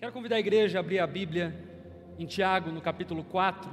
Quero 0.00 0.12
convidar 0.12 0.36
a 0.36 0.38
igreja 0.38 0.78
a 0.78 0.80
abrir 0.80 1.00
a 1.00 1.08
Bíblia 1.08 1.52
em 2.20 2.24
Tiago, 2.24 2.70
no 2.70 2.80
capítulo 2.80 3.24
4, 3.24 3.68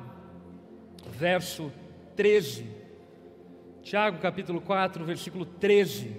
verso 1.11 1.71
13. 2.15 2.65
Tiago, 3.83 4.17
capítulo 4.17 4.59
4, 4.59 5.05
versículo 5.05 5.45
13. 5.45 6.15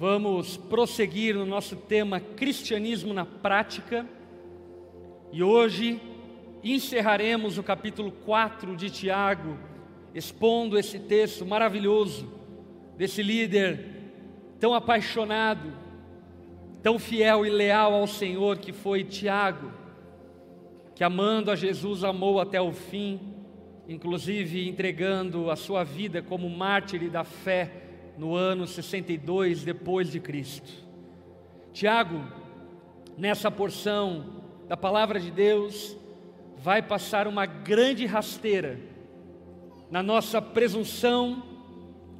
Vamos 0.00 0.56
prosseguir 0.56 1.36
no 1.36 1.46
nosso 1.46 1.76
tema 1.76 2.18
Cristianismo 2.18 3.14
na 3.14 3.24
Prática. 3.24 4.04
E 5.30 5.44
hoje 5.44 6.00
encerraremos 6.64 7.56
o 7.56 7.62
capítulo 7.62 8.10
4 8.10 8.74
de 8.74 8.90
Tiago, 8.90 9.56
expondo 10.12 10.76
esse 10.76 10.98
texto 10.98 11.46
maravilhoso 11.46 12.28
desse 12.96 13.22
líder 13.22 13.78
tão 14.58 14.74
apaixonado 14.74 15.87
tão 16.82 16.98
fiel 16.98 17.44
e 17.44 17.50
leal 17.50 17.94
ao 17.94 18.06
Senhor 18.06 18.58
que 18.58 18.72
foi 18.72 19.04
Tiago, 19.04 19.72
que 20.94 21.04
amando 21.04 21.50
a 21.50 21.56
Jesus 21.56 22.04
amou 22.04 22.40
até 22.40 22.60
o 22.60 22.72
fim, 22.72 23.20
inclusive 23.88 24.68
entregando 24.68 25.50
a 25.50 25.56
sua 25.56 25.84
vida 25.84 26.22
como 26.22 26.48
mártir 26.48 27.10
da 27.10 27.24
fé 27.24 27.70
no 28.16 28.34
ano 28.34 28.66
62 28.66 29.64
depois 29.64 30.10
de 30.10 30.20
Cristo. 30.20 30.72
Tiago, 31.72 32.20
nessa 33.16 33.50
porção 33.50 34.42
da 34.68 34.76
palavra 34.76 35.20
de 35.20 35.30
Deus, 35.30 35.96
vai 36.56 36.82
passar 36.82 37.28
uma 37.28 37.46
grande 37.46 38.04
rasteira 38.04 38.80
na 39.90 40.02
nossa 40.02 40.42
presunção, 40.42 41.42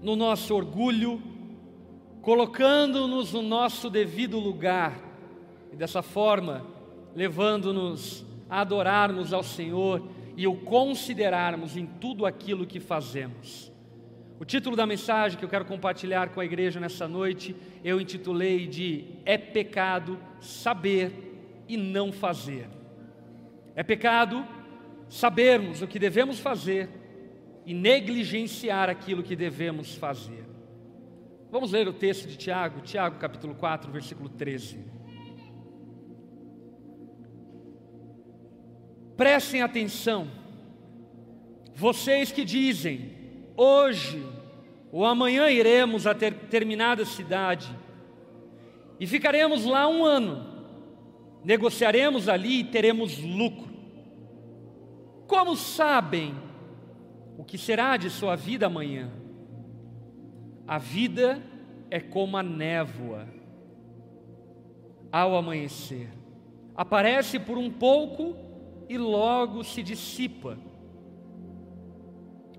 no 0.01 0.15
nosso 0.17 0.55
orgulho, 0.55 1.21
colocando-nos 2.23 3.33
no 3.33 3.43
nosso 3.43 3.89
devido 3.89 4.39
lugar 4.39 4.99
e 5.73 5.77
dessa 5.77 6.03
forma 6.03 6.67
levando-nos 7.15 8.25
a 8.49 8.61
adorarmos 8.61 9.33
ao 9.33 9.43
Senhor 9.43 10.09
e 10.37 10.47
o 10.47 10.55
considerarmos 10.55 11.77
em 11.77 11.85
tudo 11.85 12.25
aquilo 12.25 12.67
que 12.67 12.81
fazemos. 12.81 13.73
O 14.39 14.45
título 14.45 14.77
da 14.77 14.87
mensagem 14.87 15.37
que 15.37 15.45
eu 15.45 15.49
quero 15.49 15.65
compartilhar 15.65 16.29
com 16.29 16.41
a 16.41 16.45
igreja 16.45 16.79
nessa 16.79 17.09
noite, 17.09 17.57
eu 17.83 18.01
intitulei 18.01 18.69
de 18.69 19.05
É 19.25 19.37
pecado 19.37 20.17
saber 20.41 21.65
e 21.69 21.77
não 21.77 22.13
fazer. 22.13 22.69
É 23.75 23.83
pecado 23.83 24.47
sabermos 25.09 25.83
o 25.83 25.89
que 25.89 25.99
devemos 25.99 26.39
fazer 26.39 26.89
e 27.67 27.75
negligenciar 27.75 28.89
aquilo 28.89 29.23
que 29.23 29.35
devemos 29.35 29.95
fazer. 29.95 30.48
Vamos 31.51 31.73
ler 31.73 31.89
o 31.89 31.95
texto 31.95 32.29
de 32.29 32.37
Tiago, 32.37 32.83
Tiago 32.83 33.19
capítulo 33.19 33.55
4, 33.55 33.91
versículo 33.91 34.29
13. 34.29 34.85
Prestem 39.17 39.63
atenção, 39.63 40.29
vocês 41.75 42.31
que 42.31 42.45
dizem, 42.45 43.13
hoje 43.57 44.23
ou 44.93 45.07
amanhã 45.07 45.51
iremos 45.51 46.07
a 46.07 46.13
determinada 46.13 47.07
cidade 47.07 47.75
e 49.01 49.07
ficaremos 49.07 49.65
lá 49.65 49.89
um 49.89 50.05
ano, 50.05 50.47
negociaremos 51.43 52.29
ali 52.29 52.61
e 52.61 52.65
teremos 52.65 53.19
lucro. 53.23 53.73
Como 55.27 55.57
sabem 55.57 56.35
o 57.39 57.45
que 57.45 57.57
será 57.57 57.97
de 57.97 58.11
sua 58.11 58.37
vida 58.37 58.67
amanhã? 58.67 59.11
A 60.69 60.77
vida 60.77 61.43
é 61.91 61.99
como 61.99 62.37
a 62.37 62.43
névoa 62.43 63.27
ao 65.11 65.35
amanhecer. 65.35 66.11
Aparece 66.77 67.39
por 67.41 67.57
um 67.57 67.71
pouco 67.71 68.37
e 68.87 68.99
logo 68.99 69.65
se 69.65 69.83
dissipa. 69.83 70.59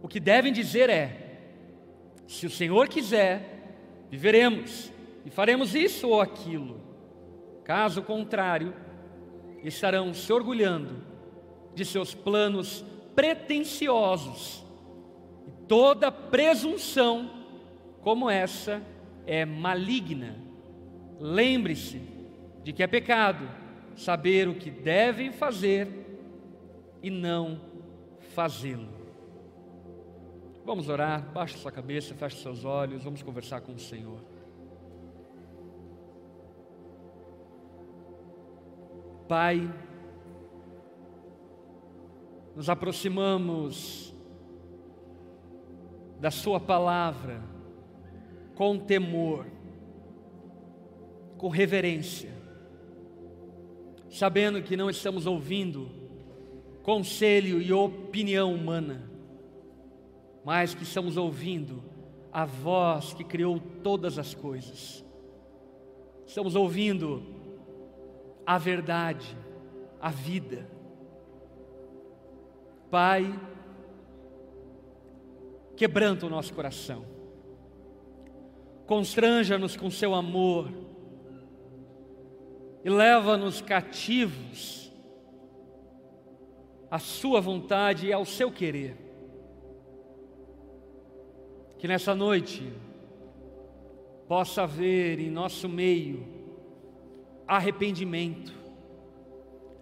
O 0.01 0.07
que 0.07 0.19
devem 0.19 0.51
dizer 0.51 0.89
é: 0.89 1.39
se 2.27 2.47
o 2.47 2.49
Senhor 2.49 2.87
quiser, 2.87 4.07
viveremos 4.09 4.91
e 5.23 5.29
faremos 5.29 5.75
isso 5.75 6.09
ou 6.09 6.19
aquilo. 6.19 6.81
Caso 7.63 8.01
contrário, 8.01 8.73
estarão 9.63 10.15
se 10.15 10.33
orgulhando 10.33 11.03
de 11.75 11.85
seus 11.85 12.15
planos 12.15 12.83
pretensiosos 13.13 14.65
e 15.47 15.51
toda 15.67 16.11
presunção 16.11 17.38
como 18.01 18.29
essa 18.29 18.81
é 19.25 19.45
maligna. 19.45 20.35
Lembre-se 21.19 22.01
de 22.63 22.73
que 22.73 22.83
é 22.83 22.87
pecado 22.87 23.49
saber 23.95 24.47
o 24.47 24.55
que 24.55 24.71
devem 24.71 25.31
fazer 25.31 25.87
e 27.03 27.09
não 27.09 27.59
fazê-lo. 28.33 28.87
Vamos 30.65 30.87
orar, 30.87 31.21
baixe 31.33 31.57
sua 31.57 31.71
cabeça, 31.71 32.13
feche 32.13 32.37
seus 32.37 32.63
olhos, 32.63 33.03
vamos 33.03 33.21
conversar 33.23 33.61
com 33.61 33.73
o 33.73 33.79
Senhor. 33.79 34.19
Pai, 39.27 39.71
nos 42.55 42.69
aproximamos 42.69 44.13
da 46.19 46.31
Sua 46.31 46.59
palavra 46.59 47.41
com 48.59 48.77
temor, 48.77 49.45
com 51.37 51.47
reverência, 51.47 52.29
sabendo 54.09 54.61
que 54.61 54.75
não 54.75 54.89
estamos 54.89 55.25
ouvindo 55.25 55.89
conselho 56.83 57.61
e 57.61 57.71
opinião 57.71 58.53
humana, 58.53 59.09
mas 60.43 60.75
que 60.75 60.83
estamos 60.83 61.15
ouvindo 61.15 61.81
a 62.33 62.43
voz 62.43 63.13
que 63.13 63.23
criou 63.23 63.61
todas 63.81 64.19
as 64.19 64.33
coisas. 64.33 65.05
Estamos 66.27 66.53
ouvindo 66.53 67.23
a 68.45 68.57
verdade, 68.57 69.37
a 70.01 70.09
vida. 70.09 70.69
Pai, 72.91 73.39
quebranta 75.77 76.25
o 76.25 76.29
nosso 76.29 76.53
coração 76.53 77.18
constranja-nos 78.89 79.77
com 79.77 79.91
seu 79.91 80.15
amor 80.15 80.67
e 82.83 82.89
leva-nos 82.89 83.61
cativos 83.61 84.91
à 86.89 86.97
sua 86.97 87.39
vontade 87.39 88.07
e 88.07 88.13
ao 88.13 88.25
seu 88.25 88.51
querer. 88.51 88.97
Que 91.77 91.87
nessa 91.87 92.15
noite 92.15 92.73
possa 94.27 94.63
haver 94.63 95.19
em 95.19 95.29
nosso 95.29 95.69
meio 95.69 96.25
arrependimento, 97.47 98.51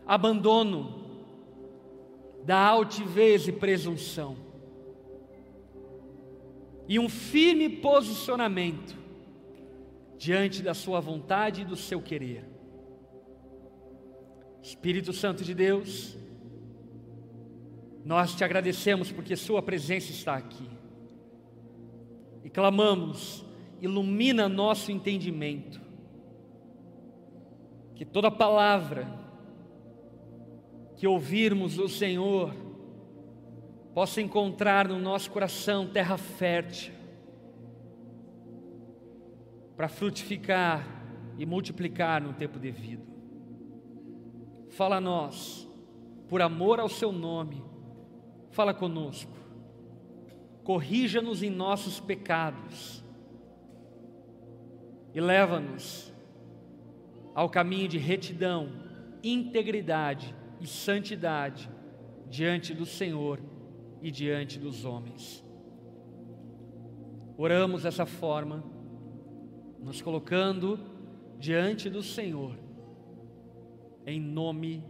abandono 0.06 1.06
da 2.44 2.60
altivez 2.60 3.48
e 3.48 3.54
presunção 3.54 4.47
e 6.88 6.98
um 6.98 7.10
firme 7.10 7.70
posicionamento 7.70 8.98
diante 10.18 10.62
da 10.62 10.74
Sua 10.74 11.00
vontade 11.00 11.62
e 11.62 11.66
do 11.66 11.76
seu 11.76 12.02
querer. 12.02 12.46
Espírito 14.62 15.14
Santo 15.14 15.44
de 15.44 15.54
Deus, 15.54 16.18
nós 18.04 18.34
te 18.36 18.44
agradecemos 18.44 19.12
porque 19.12 19.36
Sua 19.36 19.62
presença 19.62 20.12
está 20.12 20.36
aqui 20.36 20.68
e 22.44 22.50
clamamos, 22.50 23.46
ilumina 23.82 24.48
nosso 24.48 24.92
entendimento, 24.92 25.82
que 27.96 28.06
toda 28.06 28.32
palavra 28.32 29.08
que 30.96 31.06
ouvirmos 31.06 31.76
do 31.76 31.88
Senhor 31.90 32.67
possa 33.98 34.22
encontrar 34.22 34.88
no 34.88 35.00
nosso 35.00 35.32
coração 35.32 35.88
terra 35.88 36.20
fértil, 36.20 36.94
para 39.76 39.90
frutificar 39.90 40.86
e 41.36 41.48
multiplicar 41.48 42.22
no 42.22 42.32
tempo 42.32 42.60
devido. 42.60 43.02
Fala 44.70 44.98
a 44.98 45.02
nós, 45.02 45.68
por 46.30 46.44
amor 46.44 46.80
ao 46.80 46.88
seu 46.88 47.12
nome, 47.12 47.66
fala 48.52 48.72
conosco, 48.72 49.34
corrija-nos 50.64 51.42
em 51.42 51.50
nossos 51.50 52.00
pecados 52.00 53.04
e 55.12 55.20
leva-nos 55.20 56.14
ao 57.34 57.50
caminho 57.50 57.88
de 57.88 57.98
retidão, 57.98 58.70
integridade 59.24 60.36
e 60.62 60.68
santidade 60.68 61.68
diante 62.30 62.76
do 62.76 62.86
Senhor 62.86 63.57
e 64.08 64.12
diante 64.12 64.58
dos 64.58 64.86
homens. 64.86 65.44
Oramos 67.38 67.84
dessa 67.84 68.06
forma 68.06 68.64
nos 69.84 70.02
colocando 70.02 70.80
diante 71.38 71.90
do 71.90 72.02
Senhor 72.02 72.56
em 74.06 74.18
nome 74.18 74.82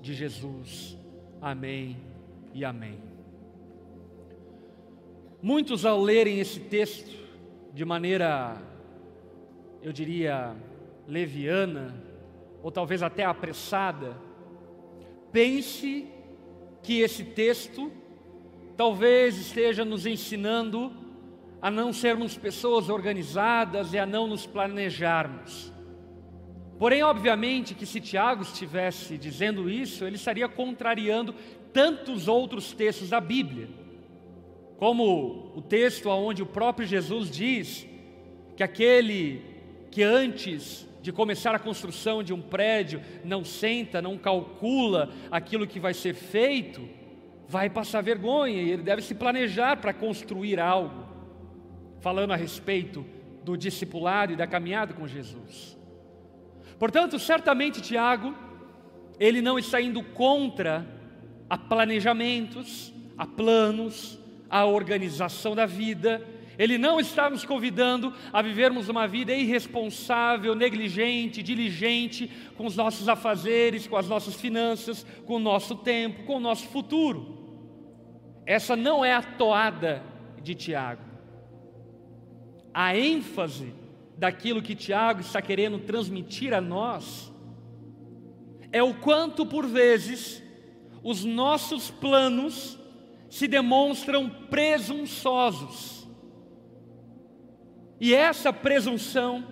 de 0.00 0.14
Jesus. 0.14 0.96
Amém 1.38 1.98
e 2.54 2.64
amém. 2.64 2.98
Muitos, 5.42 5.84
ao 5.84 6.00
lerem 6.00 6.40
esse 6.40 6.58
texto 6.58 7.14
de 7.74 7.84
maneira, 7.84 8.56
eu 9.82 9.92
diria, 9.92 10.56
leviana, 11.06 11.94
ou 12.62 12.72
talvez 12.72 13.02
até 13.02 13.22
apressada, 13.22 14.16
pense 15.30 16.08
que 16.82 17.00
esse 17.00 17.22
texto 17.22 17.92
talvez 18.76 19.38
esteja 19.38 19.84
nos 19.84 20.06
ensinando 20.06 20.92
a 21.60 21.70
não 21.70 21.92
sermos 21.92 22.36
pessoas 22.36 22.88
organizadas 22.88 23.92
e 23.92 23.98
a 23.98 24.04
não 24.04 24.26
nos 24.26 24.46
planejarmos. 24.46 25.72
Porém, 26.78 27.02
obviamente, 27.04 27.74
que 27.74 27.86
se 27.86 28.00
Tiago 28.00 28.42
estivesse 28.42 29.16
dizendo 29.16 29.70
isso, 29.70 30.04
ele 30.04 30.16
estaria 30.16 30.48
contrariando 30.48 31.32
tantos 31.72 32.26
outros 32.26 32.72
textos 32.72 33.10
da 33.10 33.20
Bíblia, 33.20 33.68
como 34.76 35.52
o 35.54 35.62
texto 35.62 36.08
onde 36.08 36.42
o 36.42 36.46
próprio 36.46 36.86
Jesus 36.86 37.30
diz 37.30 37.86
que 38.56 38.62
aquele 38.64 39.42
que 39.92 40.02
antes 40.02 40.88
de 41.00 41.12
começar 41.12 41.54
a 41.54 41.58
construção 41.58 42.22
de 42.22 42.32
um 42.32 42.40
prédio 42.40 43.00
não 43.24 43.44
senta, 43.44 44.02
não 44.02 44.18
calcula 44.18 45.12
aquilo 45.30 45.66
que 45.66 45.78
vai 45.78 45.94
ser 45.94 46.14
feito, 46.14 46.80
vai 47.52 47.68
passar 47.68 48.00
vergonha 48.00 48.62
e 48.62 48.70
ele 48.70 48.82
deve 48.82 49.02
se 49.02 49.14
planejar 49.14 49.76
para 49.76 49.92
construir 49.92 50.58
algo, 50.58 51.06
falando 52.00 52.32
a 52.32 52.36
respeito 52.36 53.04
do 53.44 53.58
discipulado 53.58 54.32
e 54.32 54.36
da 54.36 54.46
caminhada 54.46 54.94
com 54.94 55.06
Jesus. 55.06 55.76
Portanto, 56.78 57.18
certamente 57.18 57.82
Tiago, 57.82 58.34
ele 59.20 59.42
não 59.42 59.58
está 59.58 59.82
indo 59.82 60.02
contra 60.02 60.86
a 61.50 61.58
planejamentos, 61.58 62.90
a 63.18 63.26
planos, 63.26 64.18
a 64.48 64.64
organização 64.64 65.54
da 65.54 65.66
vida. 65.66 66.26
Ele 66.58 66.78
não 66.78 66.98
está 66.98 67.28
nos 67.28 67.44
convidando 67.44 68.14
a 68.32 68.40
vivermos 68.40 68.88
uma 68.88 69.06
vida 69.06 69.34
irresponsável, 69.34 70.54
negligente, 70.54 71.42
diligente 71.42 72.30
com 72.56 72.64
os 72.64 72.76
nossos 72.76 73.10
afazeres, 73.10 73.86
com 73.86 73.98
as 73.98 74.08
nossas 74.08 74.36
finanças, 74.36 75.04
com 75.26 75.36
o 75.36 75.38
nosso 75.38 75.76
tempo, 75.76 76.24
com 76.24 76.36
o 76.36 76.40
nosso 76.40 76.66
futuro. 76.68 77.41
Essa 78.44 78.76
não 78.76 79.04
é 79.04 79.14
a 79.14 79.22
toada 79.22 80.02
de 80.42 80.54
Tiago. 80.54 81.02
A 82.74 82.96
ênfase 82.96 83.74
daquilo 84.16 84.62
que 84.62 84.74
Tiago 84.74 85.20
está 85.20 85.40
querendo 85.42 85.78
transmitir 85.78 86.54
a 86.54 86.60
nós 86.60 87.32
é 88.70 88.82
o 88.82 88.94
quanto 88.94 89.44
por 89.44 89.66
vezes 89.66 90.42
os 91.02 91.24
nossos 91.24 91.90
planos 91.90 92.78
se 93.28 93.48
demonstram 93.48 94.28
presunçosos. 94.28 96.06
E 98.00 98.14
essa 98.14 98.52
presunção 98.52 99.46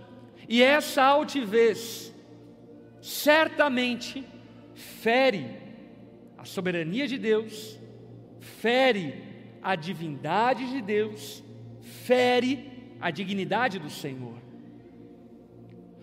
e 0.49 0.63
essa 0.63 1.03
altivez 1.03 2.13
certamente 3.01 4.25
fere 4.75 5.57
a 6.37 6.45
soberania 6.45 7.07
de 7.07 7.17
Deus, 7.17 7.80
fere 8.41 9.23
a 9.63 9.77
divindade 9.77 10.69
de 10.71 10.81
Deus, 10.81 11.43
fere 11.81 12.71
a 13.01 13.11
dignidade 13.11 13.79
do 13.79 13.91
Senhor. 13.91 14.35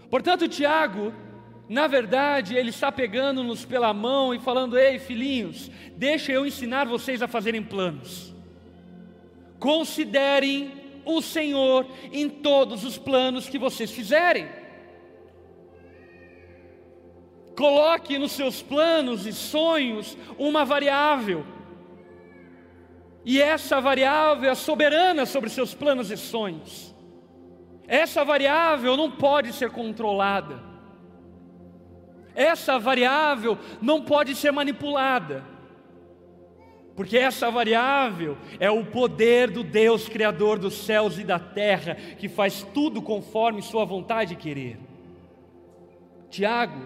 Portanto, 0.10 0.48
Tiago, 0.48 1.14
na 1.68 1.86
verdade, 1.88 2.56
ele 2.56 2.70
está 2.70 2.92
pegando-nos 2.92 3.66
pela 3.66 3.94
mão 3.94 4.34
e 4.34 4.40
falando: 4.40 4.78
Ei, 4.78 5.00
filhinhos, 5.00 5.70
deixa 5.96 6.32
eu 6.32 6.46
ensinar 6.46 6.86
vocês 6.86 7.22
a 7.22 7.28
fazerem 7.28 7.62
planos. 7.62 8.34
Considerem 9.60 10.72
o 11.04 11.22
Senhor 11.22 11.86
em 12.12 12.30
todos 12.30 12.84
os 12.84 12.98
planos 12.98 13.50
que 13.50 13.58
vocês 13.58 13.92
fizerem. 13.92 14.48
Coloque 17.58 18.20
nos 18.20 18.34
seus 18.34 18.62
planos 18.62 19.26
e 19.26 19.34
sonhos 19.34 20.16
uma 20.38 20.64
variável. 20.64 21.44
E 23.30 23.42
essa 23.42 23.82
variável 23.82 24.50
é 24.50 24.56
soberana 24.56 25.26
sobre 25.26 25.50
seus 25.50 25.74
planos 25.74 26.10
e 26.10 26.16
sonhos. 26.16 26.96
Essa 27.86 28.24
variável 28.24 28.96
não 28.96 29.12
pode 29.12 29.52
ser 29.52 29.70
controlada. 29.70 30.64
Essa 32.34 32.80
variável 32.80 33.58
não 33.82 34.02
pode 34.02 34.34
ser 34.34 34.52
manipulada. 34.52 35.44
Porque 36.96 37.18
essa 37.18 37.52
variável 37.52 38.38
é 38.62 38.72
o 38.72 38.86
poder 38.86 39.52
do 39.52 39.62
Deus 39.62 40.08
Criador 40.08 40.58
dos 40.58 40.76
céus 40.86 41.20
e 41.20 41.26
da 41.26 41.38
terra, 41.38 41.96
que 41.96 42.30
faz 42.30 42.66
tudo 42.74 43.02
conforme 43.02 43.62
Sua 43.62 43.84
vontade 43.84 44.36
e 44.36 44.38
querer. 44.38 44.80
Tiago, 46.30 46.80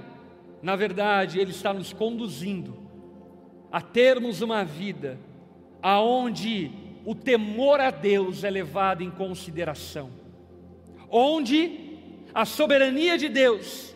na 0.60 0.76
verdade, 0.76 1.40
ele 1.40 1.52
está 1.52 1.72
nos 1.72 1.94
conduzindo 1.94 2.76
a 3.72 3.80
termos 3.80 4.42
uma 4.42 4.66
vida 4.66 5.20
aonde 5.82 6.72
o 7.06 7.16
temor 7.16 7.80
a 7.80 7.92
Deus 7.92 8.44
é 8.44 8.50
levado 8.50 9.04
em 9.04 9.10
consideração 9.10 10.22
onde 11.12 12.00
a 12.34 12.46
soberania 12.46 13.18
de 13.18 13.28
Deus 13.28 13.94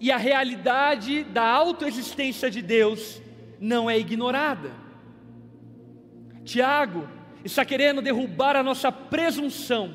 e 0.00 0.10
a 0.10 0.16
realidade 0.16 1.22
da 1.24 1.44
autoexistência 1.44 2.50
de 2.50 2.62
Deus 2.62 3.20
não 3.60 3.90
é 3.90 3.98
ignorada. 3.98 4.72
Tiago 6.44 7.06
está 7.44 7.64
querendo 7.64 8.00
derrubar 8.00 8.56
a 8.56 8.62
nossa 8.62 8.90
presunção, 8.90 9.94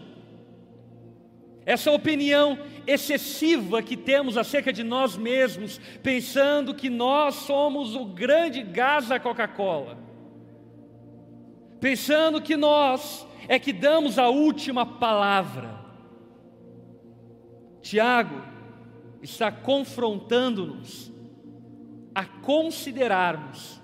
essa 1.65 1.91
opinião 1.91 2.57
excessiva 2.85 3.81
que 3.81 3.95
temos 3.95 4.37
acerca 4.37 4.71
de 4.71 4.83
nós 4.83 5.17
mesmos, 5.17 5.79
pensando 6.01 6.73
que 6.73 6.89
nós 6.89 7.35
somos 7.35 7.95
o 7.95 8.05
grande 8.05 8.61
gás 8.61 9.07
da 9.07 9.19
Coca-Cola, 9.19 9.97
pensando 11.81 12.39
que 12.39 12.55
nós 12.55 13.27
é 13.47 13.57
que 13.57 13.73
damos 13.73 14.19
a 14.19 14.29
última 14.29 14.85
palavra. 14.85 15.81
Tiago 17.81 18.39
está 19.21 19.51
confrontando-nos 19.51 21.11
a 22.13 22.23
considerarmos 22.23 23.81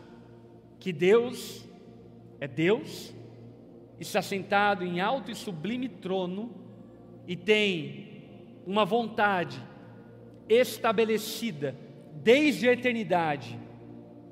que 0.80 0.94
Deus 0.94 1.66
é 2.40 2.48
Deus, 2.48 3.14
está 4.00 4.22
sentado 4.22 4.86
em 4.86 5.02
alto 5.02 5.32
e 5.32 5.36
sublime 5.36 5.90
trono 5.90 6.52
e 7.28 7.36
tem 7.36 8.62
uma 8.66 8.86
vontade 8.86 9.60
estabelecida 10.48 11.76
desde 12.14 12.70
a 12.70 12.74
eternidade 12.74 13.60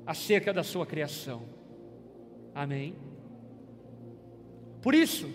acerca 0.06 0.52
da 0.52 0.62
sua 0.62 0.86
criação. 0.86 1.42
Amém? 2.54 3.05
Por 4.86 4.94
isso, 4.94 5.28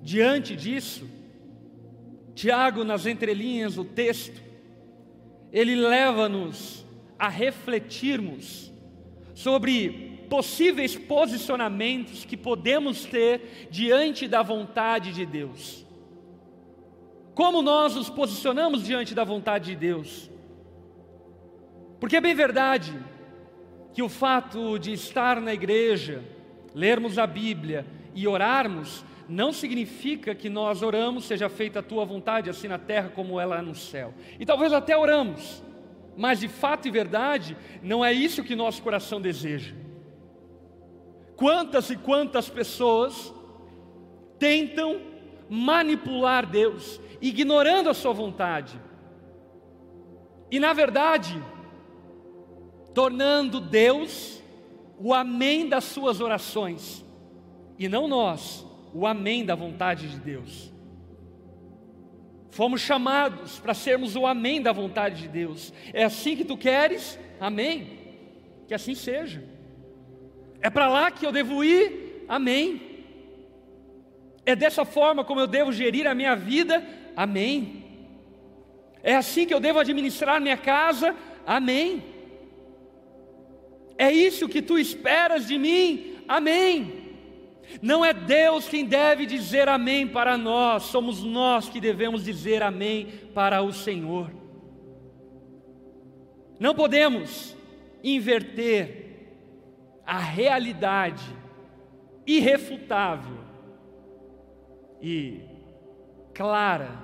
diante 0.00 0.54
disso, 0.54 1.10
Tiago, 2.32 2.84
nas 2.84 3.06
entrelinhas 3.06 3.74
do 3.74 3.84
texto, 3.84 4.40
ele 5.52 5.74
leva-nos 5.74 6.86
a 7.18 7.28
refletirmos 7.28 8.72
sobre 9.34 10.26
possíveis 10.30 10.94
posicionamentos 10.94 12.24
que 12.24 12.36
podemos 12.36 13.04
ter 13.04 13.66
diante 13.68 14.28
da 14.28 14.42
vontade 14.42 15.12
de 15.12 15.26
Deus. 15.26 15.84
Como 17.34 17.62
nós 17.62 17.96
nos 17.96 18.08
posicionamos 18.08 18.84
diante 18.84 19.12
da 19.12 19.24
vontade 19.24 19.72
de 19.72 19.76
Deus? 19.76 20.30
Porque 21.98 22.14
é 22.14 22.20
bem 22.20 22.36
verdade 22.36 22.96
que 23.92 24.04
o 24.04 24.08
fato 24.08 24.78
de 24.78 24.92
estar 24.92 25.40
na 25.40 25.52
igreja, 25.52 26.22
lermos 26.72 27.18
a 27.18 27.26
Bíblia 27.26 28.00
e 28.14 28.26
orarmos 28.26 29.04
não 29.28 29.52
significa 29.52 30.34
que 30.34 30.48
nós 30.48 30.82
oramos, 30.82 31.24
seja 31.24 31.48
feita 31.48 31.78
a 31.78 31.82
tua 31.82 32.04
vontade, 32.04 32.50
assim 32.50 32.68
na 32.68 32.78
terra 32.78 33.08
como 33.08 33.40
ela 33.40 33.58
é 33.58 33.62
no 33.62 33.74
céu. 33.74 34.12
E 34.38 34.44
talvez 34.44 34.72
até 34.72 34.96
oramos, 34.96 35.62
mas 36.16 36.40
de 36.40 36.48
fato 36.48 36.86
e 36.86 36.90
verdade, 36.90 37.56
não 37.82 38.04
é 38.04 38.12
isso 38.12 38.44
que 38.44 38.54
nosso 38.54 38.82
coração 38.82 39.20
deseja. 39.20 39.74
Quantas 41.36 41.90
e 41.90 41.96
quantas 41.96 42.48
pessoas 42.48 43.32
tentam 44.38 45.00
manipular 45.48 46.46
Deus, 46.46 47.00
ignorando 47.20 47.88
a 47.88 47.94
sua 47.94 48.12
vontade, 48.12 48.78
e 50.50 50.60
na 50.60 50.74
verdade, 50.74 51.42
tornando 52.92 53.58
Deus 53.60 54.42
o 54.98 55.14
amém 55.14 55.68
das 55.68 55.84
suas 55.84 56.20
orações, 56.20 57.02
e 57.78 57.88
não 57.88 58.06
nós, 58.06 58.64
o 58.94 59.06
amém 59.06 59.44
da 59.44 59.54
vontade 59.54 60.08
de 60.08 60.18
Deus. 60.18 60.72
Fomos 62.50 62.82
chamados 62.82 63.58
para 63.58 63.72
sermos 63.72 64.14
o 64.14 64.26
amém 64.26 64.60
da 64.60 64.72
vontade 64.72 65.22
de 65.22 65.28
Deus. 65.28 65.72
É 65.92 66.04
assim 66.04 66.36
que 66.36 66.44
tu 66.44 66.56
queres? 66.56 67.18
Amém. 67.40 67.98
Que 68.68 68.74
assim 68.74 68.94
seja. 68.94 69.42
É 70.60 70.68
para 70.68 70.86
lá 70.86 71.10
que 71.10 71.26
eu 71.26 71.32
devo 71.32 71.64
ir? 71.64 72.26
Amém. 72.28 72.92
É 74.44 74.54
dessa 74.54 74.84
forma 74.84 75.24
como 75.24 75.40
eu 75.40 75.46
devo 75.46 75.72
gerir 75.72 76.06
a 76.06 76.14
minha 76.14 76.36
vida? 76.36 76.86
Amém. 77.16 77.84
É 79.02 79.14
assim 79.14 79.46
que 79.46 79.54
eu 79.54 79.60
devo 79.60 79.78
administrar 79.78 80.40
minha 80.40 80.56
casa? 80.56 81.16
Amém. 81.46 82.04
É 83.96 84.12
isso 84.12 84.48
que 84.48 84.60
tu 84.60 84.78
esperas 84.78 85.46
de 85.46 85.58
mim? 85.58 86.16
Amém. 86.28 87.01
Não 87.80 88.04
é 88.04 88.12
Deus 88.12 88.68
quem 88.68 88.84
deve 88.84 89.24
dizer 89.24 89.68
amém 89.68 90.06
para 90.06 90.36
nós, 90.36 90.84
somos 90.84 91.22
nós 91.22 91.68
que 91.68 91.80
devemos 91.80 92.24
dizer 92.24 92.62
amém 92.62 93.06
para 93.34 93.62
o 93.62 93.72
Senhor. 93.72 94.30
Não 96.58 96.74
podemos 96.74 97.56
inverter 98.04 99.02
a 100.04 100.18
realidade 100.18 101.24
irrefutável 102.26 103.38
e 105.00 105.40
clara 106.34 107.00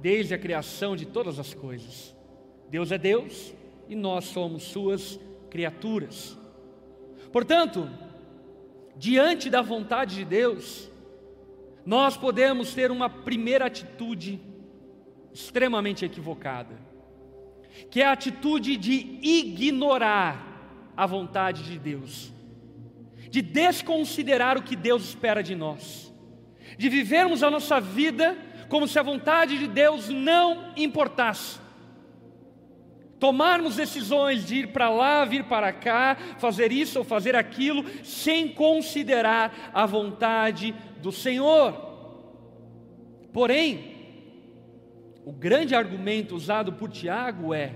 desde 0.00 0.34
a 0.34 0.38
criação 0.38 0.96
de 0.96 1.06
todas 1.06 1.38
as 1.38 1.54
coisas. 1.54 2.14
Deus 2.68 2.90
é 2.90 2.98
Deus 2.98 3.54
e 3.88 3.94
nós 3.94 4.24
somos 4.24 4.64
Suas 4.64 5.18
criaturas. 5.50 6.36
Portanto, 7.32 7.88
diante 8.96 9.50
da 9.50 9.62
vontade 9.62 10.16
de 10.16 10.24
Deus, 10.24 10.90
nós 11.84 12.16
podemos 12.16 12.74
ter 12.74 12.90
uma 12.90 13.08
primeira 13.08 13.66
atitude 13.66 14.40
extremamente 15.32 16.04
equivocada, 16.04 16.74
que 17.90 18.00
é 18.00 18.06
a 18.06 18.12
atitude 18.12 18.76
de 18.76 19.18
ignorar 19.22 20.92
a 20.96 21.06
vontade 21.06 21.62
de 21.62 21.78
Deus, 21.78 22.32
de 23.30 23.42
desconsiderar 23.42 24.56
o 24.56 24.62
que 24.62 24.74
Deus 24.74 25.04
espera 25.04 25.42
de 25.42 25.54
nós, 25.54 26.12
de 26.78 26.88
vivermos 26.88 27.42
a 27.42 27.50
nossa 27.50 27.80
vida 27.80 28.36
como 28.68 28.88
se 28.88 28.98
a 28.98 29.02
vontade 29.02 29.58
de 29.58 29.68
Deus 29.68 30.08
não 30.08 30.72
importasse 30.76 31.65
tomarmos 33.18 33.76
decisões 33.76 34.44
de 34.46 34.56
ir 34.56 34.68
para 34.68 34.90
lá, 34.90 35.24
vir 35.24 35.44
para 35.44 35.72
cá, 35.72 36.16
fazer 36.38 36.70
isso 36.72 36.98
ou 36.98 37.04
fazer 37.04 37.34
aquilo, 37.34 37.84
sem 38.04 38.48
considerar 38.48 39.70
a 39.72 39.86
vontade 39.86 40.74
do 41.00 41.10
Senhor. 41.10 41.72
Porém, 43.32 43.94
o 45.24 45.32
grande 45.32 45.74
argumento 45.74 46.36
usado 46.36 46.72
por 46.72 46.90
Tiago 46.90 47.52
é: 47.52 47.74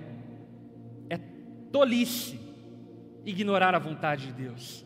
é 1.09 1.19
tolice 1.73 2.41
ignorar 3.25 3.75
a 3.75 3.79
vontade 3.79 4.27
de 4.27 4.33
Deus. 4.33 4.85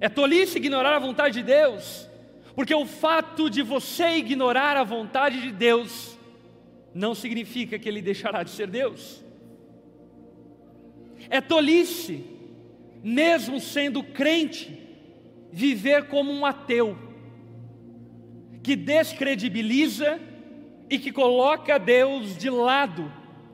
É 0.00 0.08
tolice 0.08 0.58
ignorar 0.58 0.96
a 0.96 0.98
vontade 0.98 1.34
de 1.34 1.42
Deus, 1.44 2.08
porque 2.54 2.74
o 2.74 2.84
fato 2.84 3.48
de 3.48 3.62
você 3.62 4.16
ignorar 4.16 4.76
a 4.76 4.82
vontade 4.82 5.40
de 5.40 5.52
Deus 5.52 6.18
não 6.94 7.14
significa 7.14 7.78
que 7.78 7.88
ele 7.88 8.02
deixará 8.02 8.42
de 8.42 8.50
ser 8.50 8.68
Deus. 8.68 9.24
É 11.30 11.40
tolice, 11.40 12.24
mesmo 13.02 13.60
sendo 13.60 14.02
crente, 14.02 14.78
viver 15.50 16.08
como 16.08 16.32
um 16.32 16.44
ateu, 16.44 16.96
que 18.62 18.76
descredibiliza 18.76 20.20
e 20.88 20.98
que 20.98 21.10
coloca 21.10 21.78
Deus 21.78 22.36
de 22.36 22.50
lado 22.50 23.10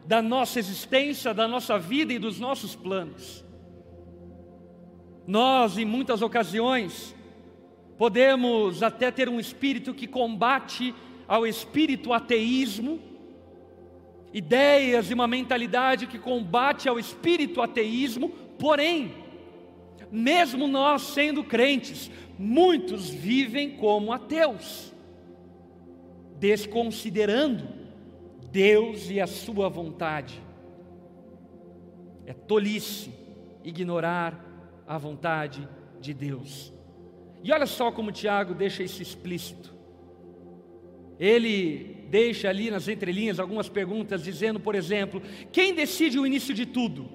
da 0.06 0.22
nossa 0.22 0.58
existência, 0.58 1.34
da 1.34 1.46
nossa 1.46 1.78
vida 1.78 2.12
e 2.12 2.18
dos 2.18 2.40
nossos 2.40 2.74
planos. 2.74 3.44
Nós, 5.26 5.76
em 5.76 5.84
muitas 5.84 6.22
ocasiões, 6.22 7.14
podemos 7.98 8.82
até 8.82 9.10
ter 9.10 9.28
um 9.28 9.38
espírito 9.38 9.92
que 9.92 10.06
combate 10.06 10.94
ao 11.26 11.46
espírito 11.46 12.12
ateísmo, 12.12 12.98
ideias 14.32 15.10
e 15.10 15.14
uma 15.14 15.26
mentalidade 15.26 16.06
que 16.06 16.18
combate 16.18 16.88
ao 16.88 16.98
espírito 16.98 17.62
ateísmo, 17.62 18.28
porém, 18.58 19.14
mesmo 20.10 20.66
nós 20.66 21.02
sendo 21.02 21.44
crentes, 21.44 22.10
muitos 22.38 23.10
vivem 23.10 23.76
como 23.76 24.12
ateus, 24.12 24.92
desconsiderando 26.38 27.68
Deus 28.50 29.10
e 29.10 29.20
a 29.20 29.26
sua 29.26 29.68
vontade. 29.68 30.42
É 32.26 32.32
tolice 32.32 33.12
ignorar 33.64 34.44
a 34.86 34.96
vontade 34.96 35.68
de 36.00 36.14
Deus. 36.14 36.72
E 37.42 37.52
olha 37.52 37.66
só 37.66 37.92
como 37.92 38.12
Tiago 38.12 38.54
deixa 38.54 38.82
isso 38.82 39.02
explícito. 39.02 39.74
Ele 41.18 41.97
deixa 42.08 42.48
ali 42.48 42.70
nas 42.70 42.88
entrelinhas 42.88 43.38
algumas 43.38 43.68
perguntas, 43.68 44.22
dizendo, 44.22 44.58
por 44.58 44.74
exemplo, 44.74 45.22
quem 45.52 45.74
decide 45.74 46.18
o 46.18 46.26
início 46.26 46.54
de 46.54 46.66
tudo? 46.66 47.08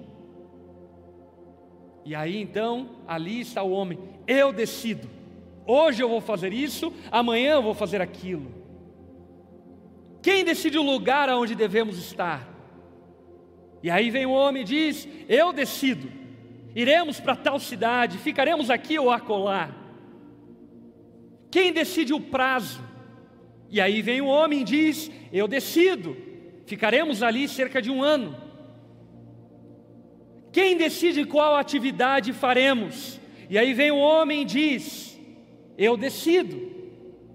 E 2.04 2.14
aí 2.14 2.36
então, 2.40 2.90
ali 3.06 3.40
está 3.40 3.62
o 3.62 3.70
homem, 3.70 3.98
eu 4.26 4.52
decido. 4.52 5.08
Hoje 5.66 6.02
eu 6.02 6.08
vou 6.08 6.20
fazer 6.20 6.52
isso, 6.52 6.92
amanhã 7.10 7.54
eu 7.54 7.62
vou 7.62 7.74
fazer 7.74 8.00
aquilo. 8.00 8.52
Quem 10.22 10.44
decide 10.44 10.78
o 10.78 10.82
lugar 10.82 11.28
aonde 11.28 11.54
devemos 11.54 11.98
estar? 11.98 12.48
E 13.82 13.90
aí 13.90 14.10
vem 14.10 14.24
o 14.24 14.30
homem 14.30 14.62
e 14.62 14.64
diz: 14.64 15.08
Eu 15.28 15.52
decido. 15.52 16.10
Iremos 16.74 17.20
para 17.20 17.36
tal 17.36 17.60
cidade, 17.60 18.18
ficaremos 18.18 18.68
aqui 18.68 18.98
ou 18.98 19.10
acolá. 19.10 19.70
Quem 21.50 21.72
decide 21.72 22.12
o 22.12 22.20
prazo? 22.20 22.82
E 23.74 23.80
aí 23.80 24.02
vem 24.02 24.20
o 24.20 24.26
homem 24.26 24.60
e 24.60 24.64
diz: 24.64 25.10
Eu 25.32 25.48
decido, 25.48 26.16
ficaremos 26.64 27.24
ali 27.24 27.48
cerca 27.48 27.82
de 27.82 27.90
um 27.90 28.04
ano. 28.04 28.36
Quem 30.52 30.76
decide 30.76 31.24
qual 31.24 31.56
atividade 31.56 32.32
faremos? 32.32 33.18
E 33.50 33.58
aí 33.58 33.74
vem 33.74 33.90
o 33.90 33.98
homem 33.98 34.42
e 34.42 34.44
diz: 34.44 35.20
Eu 35.76 35.96
decido, 35.96 36.56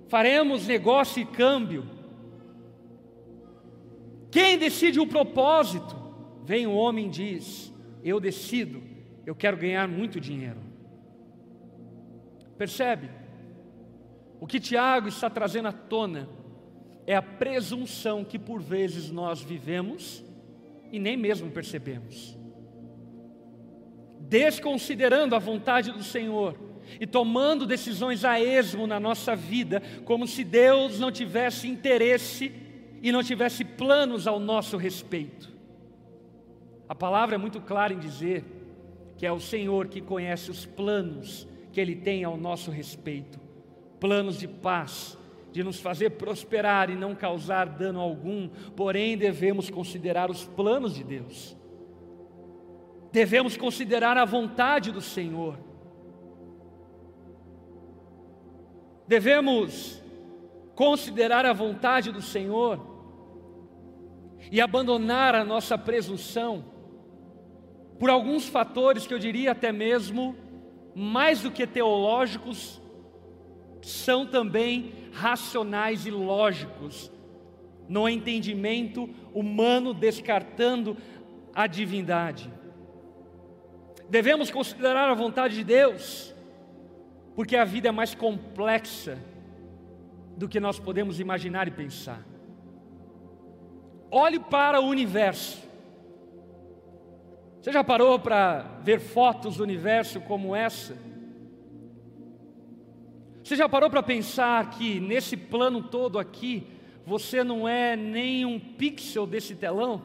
faremos 0.08 0.66
negócio 0.66 1.22
e 1.22 1.26
câmbio. 1.26 1.84
Quem 4.32 4.58
decide 4.58 4.98
o 4.98 5.06
propósito? 5.06 5.94
Vem 6.46 6.66
o 6.66 6.74
homem 6.74 7.08
e 7.08 7.10
diz: 7.10 7.74
Eu 8.02 8.18
decido, 8.18 8.82
eu 9.26 9.36
quero 9.36 9.58
ganhar 9.58 9.90
muito 9.90 10.22
dinheiro. 10.22 10.62
Percebe? 12.58 13.19
O 14.40 14.48
que 14.48 14.60
Tiago 14.60 15.10
está 15.10 15.30
trazendo 15.30 15.68
à 15.68 15.72
tona 15.72 16.30
é 17.06 17.16
a 17.16 17.22
presunção 17.22 18.24
que 18.24 18.40
por 18.40 18.62
vezes 18.62 19.12
nós 19.12 19.42
vivemos 19.42 20.24
e 20.92 21.00
nem 21.00 21.18
mesmo 21.18 21.52
percebemos. 21.52 22.38
Desconsiderando 24.22 25.36
a 25.36 25.40
vontade 25.40 25.92
do 25.92 26.04
Senhor 26.04 26.58
e 27.00 27.06
tomando 27.06 27.66
decisões 27.66 28.24
a 28.24 28.40
esmo 28.40 28.88
na 28.88 29.00
nossa 29.00 29.36
vida, 29.36 29.82
como 30.06 30.26
se 30.26 30.44
Deus 30.44 31.00
não 31.00 31.12
tivesse 31.12 31.68
interesse 31.68 32.54
e 33.02 33.12
não 33.12 33.24
tivesse 33.24 33.66
planos 33.66 34.26
ao 34.26 34.40
nosso 34.40 34.78
respeito. 34.78 35.52
A 36.88 36.96
palavra 36.96 37.36
é 37.36 37.38
muito 37.38 37.60
clara 37.60 37.94
em 37.94 38.00
dizer 38.00 38.46
que 39.18 39.26
é 39.26 39.32
o 39.32 39.40
Senhor 39.40 39.88
que 39.88 40.00
conhece 40.00 40.50
os 40.50 40.66
planos 40.66 41.48
que 41.72 41.82
Ele 41.82 41.96
tem 41.96 42.24
ao 42.24 42.38
nosso 42.38 42.72
respeito 42.72 43.49
planos 44.00 44.38
de 44.38 44.48
paz, 44.48 45.18
de 45.52 45.64
nos 45.64 45.80
fazer 45.80 46.12
prosperar 46.12 46.90
e 46.90 46.96
não 46.96 47.16
causar 47.16 47.68
dano 47.68 48.00
algum, 48.00 48.48
porém 48.76 49.18
devemos 49.18 49.70
considerar 49.70 50.30
os 50.30 50.46
planos 50.46 50.94
de 50.94 51.04
Deus, 51.04 51.58
devemos 53.12 53.58
considerar 53.58 54.18
a 54.18 54.26
vontade 54.26 54.92
do 54.92 55.02
Senhor, 55.02 55.58
devemos 59.08 60.02
considerar 60.76 61.46
a 61.46 61.52
vontade 61.52 62.12
do 62.12 62.22
Senhor 62.22 62.80
e 64.52 64.62
abandonar 64.62 65.36
a 65.36 65.44
nossa 65.44 65.78
presunção 65.78 66.64
por 68.00 68.10
alguns 68.10 68.48
fatores 68.48 69.06
que 69.06 69.14
eu 69.14 69.20
diria 69.20 69.52
até 69.52 69.72
mesmo 69.72 70.36
mais 70.96 71.42
do 71.42 71.52
que 71.52 71.68
teológicos 71.68 72.79
são 73.82 74.26
também 74.26 74.94
racionais 75.14 76.06
e 76.06 76.12
lógicos, 76.12 77.12
no 77.88 78.08
entendimento 78.08 79.10
humano, 79.34 79.94
descartando 79.94 80.96
a 81.54 81.66
divindade. 81.66 82.52
Devemos 84.10 84.52
considerar 84.52 85.10
a 85.10 85.14
vontade 85.14 85.56
de 85.56 85.64
Deus, 85.64 86.34
porque 87.36 87.56
a 87.56 87.66
vida 87.66 87.90
é 87.90 87.92
mais 87.92 88.14
complexa 88.14 89.18
do 90.38 90.48
que 90.48 90.60
nós 90.60 90.80
podemos 90.80 91.20
imaginar 91.20 91.68
e 91.68 91.72
pensar. 91.72 92.24
Olhe 94.12 94.40
para 94.40 94.80
o 94.80 94.86
universo. 94.86 95.68
Você 97.62 97.72
já 97.72 97.84
parou 97.84 98.18
para 98.18 98.80
ver 98.82 99.00
fotos 99.00 99.58
do 99.58 99.64
universo 99.64 100.22
como 100.22 100.56
essa? 100.56 100.96
Você 103.50 103.56
já 103.56 103.68
parou 103.68 103.90
para 103.90 104.04
pensar 104.04 104.70
que 104.70 105.00
nesse 105.00 105.36
plano 105.36 105.82
todo 105.82 106.20
aqui, 106.20 106.68
você 107.04 107.44
não 107.44 107.68
é 107.68 107.96
nem 107.96 108.46
um 108.46 108.60
pixel 108.60 109.26
desse 109.26 109.56
telão? 109.56 110.04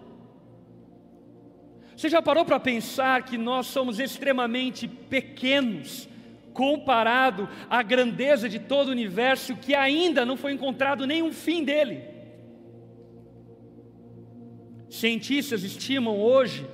Você 1.95 2.09
já 2.09 2.23
parou 2.23 2.47
para 2.47 2.59
pensar 2.59 3.23
que 3.23 3.37
nós 3.37 3.67
somos 3.67 4.01
extremamente 4.01 4.89
pequenos 4.89 6.09
comparado 6.55 7.47
à 7.69 7.83
grandeza 7.83 8.49
de 8.49 8.59
todo 8.59 8.89
o 8.89 8.93
universo 8.93 9.55
que 9.57 9.75
ainda 9.75 10.25
não 10.25 10.39
foi 10.39 10.55
encontrado 10.55 11.07
nenhum 11.07 11.31
fim 11.31 11.63
dele? 11.63 12.03
Cientistas 14.89 15.65
estimam 15.65 16.19
hoje 16.19 16.67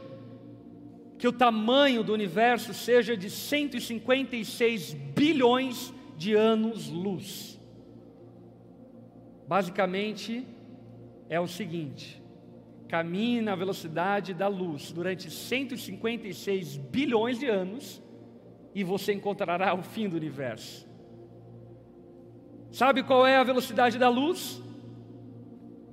que 1.18 1.26
o 1.26 1.32
tamanho 1.32 2.04
do 2.04 2.12
universo 2.12 2.72
seja 2.72 3.16
de 3.16 3.28
156 3.28 4.94
bilhões 4.94 5.92
de 5.92 5.99
anos-luz. 6.34 7.58
Basicamente, 9.48 10.46
é 11.28 11.40
o 11.40 11.46
seguinte: 11.46 12.22
caminhe 12.88 13.40
na 13.40 13.54
velocidade 13.54 14.34
da 14.34 14.48
luz 14.48 14.92
durante 14.92 15.30
156 15.30 16.76
bilhões 16.76 17.38
de 17.38 17.46
anos 17.46 18.02
e 18.74 18.84
você 18.84 19.12
encontrará 19.12 19.74
o 19.74 19.82
fim 19.82 20.08
do 20.08 20.16
universo. 20.16 20.88
Sabe 22.70 23.02
qual 23.02 23.26
é 23.26 23.36
a 23.36 23.44
velocidade 23.44 23.98
da 23.98 24.08
luz? 24.08 24.62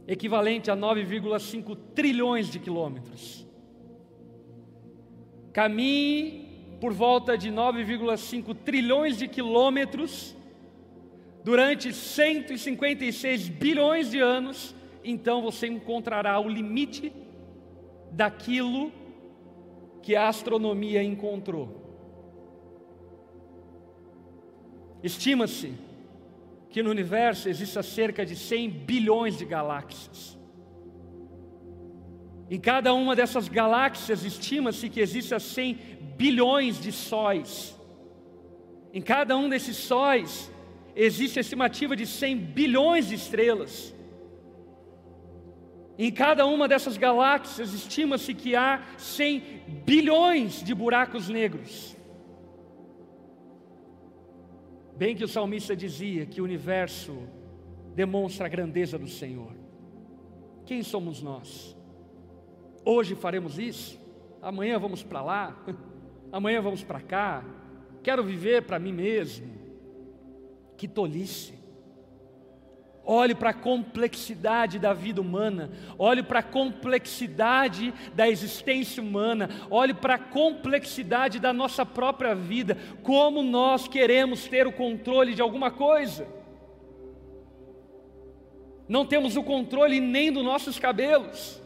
Equivalente 0.08 0.70
a 0.70 0.76
9,5 0.76 1.76
trilhões 1.96 2.50
de 2.50 2.60
quilômetros. 2.60 3.48
Caminhe 5.52 6.47
por 6.80 6.94
volta 6.94 7.38
de 7.38 7.50
9,5 7.50 8.56
trilhões 8.56 9.18
de 9.18 9.28
quilômetros 9.28 10.36
durante 11.44 11.94
156 11.94 13.50
bilhões 13.50 14.12
de 14.12 14.20
anos 14.20 14.76
então 15.04 15.42
você 15.42 15.68
encontrará 15.68 16.40
o 16.40 16.50
limite 16.50 17.14
daquilo 18.12 18.92
que 20.02 20.16
a 20.16 20.28
astronomia 20.28 21.04
encontrou. 21.04 21.86
Estima-se 25.04 25.74
que 26.70 26.84
no 26.84 26.90
universo 26.90 27.48
exista 27.48 27.82
cerca 27.82 28.26
de 28.26 28.36
100 28.36 28.70
bilhões 28.70 29.38
de 29.38 29.46
galáxias. 29.46 30.38
Em 32.50 32.60
cada 32.60 32.94
uma 32.94 33.16
dessas 33.16 33.48
galáxias 33.48 34.24
estima-se 34.24 34.90
que 34.90 35.00
exista 35.00 35.40
100 35.40 35.97
bilhões 36.18 36.80
de 36.80 36.92
sóis. 36.92 37.76
Em 38.94 39.02
cada 39.02 39.38
um 39.38 39.48
desses 39.48 39.78
sóis 39.78 40.52
existe 40.96 41.38
a 41.40 41.42
estimativa 41.42 41.96
de 41.96 42.06
100 42.06 42.38
bilhões 42.38 43.08
de 43.10 43.16
estrelas. 43.16 43.94
Em 45.98 46.12
cada 46.12 46.46
uma 46.46 46.68
dessas 46.68 46.98
galáxias 46.98 47.74
estima-se 47.74 48.34
que 48.34 48.56
há 48.56 48.84
100 48.98 49.44
bilhões 49.86 50.64
de 50.64 50.74
buracos 50.74 51.28
negros. 51.28 51.96
Bem 54.96 55.16
que 55.16 55.24
o 55.24 55.28
salmista 55.28 55.76
dizia 55.76 56.26
que 56.26 56.42
o 56.42 56.44
universo 56.44 57.16
demonstra 57.96 58.46
a 58.46 58.50
grandeza 58.50 58.98
do 58.98 59.08
Senhor. 59.08 59.54
Quem 60.66 60.82
somos 60.84 61.22
nós? 61.22 61.76
Hoje 62.84 63.16
faremos 63.16 63.58
isso, 63.60 64.00
amanhã 64.42 64.80
vamos 64.80 65.04
para 65.04 65.22
lá, 65.22 65.64
amanhã 66.32 66.62
vamos 66.62 66.84
para 66.84 67.02
cá. 67.02 67.44
Quero 68.04 68.24
viver 68.24 68.64
para 68.64 68.80
mim 68.80 68.94
mesmo. 68.94 69.48
Que 70.78 70.88
tolice. 70.88 71.58
Olhe 73.10 73.34
para 73.34 73.52
a 73.52 73.54
complexidade 73.54 74.78
da 74.78 74.94
vida 74.94 75.22
humana, 75.22 75.72
olhe 75.98 76.22
para 76.22 76.40
a 76.40 76.44
complexidade 76.44 77.94
da 78.14 78.28
existência 78.28 79.02
humana, 79.02 79.50
olhe 79.72 79.94
para 79.94 80.16
a 80.16 80.20
complexidade 80.20 81.40
da 81.40 81.54
nossa 81.54 81.86
própria 81.86 82.36
vida, 82.36 82.78
como 83.04 83.42
nós 83.42 83.88
queremos 83.88 84.46
ter 84.50 84.68
o 84.68 84.74
controle 84.74 85.34
de 85.34 85.42
alguma 85.42 85.72
coisa. 85.72 86.28
Não 88.90 89.06
temos 89.06 89.38
o 89.38 89.44
controle 89.44 90.02
nem 90.02 90.30
dos 90.30 90.44
nossos 90.44 90.78
cabelos. 90.78 91.62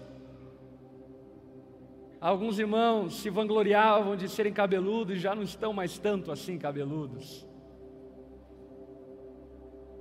Alguns 2.22 2.60
irmãos 2.60 3.16
se 3.16 3.30
vangloriavam 3.30 4.16
de 4.16 4.30
serem 4.30 4.54
cabeludos 4.54 5.18
e 5.18 5.20
já 5.20 5.36
não 5.36 5.44
estão 5.44 5.74
mais 5.74 5.98
tanto 5.98 6.32
assim 6.32 6.58
cabeludos 6.58 7.46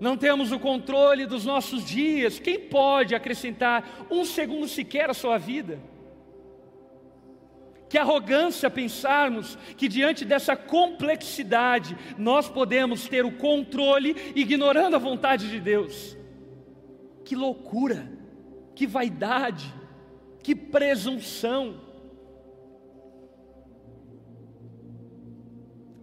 não 0.01 0.17
temos 0.17 0.51
o 0.51 0.59
controle 0.59 1.27
dos 1.27 1.45
nossos 1.45 1.85
dias. 1.85 2.41
Quem 2.41 2.59
pode 2.59 3.15
acrescentar 3.15 4.07
um 4.11 4.25
segundo 4.25 4.67
sequer 4.67 5.11
à 5.11 5.15
sua 5.15 5.37
vida? 5.37 5.79
Que 7.87 7.99
arrogância 7.99 8.71
pensarmos 8.71 9.59
que 9.77 9.89
diante 9.89 10.25
dessa 10.25 10.57
complexidade 10.57 11.97
nós 12.17 12.49
podemos 12.49 13.07
ter 13.09 13.27
o 13.27 13.33
controle 13.33 14.17
ignorando 14.35 14.97
a 14.97 14.99
vontade 14.99 15.51
de 15.51 15.61
Deus. 15.61 16.17
Que 17.23 17.37
loucura, 17.37 18.11
que 18.75 18.87
vaidade, 18.87 19.75
que 20.43 20.55
presunção. 20.55 21.89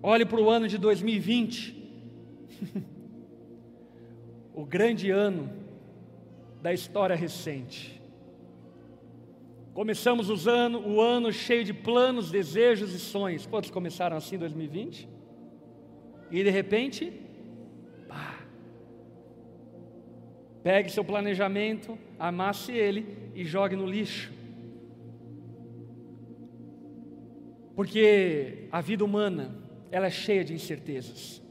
Olhe 0.02 0.26
para 0.26 0.40
o 0.40 0.50
ano 0.50 0.68
de 0.68 0.78
2020. 0.78 1.76
o 4.54 4.66
grande 4.66 5.10
ano 5.10 5.50
da 6.62 6.74
história 6.74 7.16
recente. 7.16 8.02
Começamos 9.74 10.30
os 10.30 10.48
ano, 10.48 10.80
o 10.88 11.02
ano 11.02 11.32
cheio 11.32 11.64
de 11.64 11.74
planos, 11.74 12.32
desejos 12.32 12.94
e 12.94 13.00
sonhos. 13.00 13.46
Quantos 13.46 13.70
começaram 13.70 14.18
assim 14.18 14.36
em 14.36 14.40
2020? 14.40 15.08
E 16.32 16.44
de 16.44 16.50
repente, 16.50 17.14
pá. 18.08 18.40
Pegue 20.64 20.92
seu 20.92 21.04
planejamento, 21.04 21.98
amasse 22.20 22.72
ele 22.72 23.32
e 23.36 23.46
jogue 23.46 23.76
no 23.76 23.86
lixo. 23.86 24.34
Porque 27.76 28.68
a 28.72 28.82
vida 28.82 29.06
humana, 29.06 29.67
ela 29.91 30.08
é 30.08 30.12
cheia 30.12 30.43
de 30.43 30.54
incertezas. 30.54 31.41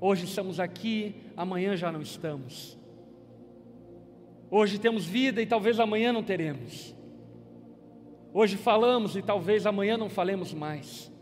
Hoje 0.00 0.24
estamos 0.24 0.60
aqui, 0.60 1.14
amanhã 1.36 1.76
já 1.76 1.90
não 1.90 2.02
estamos. 2.02 2.78
Hoje 4.50 4.78
temos 4.78 5.04
vida 5.04 5.40
e 5.40 5.46
talvez 5.46 5.80
amanhã 5.80 6.12
não 6.12 6.22
teremos. 6.22 6.94
Hoje 8.32 8.56
falamos 8.56 9.16
e 9.16 9.22
talvez 9.22 9.66
amanhã 9.66 9.96
não 9.96 10.08
falemos 10.08 10.52
mais. 10.52 11.12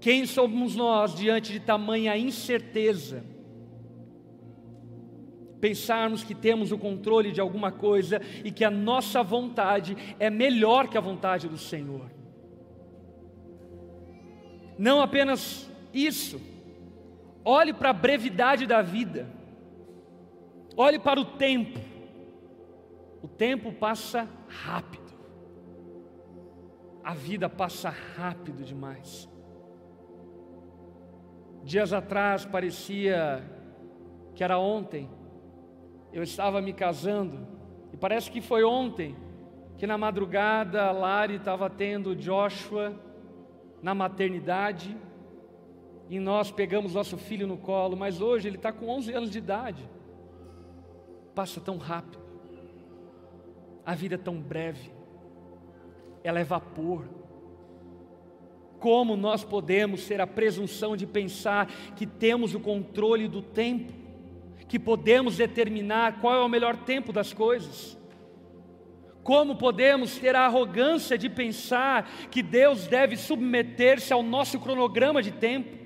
Quem 0.00 0.24
somos 0.26 0.76
nós 0.76 1.14
diante 1.14 1.52
de 1.52 1.60
tamanha 1.60 2.16
incerteza? 2.16 3.24
Pensarmos 5.60 6.22
que 6.22 6.34
temos 6.34 6.70
o 6.70 6.78
controle 6.78 7.32
de 7.32 7.40
alguma 7.40 7.72
coisa 7.72 8.20
e 8.44 8.52
que 8.52 8.64
a 8.64 8.70
nossa 8.70 9.22
vontade 9.22 9.96
é 10.20 10.30
melhor 10.30 10.86
que 10.86 10.96
a 10.96 11.00
vontade 11.00 11.48
do 11.48 11.58
Senhor. 11.58 12.15
Não 14.78 15.00
apenas 15.00 15.70
isso, 15.92 16.40
Olhe 17.48 17.72
para 17.72 17.90
a 17.90 17.92
brevidade 17.92 18.66
da 18.66 18.82
vida. 18.82 19.28
Olhe 20.76 20.98
para 20.98 21.20
o 21.20 21.24
tempo. 21.24 21.78
O 23.22 23.28
tempo 23.28 23.72
passa 23.72 24.28
rápido. 24.48 25.14
A 27.04 27.14
vida 27.14 27.48
passa 27.48 27.88
rápido 27.88 28.64
demais. 28.64 29.28
Dias 31.62 31.92
atrás 31.92 32.44
parecia 32.44 33.48
que 34.34 34.42
era 34.42 34.58
ontem. 34.58 35.08
Eu 36.12 36.24
estava 36.24 36.60
me 36.60 36.72
casando 36.72 37.46
e 37.92 37.96
parece 37.96 38.28
que 38.28 38.40
foi 38.40 38.64
ontem 38.64 39.14
que 39.78 39.86
na 39.86 39.96
madrugada 39.96 40.82
a 40.82 40.90
Lari 40.90 41.36
estava 41.36 41.70
tendo 41.70 42.16
Joshua 42.16 42.92
na 43.86 43.94
maternidade 43.94 44.96
e 46.10 46.18
nós 46.18 46.50
pegamos 46.50 46.94
nosso 46.94 47.16
filho 47.16 47.46
no 47.46 47.56
colo, 47.56 47.96
mas 47.96 48.20
hoje 48.20 48.48
ele 48.48 48.56
está 48.56 48.72
com 48.72 48.88
11 48.88 49.12
anos 49.12 49.30
de 49.30 49.38
idade. 49.38 49.88
Passa 51.36 51.60
tão 51.60 51.76
rápido, 51.76 52.18
a 53.84 53.94
vida 53.94 54.16
é 54.16 54.18
tão 54.18 54.40
breve, 54.40 54.90
ela 56.24 56.40
é 56.40 56.42
vapor. 56.42 57.04
Como 58.80 59.16
nós 59.16 59.44
podemos 59.44 60.04
ter 60.04 60.20
a 60.20 60.26
presunção 60.26 60.96
de 60.96 61.06
pensar 61.06 61.68
que 61.94 62.08
temos 62.08 62.56
o 62.56 62.58
controle 62.58 63.28
do 63.28 63.40
tempo, 63.40 63.92
que 64.66 64.80
podemos 64.80 65.36
determinar 65.36 66.20
qual 66.20 66.34
é 66.34 66.44
o 66.44 66.48
melhor 66.48 66.76
tempo 66.76 67.12
das 67.12 67.32
coisas? 67.32 67.95
Como 69.26 69.56
podemos 69.56 70.16
ter 70.16 70.36
a 70.36 70.46
arrogância 70.46 71.18
de 71.18 71.28
pensar 71.28 72.08
que 72.30 72.44
Deus 72.44 72.86
deve 72.86 73.16
submeter-se 73.16 74.12
ao 74.12 74.22
nosso 74.22 74.60
cronograma 74.60 75.20
de 75.20 75.32
tempo? 75.32 75.76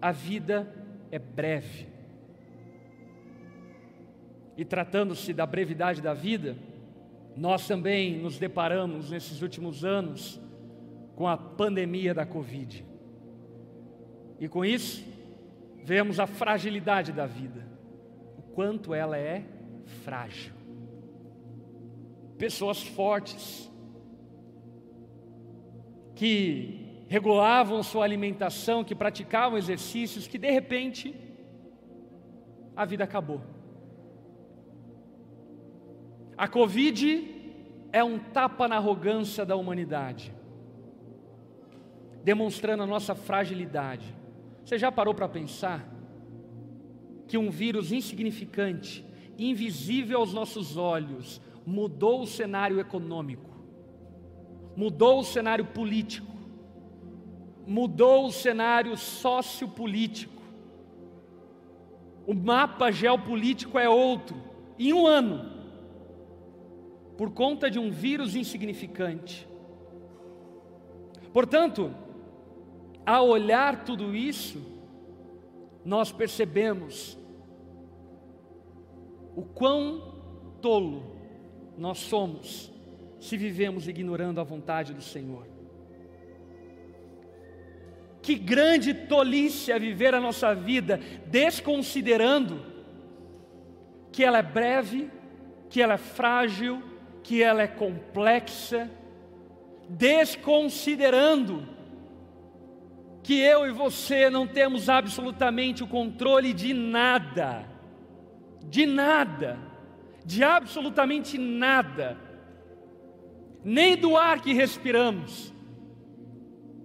A 0.00 0.10
vida 0.10 0.74
é 1.10 1.18
breve. 1.18 1.86
E 4.56 4.64
tratando-se 4.64 5.34
da 5.34 5.44
brevidade 5.44 6.00
da 6.00 6.14
vida, 6.14 6.56
nós 7.36 7.68
também 7.68 8.16
nos 8.16 8.38
deparamos 8.38 9.10
nesses 9.10 9.42
últimos 9.42 9.84
anos 9.84 10.40
com 11.14 11.28
a 11.28 11.36
pandemia 11.36 12.14
da 12.14 12.24
Covid. 12.24 12.82
E 14.40 14.48
com 14.48 14.64
isso, 14.64 15.04
vemos 15.84 16.18
a 16.18 16.26
fragilidade 16.26 17.12
da 17.12 17.26
vida, 17.26 17.66
o 18.38 18.42
quanto 18.54 18.94
ela 18.94 19.18
é 19.18 19.51
frágil. 19.92 20.52
Pessoas 22.38 22.82
fortes, 22.82 23.70
que 26.14 27.04
regulavam 27.08 27.82
sua 27.82 28.04
alimentação, 28.04 28.82
que 28.82 28.94
praticavam 28.94 29.58
exercícios, 29.58 30.26
que 30.26 30.38
de 30.38 30.50
repente 30.50 31.14
a 32.74 32.84
vida 32.84 33.04
acabou. 33.04 33.40
A 36.36 36.48
Covid 36.48 37.52
é 37.92 38.02
um 38.02 38.18
tapa 38.18 38.66
na 38.66 38.76
arrogância 38.76 39.44
da 39.44 39.54
humanidade, 39.54 40.32
demonstrando 42.24 42.82
a 42.82 42.86
nossa 42.86 43.14
fragilidade. 43.14 44.14
Você 44.64 44.78
já 44.78 44.90
parou 44.90 45.14
para 45.14 45.28
pensar 45.28 45.86
que 47.28 47.36
um 47.36 47.50
vírus 47.50 47.92
insignificante, 47.92 49.04
invisível 49.50 50.20
aos 50.20 50.32
nossos 50.32 50.76
olhos, 50.76 51.40
mudou 51.66 52.22
o 52.22 52.26
cenário 52.26 52.80
econômico, 52.80 53.50
mudou 54.76 55.20
o 55.20 55.24
cenário 55.24 55.64
político, 55.66 56.32
mudou 57.66 58.26
o 58.26 58.32
cenário 58.32 58.96
sociopolítico. 58.96 60.42
O 62.26 62.34
mapa 62.34 62.90
geopolítico 62.90 63.78
é 63.78 63.88
outro. 63.88 64.36
Em 64.78 64.92
um 64.92 65.06
ano, 65.06 65.50
por 67.16 67.30
conta 67.30 67.70
de 67.70 67.78
um 67.78 67.90
vírus 67.90 68.34
insignificante. 68.34 69.48
Portanto, 71.32 71.94
ao 73.04 73.28
olhar 73.28 73.84
tudo 73.84 74.14
isso, 74.14 74.60
nós 75.84 76.12
percebemos 76.12 77.18
o 79.34 79.42
quão 79.42 80.14
tolo 80.60 81.16
nós 81.76 81.98
somos 81.98 82.70
se 83.20 83.36
vivemos 83.36 83.88
ignorando 83.88 84.40
a 84.40 84.44
vontade 84.44 84.92
do 84.92 85.02
Senhor. 85.02 85.46
Que 88.20 88.34
grande 88.36 88.94
tolice 88.94 89.72
é 89.72 89.78
viver 89.78 90.14
a 90.14 90.20
nossa 90.20 90.54
vida 90.54 91.00
desconsiderando 91.26 92.64
que 94.12 94.22
ela 94.22 94.38
é 94.38 94.42
breve, 94.42 95.10
que 95.68 95.80
ela 95.80 95.94
é 95.94 95.98
frágil, 95.98 96.82
que 97.22 97.42
ela 97.42 97.62
é 97.62 97.66
complexa, 97.66 98.90
desconsiderando 99.88 101.66
que 103.22 103.40
eu 103.40 103.66
e 103.66 103.70
você 103.70 104.28
não 104.28 104.46
temos 104.46 104.88
absolutamente 104.88 105.82
o 105.82 105.86
controle 105.86 106.52
de 106.52 106.74
nada, 106.74 107.64
de 108.64 108.86
nada, 108.86 109.58
de 110.24 110.42
absolutamente 110.42 111.38
nada, 111.38 112.16
nem 113.64 113.96
do 113.96 114.16
ar 114.16 114.40
que 114.40 114.52
respiramos, 114.52 115.52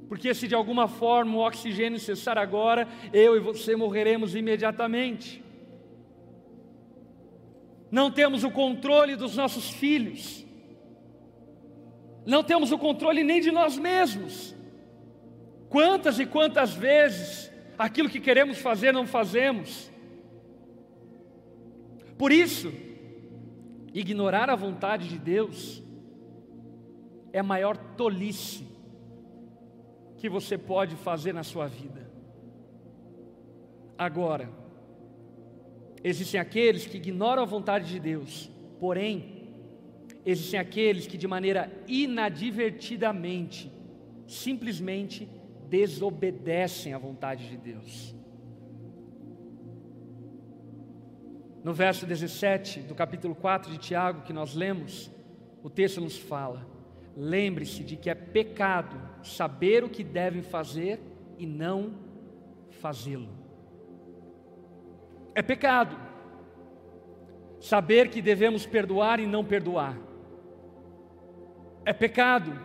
porque 0.08 0.34
se 0.34 0.48
de 0.48 0.56
alguma 0.56 0.88
forma 0.88 1.38
o 1.38 1.46
oxigênio 1.46 2.00
cessar 2.00 2.38
agora, 2.38 2.88
eu 3.12 3.36
e 3.36 3.40
você 3.40 3.76
morreremos 3.76 4.36
imediatamente 4.36 5.44
não 7.90 8.12
temos 8.12 8.44
o 8.44 8.52
controle 8.52 9.16
dos 9.16 9.36
nossos 9.36 9.70
filhos, 9.70 10.46
não 12.26 12.44
temos 12.44 12.72
o 12.72 12.78
controle 12.78 13.24
nem 13.24 13.40
de 13.40 13.52
nós 13.52 13.78
mesmos. 13.78 14.56
Quantas 15.70 16.20
e 16.20 16.26
quantas 16.26 16.74
vezes 16.74 17.52
aquilo 17.78 18.10
que 18.10 18.20
queremos 18.20 18.58
fazer 18.58 18.92
não 18.92 19.08
fazemos? 19.08 19.87
Por 22.18 22.32
isso, 22.32 22.72
ignorar 23.94 24.50
a 24.50 24.56
vontade 24.56 25.08
de 25.08 25.18
Deus 25.18 25.84
é 27.32 27.40
a 27.40 27.44
maior 27.44 27.78
tolice 27.96 28.66
que 30.18 30.30
você 30.30 30.58
pode 30.58 30.96
fazer 30.96 31.34
na 31.34 31.44
sua 31.44 31.68
vida. 31.68 32.10
Agora, 33.98 34.50
Existem 36.04 36.40
aqueles 36.40 36.86
que 36.86 36.98
ignoram 36.98 37.44
a 37.44 37.46
vontade 37.46 37.90
de 37.90 38.00
Deus, 38.00 38.50
porém, 38.80 39.50
existem 40.26 40.60
aqueles 40.60 41.08
que 41.08 41.18
de 41.18 41.28
maneira 41.28 41.72
inadvertidamente, 41.88 43.72
simplesmente 44.28 45.28
desobedecem 45.70 46.94
à 46.94 46.98
vontade 46.98 47.50
de 47.50 47.58
Deus. 47.58 48.16
No 51.68 51.74
verso 51.74 52.06
17 52.06 52.80
do 52.80 52.96
capítulo 52.96 53.36
4 53.36 53.70
de 53.70 53.78
Tiago, 53.78 54.22
que 54.22 54.32
nós 54.32 54.56
lemos, 54.56 55.12
o 55.62 55.70
texto 55.70 56.00
nos 56.00 56.18
fala: 56.18 56.66
lembre-se 57.14 57.84
de 57.84 57.98
que 57.98 58.10
é 58.10 58.16
pecado 58.16 58.98
saber 59.22 59.84
o 59.84 59.90
que 59.90 60.02
devem 60.02 60.42
fazer 60.42 60.98
e 61.38 61.46
não 61.46 61.94
fazê-lo. 62.80 63.28
É 65.36 65.42
pecado. 65.42 66.00
Saber 67.60 68.08
que 68.08 68.22
devemos 68.22 68.66
perdoar 68.66 69.20
e 69.20 69.28
não 69.28 69.44
perdoar. 69.44 69.98
É 71.84 71.92
pecado. 71.92 72.58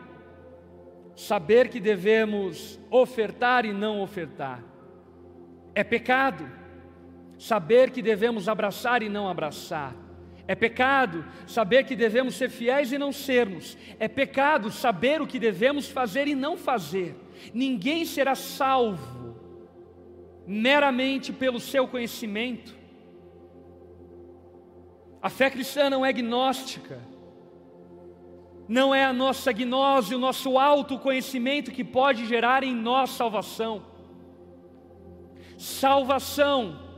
Saber 1.16 1.70
que 1.70 1.80
devemos 1.80 2.78
ofertar 2.88 3.66
e 3.66 3.72
não 3.72 4.00
ofertar. 4.00 4.62
É 5.74 5.82
pecado. 5.82 6.61
Saber 7.42 7.90
que 7.90 8.00
devemos 8.00 8.48
abraçar 8.48 9.02
e 9.02 9.08
não 9.08 9.26
abraçar. 9.26 9.96
É 10.46 10.54
pecado 10.54 11.24
saber 11.44 11.82
que 11.82 11.96
devemos 11.96 12.36
ser 12.36 12.48
fiéis 12.48 12.92
e 12.92 12.98
não 12.98 13.10
sermos. 13.10 13.76
É 13.98 14.06
pecado 14.06 14.70
saber 14.70 15.20
o 15.20 15.26
que 15.26 15.40
devemos 15.40 15.88
fazer 15.88 16.28
e 16.28 16.36
não 16.36 16.56
fazer. 16.56 17.16
Ninguém 17.52 18.04
será 18.04 18.36
salvo 18.36 19.34
meramente 20.46 21.32
pelo 21.32 21.58
seu 21.58 21.88
conhecimento. 21.88 22.76
A 25.20 25.28
fé 25.28 25.50
cristã 25.50 25.90
não 25.90 26.06
é 26.06 26.12
gnóstica, 26.12 27.00
não 28.68 28.94
é 28.94 29.04
a 29.04 29.12
nossa 29.12 29.50
gnose, 29.50 30.14
o 30.14 30.18
nosso 30.20 30.56
autoconhecimento 30.56 31.72
que 31.72 31.82
pode 31.82 32.24
gerar 32.24 32.62
em 32.62 32.72
nós 32.72 33.10
salvação. 33.10 33.82
Salvação 35.58 36.91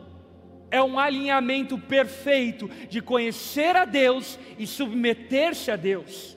é 0.74 0.82
um 0.82 0.98
alinhamento 0.98 1.78
perfeito 1.78 2.66
de 2.88 3.00
conhecer 3.00 3.76
a 3.76 3.84
Deus 3.84 4.36
e 4.58 4.66
submeter-se 4.66 5.70
a 5.70 5.76
Deus. 5.76 6.36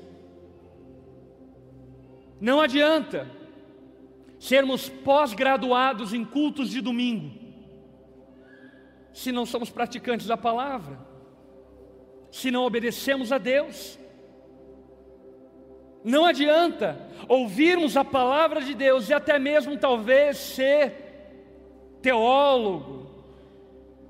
Não 2.39 2.61
adianta 2.61 3.27
sermos 4.37 4.89
pós-graduados 4.89 6.13
em 6.13 6.23
cultos 6.23 6.69
de 6.69 6.81
domingo, 6.81 7.35
se 9.11 9.31
não 9.31 9.43
somos 9.43 9.71
praticantes 9.71 10.27
da 10.27 10.37
palavra, 10.37 10.99
se 12.31 12.51
não 12.51 12.63
obedecemos 12.63 13.31
a 13.31 13.39
Deus. 13.39 13.97
Não 16.03 16.25
adianta 16.25 17.09
ouvirmos 17.27 17.97
a 17.97 18.05
palavra 18.05 18.61
de 18.61 18.75
Deus 18.75 19.09
e 19.09 19.15
até 19.15 19.39
mesmo 19.39 19.79
talvez 19.79 20.37
ser 20.37 20.93
teólogo, 22.03 23.06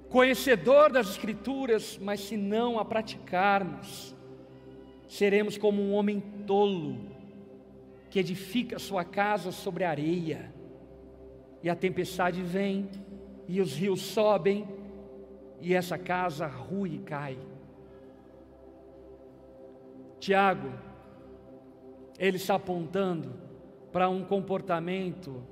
conhecedor 0.09 0.91
das 0.91 1.09
Escrituras, 1.09 1.97
mas 2.01 2.21
se 2.21 2.37
não 2.37 2.79
a 2.79 2.85
praticarmos, 2.85 4.15
seremos 5.07 5.57
como 5.57 5.81
um 5.81 5.93
homem 5.93 6.19
tolo 6.45 6.97
que 8.09 8.19
edifica 8.19 8.79
sua 8.79 9.03
casa 9.03 9.51
sobre 9.51 9.83
areia, 9.83 10.53
e 11.61 11.69
a 11.69 11.75
tempestade 11.75 12.41
vem, 12.41 12.89
e 13.47 13.59
os 13.59 13.75
rios 13.75 14.01
sobem, 14.01 14.67
e 15.59 15.73
essa 15.73 15.97
casa 15.97 16.47
rui 16.47 16.95
e 16.95 16.99
cai. 16.99 17.37
Tiago, 20.19 20.71
ele 22.17 22.37
está 22.37 22.55
apontando 22.55 23.33
para 23.91 24.09
um 24.09 24.23
comportamento 24.23 25.43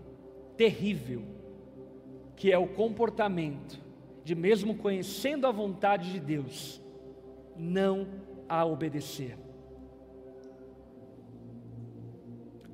terrível, 0.55 1.21
que 2.35 2.51
é 2.51 2.57
o 2.57 2.67
comportamento 2.67 3.84
de, 4.25 4.33
mesmo 4.33 4.75
conhecendo 4.75 5.45
a 5.45 5.51
vontade 5.51 6.11
de 6.11 6.19
Deus, 6.19 6.81
não 7.55 8.07
a 8.49 8.65
obedecer. 8.65 9.37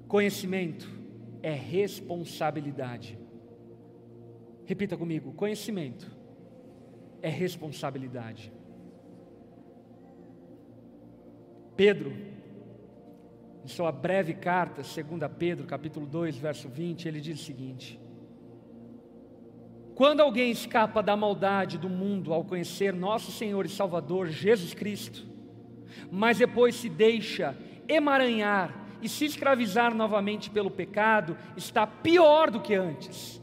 Conhecimento 0.07 0.89
é 1.43 1.51
responsabilidade. 1.51 3.19
Repita 4.65 4.95
comigo: 4.95 5.33
conhecimento 5.33 6.09
é 7.21 7.27
responsabilidade. 7.27 8.53
Pedro, 11.75 12.13
em 13.65 13.67
sua 13.67 13.91
breve 13.91 14.35
carta, 14.35 14.83
2 14.83 15.31
Pedro, 15.37 15.67
capítulo 15.67 16.05
2, 16.05 16.37
verso 16.37 16.69
20, 16.69 17.07
ele 17.09 17.19
diz 17.19 17.41
o 17.41 17.43
seguinte: 17.43 17.99
Quando 20.01 20.21
alguém 20.21 20.49
escapa 20.49 21.03
da 21.03 21.15
maldade 21.15 21.77
do 21.77 21.87
mundo 21.87 22.33
ao 22.33 22.43
conhecer 22.43 22.91
nosso 22.91 23.31
Senhor 23.31 23.67
e 23.67 23.69
Salvador 23.69 24.29
Jesus 24.29 24.73
Cristo, 24.73 25.27
mas 26.09 26.39
depois 26.39 26.73
se 26.73 26.89
deixa 26.89 27.55
emaranhar 27.87 28.73
e 28.99 29.07
se 29.07 29.25
escravizar 29.25 29.93
novamente 29.93 30.49
pelo 30.49 30.71
pecado, 30.71 31.37
está 31.55 31.85
pior 31.85 32.49
do 32.49 32.59
que 32.59 32.73
antes. 32.73 33.39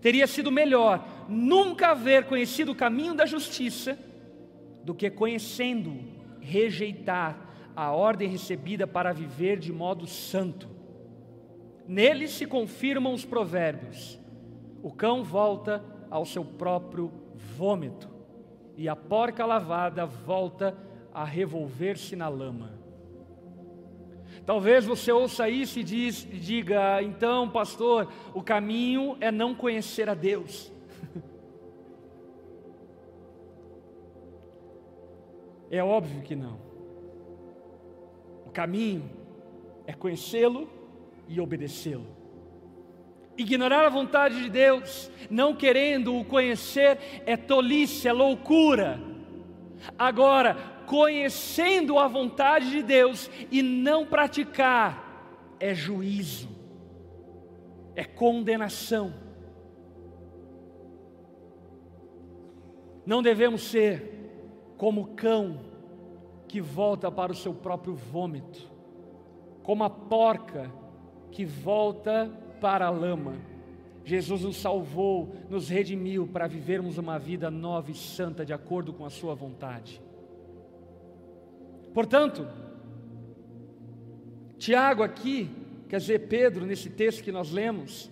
Teria 0.00 0.26
sido 0.26 0.50
melhor 0.50 1.06
nunca 1.28 1.90
haver 1.90 2.24
conhecido 2.24 2.72
o 2.72 2.74
caminho 2.74 3.12
da 3.12 3.26
justiça 3.26 3.98
do 4.82 4.94
que 4.94 5.10
conhecendo, 5.10 6.00
rejeitar 6.40 7.36
a 7.76 7.92
ordem 7.92 8.30
recebida 8.30 8.86
para 8.86 9.12
viver 9.12 9.58
de 9.58 9.70
modo 9.70 10.06
santo. 10.06 10.71
Nele 11.92 12.26
se 12.26 12.46
confirmam 12.46 13.12
os 13.12 13.22
provérbios: 13.22 14.18
o 14.82 14.90
cão 14.90 15.22
volta 15.22 15.84
ao 16.10 16.24
seu 16.24 16.42
próprio 16.42 17.12
vômito, 17.34 18.08
e 18.78 18.88
a 18.88 18.96
porca 18.96 19.44
lavada 19.44 20.06
volta 20.06 20.74
a 21.12 21.22
revolver-se 21.22 22.16
na 22.16 22.30
lama. 22.30 22.72
Talvez 24.46 24.86
você 24.86 25.12
ouça 25.12 25.50
isso 25.50 25.80
e, 25.80 25.84
diz, 25.84 26.24
e 26.24 26.38
diga, 26.38 27.02
então, 27.02 27.46
pastor, 27.50 28.10
o 28.32 28.42
caminho 28.42 29.18
é 29.20 29.30
não 29.30 29.54
conhecer 29.54 30.08
a 30.08 30.14
Deus. 30.14 30.72
É 35.70 35.82
óbvio 35.82 36.20
que 36.20 36.36
não. 36.36 36.58
O 38.44 38.50
caminho 38.50 39.08
é 39.86 39.94
conhecê-lo 39.94 40.81
e 41.32 41.40
obedecê-lo. 41.40 42.06
Ignorar 43.36 43.86
a 43.86 43.88
vontade 43.88 44.42
de 44.42 44.50
Deus, 44.50 45.10
não 45.30 45.54
querendo 45.54 46.14
o 46.14 46.24
conhecer, 46.24 46.98
é 47.24 47.36
tolice, 47.36 48.06
é 48.06 48.12
loucura. 48.12 49.00
Agora, 49.98 50.54
conhecendo 50.86 51.98
a 51.98 52.06
vontade 52.06 52.70
de 52.70 52.82
Deus 52.82 53.30
e 53.50 53.62
não 53.62 54.04
praticar, 54.04 55.56
é 55.58 55.74
juízo, 55.74 56.48
é 57.96 58.04
condenação. 58.04 59.14
Não 63.06 63.22
devemos 63.22 63.62
ser 63.62 64.12
como 64.76 65.14
cão 65.14 65.60
que 66.46 66.60
volta 66.60 67.10
para 67.10 67.32
o 67.32 67.34
seu 67.34 67.54
próprio 67.54 67.94
vômito, 67.94 68.70
como 69.62 69.82
a 69.84 69.90
porca 69.90 70.70
que 71.32 71.44
volta 71.44 72.30
para 72.60 72.86
a 72.86 72.90
lama. 72.90 73.34
Jesus 74.04 74.42
nos 74.42 74.56
salvou, 74.56 75.34
nos 75.48 75.68
redimiu 75.68 76.26
para 76.26 76.46
vivermos 76.46 76.98
uma 76.98 77.18
vida 77.18 77.50
nova 77.50 77.90
e 77.90 77.94
santa 77.94 78.44
de 78.44 78.52
acordo 78.52 78.92
com 78.92 79.04
a 79.04 79.10
Sua 79.10 79.34
vontade. 79.34 80.00
Portanto, 81.94 82.46
Tiago 84.58 85.02
aqui, 85.02 85.50
quer 85.88 85.98
dizer, 85.98 86.28
Pedro, 86.28 86.66
nesse 86.66 86.90
texto 86.90 87.22
que 87.22 87.32
nós 87.32 87.50
lemos, 87.50 88.10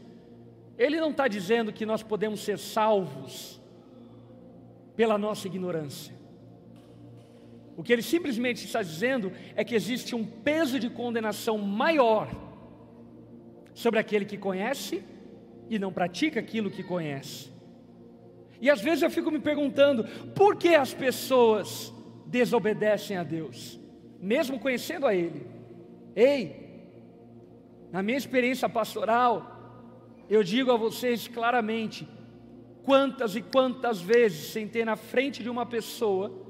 ele 0.79 0.99
não 1.01 1.11
está 1.11 1.29
dizendo 1.29 1.73
que 1.73 1.85
nós 1.85 2.03
podemos 2.03 2.41
ser 2.41 2.59
salvos 2.59 3.61
pela 4.97 5.19
nossa 5.19 5.47
ignorância. 5.47 6.15
O 7.77 7.83
que 7.83 7.93
ele 7.93 8.03
simplesmente 8.03 8.65
está 8.65 8.83
dizendo 8.83 9.33
é 9.55 9.65
que 9.65 9.75
existe 9.75 10.15
um 10.15 10.25
peso 10.25 10.79
de 10.79 10.91
condenação 10.91 11.59
maior 11.59 12.50
sobre 13.75 13.99
aquele 14.01 14.25
que 14.25 14.37
conhece 14.37 15.03
e 15.69 15.79
não 15.79 15.93
pratica 15.93 16.41
aquilo 16.41 16.71
que 16.71 16.83
conhece. 16.83 17.51
E 18.61 18.69
às 18.69 18.81
vezes 18.81 19.03
eu 19.03 19.11
fico 19.11 19.31
me 19.31 19.39
perguntando, 19.39 20.05
por 20.35 20.57
que 20.57 20.75
as 20.75 20.93
pessoas 20.93 21.93
desobedecem 22.27 23.17
a 23.17 23.23
Deus, 23.23 23.81
mesmo 24.21 24.59
conhecendo 24.59 25.07
a 25.07 25.15
Ele? 25.15 25.47
Ei, 26.15 26.61
na 27.91 28.03
minha 28.03 28.19
experiência 28.19 28.69
pastoral, 28.69 29.59
eu 30.29 30.43
digo 30.43 30.71
a 30.71 30.77
vocês 30.77 31.27
claramente, 31.27 32.07
quantas 32.83 33.35
e 33.35 33.43
quantas 33.43 34.01
vezes 34.01 34.53
sentei 34.53 34.85
na 34.85 34.97
frente 34.97 35.43
de 35.43 35.49
uma 35.49 35.65
pessoa 35.65 36.50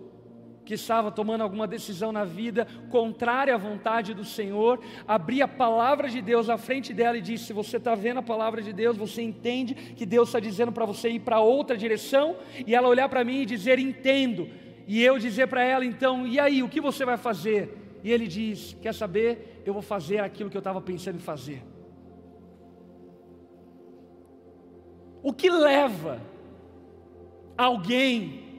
que 0.71 0.75
estava 0.75 1.11
tomando 1.11 1.41
alguma 1.41 1.67
decisão 1.67 2.13
na 2.13 2.25
vida 2.25 2.65
contrária 2.91 3.53
à 3.53 3.59
vontade 3.59 4.15
do 4.15 4.25
Senhor, 4.25 4.79
abri 5.05 5.43
a 5.43 5.49
palavra 5.49 6.09
de 6.09 6.23
Deus 6.23 6.49
à 6.49 6.57
frente 6.57 6.95
dela 6.95 7.19
e 7.19 7.21
disse: 7.21 7.53
Você 7.53 7.77
está 7.77 7.97
vendo 7.97 8.19
a 8.19 8.23
palavra 8.23 8.63
de 8.63 8.73
Deus, 8.73 8.97
você 8.97 9.21
entende 9.21 9.75
que 9.75 10.07
Deus 10.07 10.29
está 10.29 10.39
dizendo 10.39 10.71
para 10.71 10.87
você 10.87 11.09
ir 11.09 11.19
para 11.19 11.41
outra 11.41 11.77
direção? 11.77 12.37
E 12.65 12.73
ela 12.73 12.87
olhar 12.87 13.09
para 13.09 13.25
mim 13.25 13.41
e 13.41 13.47
dizer: 13.47 13.81
Entendo. 13.81 14.49
E 14.87 15.03
eu 15.03 15.19
dizer 15.19 15.49
para 15.49 15.65
ela: 15.65 15.85
Então, 15.85 16.25
e 16.25 16.39
aí, 16.39 16.63
o 16.63 16.69
que 16.69 16.81
você 16.81 17.05
vai 17.05 17.17
fazer? 17.17 17.77
E 18.05 18.13
ele 18.13 18.29
diz: 18.29 18.77
Quer 18.81 18.95
saber? 18.95 19.63
Eu 19.67 19.73
vou 19.73 19.83
fazer 19.83 20.21
aquilo 20.21 20.51
que 20.51 20.57
eu 20.57 20.61
estava 20.61 20.81
pensando 20.81 21.17
em 21.17 21.19
fazer. 21.33 21.65
O 25.21 25.33
que 25.33 25.51
leva 25.51 26.21
alguém 27.59 28.50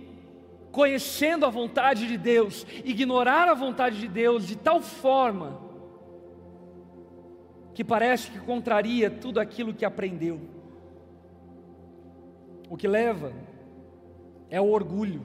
conhecendo 0.72 1.46
a 1.46 1.50
vontade 1.50 2.08
de 2.08 2.18
Deus, 2.18 2.66
ignorar 2.86 3.48
a 3.50 3.54
vontade 3.54 4.00
de 4.00 4.08
Deus 4.08 4.48
de 4.48 4.56
tal 4.56 4.82
forma 4.82 5.60
que 7.74 7.84
parece 7.84 8.32
que 8.32 8.40
contraria 8.40 9.10
tudo 9.10 9.40
aquilo 9.40 9.74
que 9.74 9.86
aprendeu. 9.86 10.40
O 12.70 12.78
que 12.78 12.88
leva 12.88 13.34
é 14.50 14.62
o 14.62 14.70
orgulho. 14.70 15.22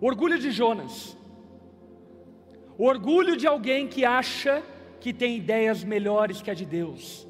O 0.00 0.06
orgulho 0.06 0.38
de 0.38 0.50
Jonas. 0.50 1.16
O 2.78 2.84
orgulho 2.84 3.36
de 3.36 3.46
alguém 3.46 3.88
que 3.88 4.04
acha 4.04 4.62
que 5.00 5.12
tem 5.12 5.36
ideias 5.36 5.82
melhores 5.82 6.42
que 6.42 6.50
a 6.50 6.54
de 6.54 6.66
Deus. 6.66 7.26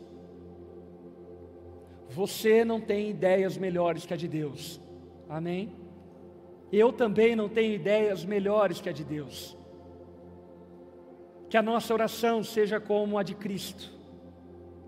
Você 2.09 2.65
não 2.65 2.81
tem 2.81 3.11
ideias 3.11 3.57
melhores 3.57 4.07
que 4.07 4.15
a 4.15 4.17
de 4.17 4.27
Deus. 4.27 4.81
Amém? 5.29 5.86
Eu 6.73 6.93
também 6.93 7.37
não 7.37 7.49
tenho 7.49 7.75
ideias 7.75 8.25
melhores 8.25 8.81
que 8.81 8.89
a 8.89 8.93
de 8.93 9.05
Deus. 9.05 9.57
Que 11.49 11.57
a 11.57 11.63
nossa 11.63 11.93
oração 11.95 12.43
seja 12.43 12.81
como 12.81 13.19
a 13.19 13.23
de 13.23 13.35
Cristo, 13.35 13.93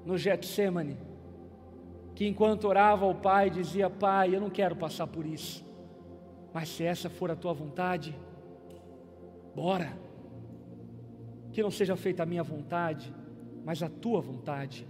no 0.04 0.18
Getsemane, 0.18 0.96
que 2.14 2.26
enquanto 2.26 2.66
orava 2.66 3.04
ao 3.04 3.14
Pai, 3.14 3.48
dizia: 3.48 3.88
Pai, 3.88 4.34
eu 4.34 4.40
não 4.40 4.50
quero 4.50 4.74
passar 4.74 5.06
por 5.06 5.24
isso, 5.24 5.64
mas 6.52 6.68
se 6.68 6.82
essa 6.82 7.08
for 7.08 7.30
a 7.30 7.36
tua 7.36 7.52
vontade, 7.52 8.18
bora. 9.54 9.96
Que 11.52 11.62
não 11.62 11.70
seja 11.70 11.96
feita 11.96 12.24
a 12.24 12.26
minha 12.26 12.42
vontade, 12.42 13.14
mas 13.64 13.82
a 13.82 13.88
tua 13.88 14.20
vontade. 14.20 14.86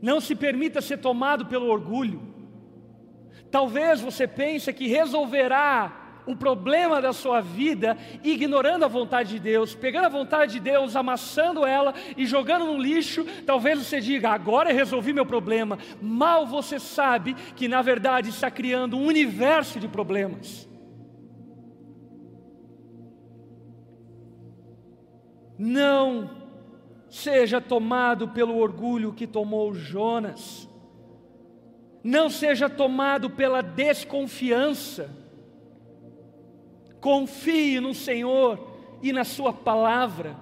Não 0.00 0.20
se 0.20 0.34
permita 0.34 0.80
ser 0.80 0.98
tomado 0.98 1.46
pelo 1.46 1.66
orgulho. 1.66 2.20
Talvez 3.50 4.00
você 4.00 4.26
pense 4.26 4.72
que 4.72 4.86
resolverá 4.86 6.00
o 6.26 6.36
problema 6.36 7.00
da 7.00 7.12
sua 7.12 7.40
vida 7.40 7.96
ignorando 8.22 8.84
a 8.84 8.88
vontade 8.88 9.30
de 9.30 9.40
Deus, 9.40 9.74
pegando 9.74 10.06
a 10.06 10.10
vontade 10.10 10.52
de 10.52 10.60
Deus, 10.60 10.94
amassando 10.94 11.66
ela 11.66 11.94
e 12.16 12.26
jogando 12.26 12.66
no 12.66 12.78
lixo. 12.78 13.24
Talvez 13.44 13.78
você 13.78 14.00
diga: 14.00 14.30
agora 14.30 14.70
eu 14.70 14.76
resolvi 14.76 15.12
meu 15.12 15.26
problema. 15.26 15.78
Mal 16.00 16.46
você 16.46 16.78
sabe 16.78 17.34
que 17.56 17.68
na 17.68 17.82
verdade 17.82 18.30
está 18.30 18.50
criando 18.50 18.96
um 18.96 19.06
universo 19.06 19.80
de 19.80 19.88
problemas. 19.88 20.68
Não 25.58 26.30
seja 27.10 27.60
tomado 27.60 28.28
pelo 28.28 28.56
orgulho 28.56 29.12
que 29.12 29.26
tomou 29.26 29.74
Jonas 29.74 30.69
não 32.02 32.30
seja 32.30 32.68
tomado 32.68 33.30
pela 33.30 33.62
desconfiança. 33.62 35.10
Confie 37.00 37.80
no 37.80 37.94
Senhor 37.94 38.98
e 39.02 39.12
na 39.12 39.24
Sua 39.24 39.52
palavra. 39.52 40.36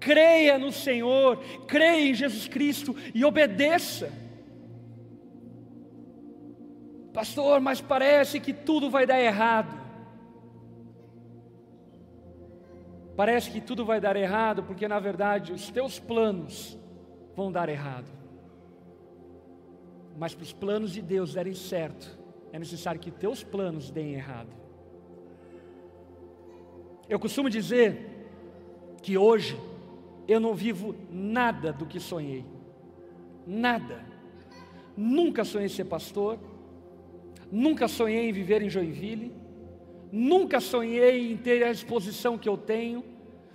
Creia 0.00 0.58
no 0.58 0.72
Senhor, 0.72 1.38
creia 1.66 2.10
em 2.10 2.14
Jesus 2.14 2.48
Cristo 2.48 2.96
e 3.14 3.24
obedeça. 3.24 4.12
Pastor, 7.12 7.60
mas 7.60 7.80
parece 7.80 8.40
que 8.40 8.52
tudo 8.52 8.90
vai 8.90 9.06
dar 9.06 9.20
errado. 9.20 9.80
Parece 13.14 13.50
que 13.50 13.60
tudo 13.60 13.84
vai 13.84 14.00
dar 14.00 14.16
errado 14.16 14.62
porque, 14.62 14.88
na 14.88 14.98
verdade, 14.98 15.52
os 15.52 15.70
teus 15.70 15.98
planos 15.98 16.78
vão 17.36 17.52
dar 17.52 17.68
errado. 17.68 18.21
Mas 20.18 20.34
para 20.34 20.44
os 20.44 20.52
planos 20.52 20.92
de 20.92 21.02
Deus 21.02 21.34
darem 21.34 21.54
certo, 21.54 22.18
é 22.52 22.58
necessário 22.58 23.00
que 23.00 23.10
teus 23.10 23.42
planos 23.42 23.90
deem 23.90 24.14
errado. 24.14 24.50
Eu 27.08 27.18
costumo 27.18 27.48
dizer 27.50 28.28
que 29.02 29.18
hoje 29.18 29.58
eu 30.28 30.38
não 30.38 30.54
vivo 30.54 30.94
nada 31.10 31.72
do 31.72 31.86
que 31.86 31.98
sonhei. 31.98 32.44
Nada. 33.46 34.04
Nunca 34.96 35.44
sonhei 35.44 35.68
ser 35.68 35.84
pastor, 35.84 36.38
nunca 37.50 37.88
sonhei 37.88 38.28
em 38.28 38.32
viver 38.32 38.62
em 38.62 38.70
Joinville, 38.70 39.32
nunca 40.10 40.60
sonhei 40.60 41.32
em 41.32 41.36
ter 41.36 41.62
a 41.64 41.70
exposição 41.70 42.36
que 42.36 42.48
eu 42.48 42.56
tenho, 42.56 43.02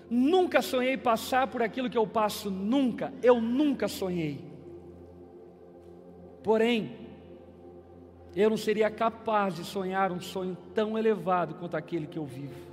nunca 0.10 0.62
sonhei 0.62 0.98
passar 0.98 1.48
por 1.48 1.62
aquilo 1.62 1.89
que 1.89 1.98
eu 1.98 2.08
passo, 2.08 2.50
nunca, 2.50 3.13
eu 3.22 3.39
nunca 3.39 3.88
sonhei. 3.88 4.46
Porém, 6.43 6.95
eu 8.36 8.50
não 8.50 8.58
seria 8.58 8.89
capaz 8.89 9.56
de 9.56 9.63
sonhar 9.63 10.12
um 10.12 10.21
sonho 10.21 10.56
tão 10.73 10.97
elevado 10.97 11.56
quanto 11.56 11.76
aquele 11.76 12.08
que 12.08 12.19
eu 12.19 12.26
vivo. 12.26 12.67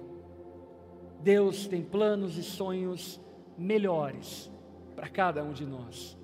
Deus 1.21 1.67
tem 1.67 1.83
planos 1.83 2.37
e 2.37 2.43
sonhos 2.43 3.19
melhores 3.57 4.51
para 4.95 5.09
cada 5.09 5.43
um 5.43 5.53
de 5.53 5.65
nós. 5.65 6.17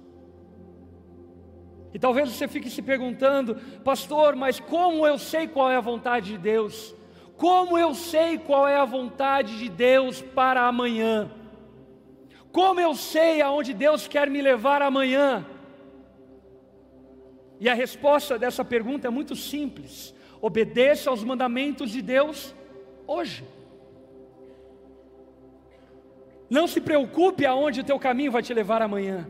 E 1.93 1.99
talvez 1.99 2.31
você 2.31 2.47
fique 2.47 2.71
se 2.71 2.83
perguntando, 2.83 3.57
pastor, 3.83 4.37
mas 4.37 4.61
como 4.61 5.07
eu 5.07 5.19
sei 5.19 5.49
qual 5.49 5.71
é 5.71 5.77
a 5.77 5.81
vontade 5.81 6.33
de 6.33 6.39
Deus? 6.39 6.95
Como 7.37 7.79
eu 7.79 7.95
sei 7.95 8.39
qual 8.39 8.69
é 8.69 8.77
a 8.77 8.85
vontade 8.85 9.59
de 9.59 9.69
Deus 9.69 10.21
para 10.21 10.69
amanhã? 10.69 11.31
Como 12.53 12.79
eu 12.79 12.95
sei 12.95 13.41
aonde 13.41 13.73
Deus 13.73 14.07
quer 14.07 14.29
me 14.29 14.43
levar 14.43 14.83
amanhã? 14.83 15.47
E 17.61 17.69
a 17.69 17.75
resposta 17.75 18.39
dessa 18.39 18.65
pergunta 18.65 19.07
é 19.07 19.11
muito 19.11 19.37
simples: 19.37 20.15
obedeça 20.41 21.11
aos 21.11 21.23
mandamentos 21.23 21.91
de 21.91 22.01
Deus 22.01 22.55
hoje. 23.07 23.45
Não 26.49 26.67
se 26.67 26.81
preocupe 26.81 27.47
aonde 27.47 27.81
o 27.81 27.85
teu 27.85 27.99
caminho 27.99 28.33
vai 28.33 28.43
te 28.43 28.53
levar 28.53 28.83
amanhã. 28.83 29.29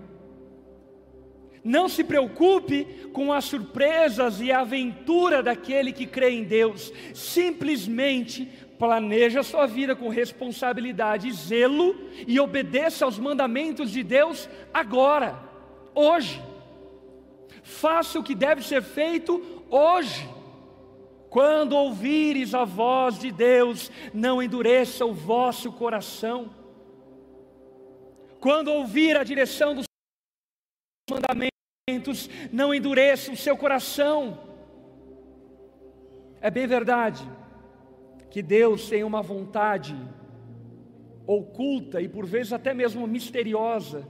Não 1.63 1.89
se 1.91 2.03
preocupe 2.03 2.87
com 3.13 3.31
as 3.31 3.45
surpresas 3.45 4.41
e 4.41 4.51
a 4.51 4.61
aventura 4.61 5.43
daquele 5.43 5.93
que 5.93 6.07
crê 6.07 6.31
em 6.31 6.45
Deus. 6.45 6.91
Simplesmente 7.13 8.47
planeja 8.79 9.41
a 9.41 9.43
sua 9.45 9.67
vida 9.67 9.95
com 9.95 10.09
responsabilidade 10.09 11.29
e 11.29 11.33
zelo 11.33 11.95
e 12.27 12.41
obedeça 12.41 13.05
aos 13.05 13.19
mandamentos 13.19 13.91
de 13.91 14.03
Deus 14.03 14.49
agora, 14.73 15.39
hoje. 15.95 16.41
Faça 17.71 18.19
o 18.19 18.23
que 18.23 18.35
deve 18.35 18.63
ser 18.63 18.83
feito 18.83 19.41
hoje. 19.71 20.29
Quando 21.31 21.77
ouvires 21.77 22.53
a 22.53 22.65
voz 22.65 23.19
de 23.19 23.31
Deus, 23.31 23.91
não 24.13 24.43
endureça 24.43 25.07
o 25.07 25.15
vosso 25.15 25.71
coração. 25.71 26.51
Quando 28.41 28.73
ouvir 28.73 29.17
a 29.17 29.23
direção 29.23 29.77
dos 29.77 29.85
mandamentos, 31.09 32.29
não 32.51 32.75
endureça 32.75 33.31
o 33.31 33.37
seu 33.37 33.57
coração. 33.57 34.41
É 36.41 36.51
bem 36.51 36.67
verdade 36.67 37.23
que 38.31 38.43
Deus 38.43 38.89
tem 38.89 39.05
uma 39.05 39.23
vontade 39.23 39.97
oculta 41.25 42.03
e 42.03 42.09
por 42.09 42.27
vezes 42.27 42.53
até 42.53 42.75
mesmo 42.75 43.07
misteriosa 43.07 44.09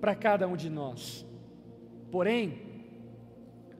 para 0.00 0.16
cada 0.16 0.48
um 0.48 0.56
de 0.56 0.68
nós. 0.68 1.24
Porém, 2.10 2.65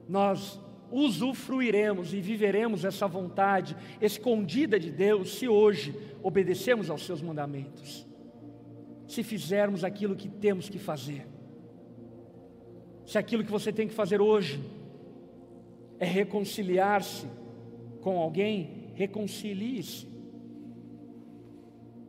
nós 0.07 0.59
usufruiremos 0.91 2.13
e 2.13 2.21
viveremos 2.21 2.85
essa 2.85 3.07
vontade 3.07 3.75
escondida 4.01 4.79
de 4.79 4.91
Deus 4.91 5.37
se 5.37 5.47
hoje 5.47 5.93
obedecemos 6.23 6.89
aos 6.89 7.05
seus 7.05 7.21
mandamentos, 7.21 8.07
se 9.07 9.21
fizermos 9.23 9.83
aquilo 9.83 10.15
que 10.15 10.29
temos 10.29 10.69
que 10.69 10.79
fazer 10.79 11.27
se 13.07 13.17
aquilo 13.17 13.41
que 13.41 13.49
você 13.49 13.71
tem 13.71 13.87
que 13.87 13.93
fazer 13.93 14.19
hoje 14.19 14.61
é 15.97 16.05
reconciliar-se 16.05 17.25
com 18.01 18.19
alguém, 18.19 18.91
reconcilie-se. 18.95 20.05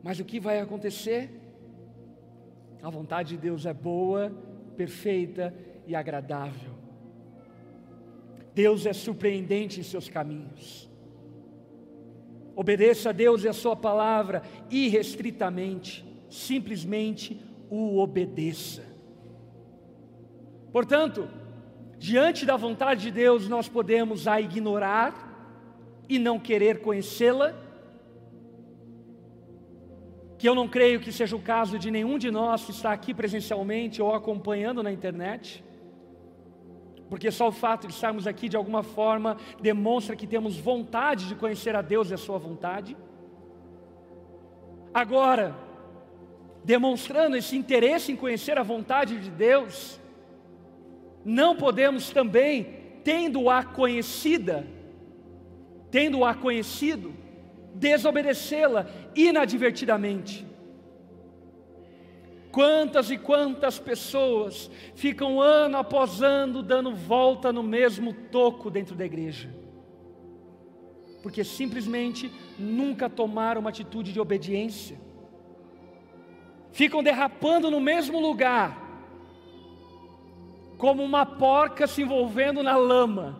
Mas 0.03 0.19
o 0.19 0.25
que 0.25 0.41
vai 0.41 0.59
acontecer? 0.59 1.31
A 2.83 2.89
vontade 2.89 3.29
de 3.29 3.37
Deus 3.37 3.65
é 3.65 3.73
boa, 3.73 4.29
perfeita 4.75 5.55
e 5.87 5.95
agradável. 5.95 6.78
Deus 8.61 8.85
é 8.85 8.91
surpreendente 8.91 9.79
em 9.79 9.83
seus 9.83 10.09
caminhos. 10.09 10.89
Obedeça 12.53 13.09
a 13.09 13.13
Deus 13.13 13.45
e 13.45 13.47
a 13.47 13.53
Sua 13.53 13.73
palavra 13.73 14.43
irrestritamente, 14.69 16.05
simplesmente 16.29 17.39
o 17.69 17.99
obedeça. 17.99 18.83
Portanto, 20.73 21.29
diante 21.97 22.45
da 22.45 22.57
vontade 22.57 23.03
de 23.03 23.11
Deus, 23.11 23.47
nós 23.47 23.69
podemos 23.69 24.27
a 24.27 24.41
ignorar 24.41 25.09
e 26.09 26.19
não 26.19 26.37
querer 26.37 26.81
conhecê-la, 26.81 27.55
que 30.37 30.49
eu 30.49 30.53
não 30.53 30.67
creio 30.67 30.99
que 30.99 31.13
seja 31.13 31.33
o 31.33 31.41
caso 31.41 31.79
de 31.79 31.89
nenhum 31.89 32.17
de 32.17 32.29
nós 32.29 32.65
que 32.65 32.71
está 32.71 32.91
aqui 32.91 33.13
presencialmente 33.13 34.01
ou 34.01 34.13
acompanhando 34.13 34.83
na 34.83 34.91
internet, 34.91 35.63
porque 37.09 37.31
só 37.31 37.47
o 37.47 37.51
fato 37.51 37.87
de 37.87 37.93
estarmos 37.93 38.27
aqui 38.27 38.47
de 38.47 38.55
alguma 38.55 38.83
forma 38.83 39.35
demonstra 39.59 40.15
que 40.15 40.27
temos 40.27 40.57
vontade 40.57 41.27
de 41.27 41.35
conhecer 41.35 41.75
a 41.75 41.81
Deus 41.81 42.11
e 42.11 42.13
a 42.13 42.17
Sua 42.17 42.37
vontade. 42.37 42.95
Agora, 44.93 45.55
demonstrando 46.63 47.35
esse 47.35 47.57
interesse 47.57 48.11
em 48.11 48.15
conhecer 48.15 48.57
a 48.57 48.63
vontade 48.63 49.19
de 49.19 49.31
Deus, 49.31 49.99
não 51.25 51.55
podemos 51.55 52.11
também, 52.11 52.75
tendo-a 53.03 53.63
conhecida, 53.63 54.67
tendo-a 55.89 56.33
conhecido, 56.33 57.13
desobedecê-la 57.73 58.87
inadvertidamente. 59.15 60.48
Quantas 62.59 63.09
e 63.09 63.17
quantas 63.17 63.79
pessoas 63.79 64.69
ficam 64.93 65.39
ano 65.39 65.77
após 65.77 66.21
ano 66.21 66.61
dando 66.61 66.93
volta 66.93 67.53
no 67.53 67.63
mesmo 67.63 68.11
toco 68.11 68.69
dentro 68.69 68.95
da 68.97 69.05
igreja, 69.05 69.49
porque 71.23 71.41
simplesmente 71.41 72.29
nunca 72.59 73.09
tomaram 73.09 73.61
uma 73.61 73.69
atitude 73.69 74.11
de 74.11 74.19
obediência, 74.19 74.99
ficam 76.73 77.01
derrapando 77.01 77.71
no 77.71 77.79
mesmo 77.79 78.19
lugar, 78.19 78.77
como 80.77 81.01
uma 81.01 81.25
porca 81.25 81.87
se 81.87 82.01
envolvendo 82.01 82.61
na 82.61 82.75
lama, 82.75 83.39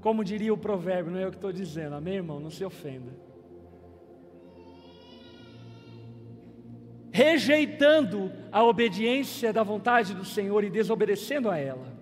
como 0.00 0.22
diria 0.22 0.54
o 0.54 0.56
provérbio, 0.56 1.10
não 1.10 1.18
é 1.18 1.24
eu 1.24 1.30
que 1.30 1.38
estou 1.38 1.52
dizendo, 1.52 1.96
amém, 1.96 2.14
irmão? 2.14 2.38
Não 2.38 2.50
se 2.50 2.64
ofenda. 2.64 3.27
Rejeitando 7.18 8.30
a 8.52 8.62
obediência 8.62 9.52
da 9.52 9.64
vontade 9.64 10.14
do 10.14 10.24
Senhor 10.24 10.62
e 10.62 10.70
desobedecendo 10.70 11.50
a 11.50 11.58
ela. 11.58 11.92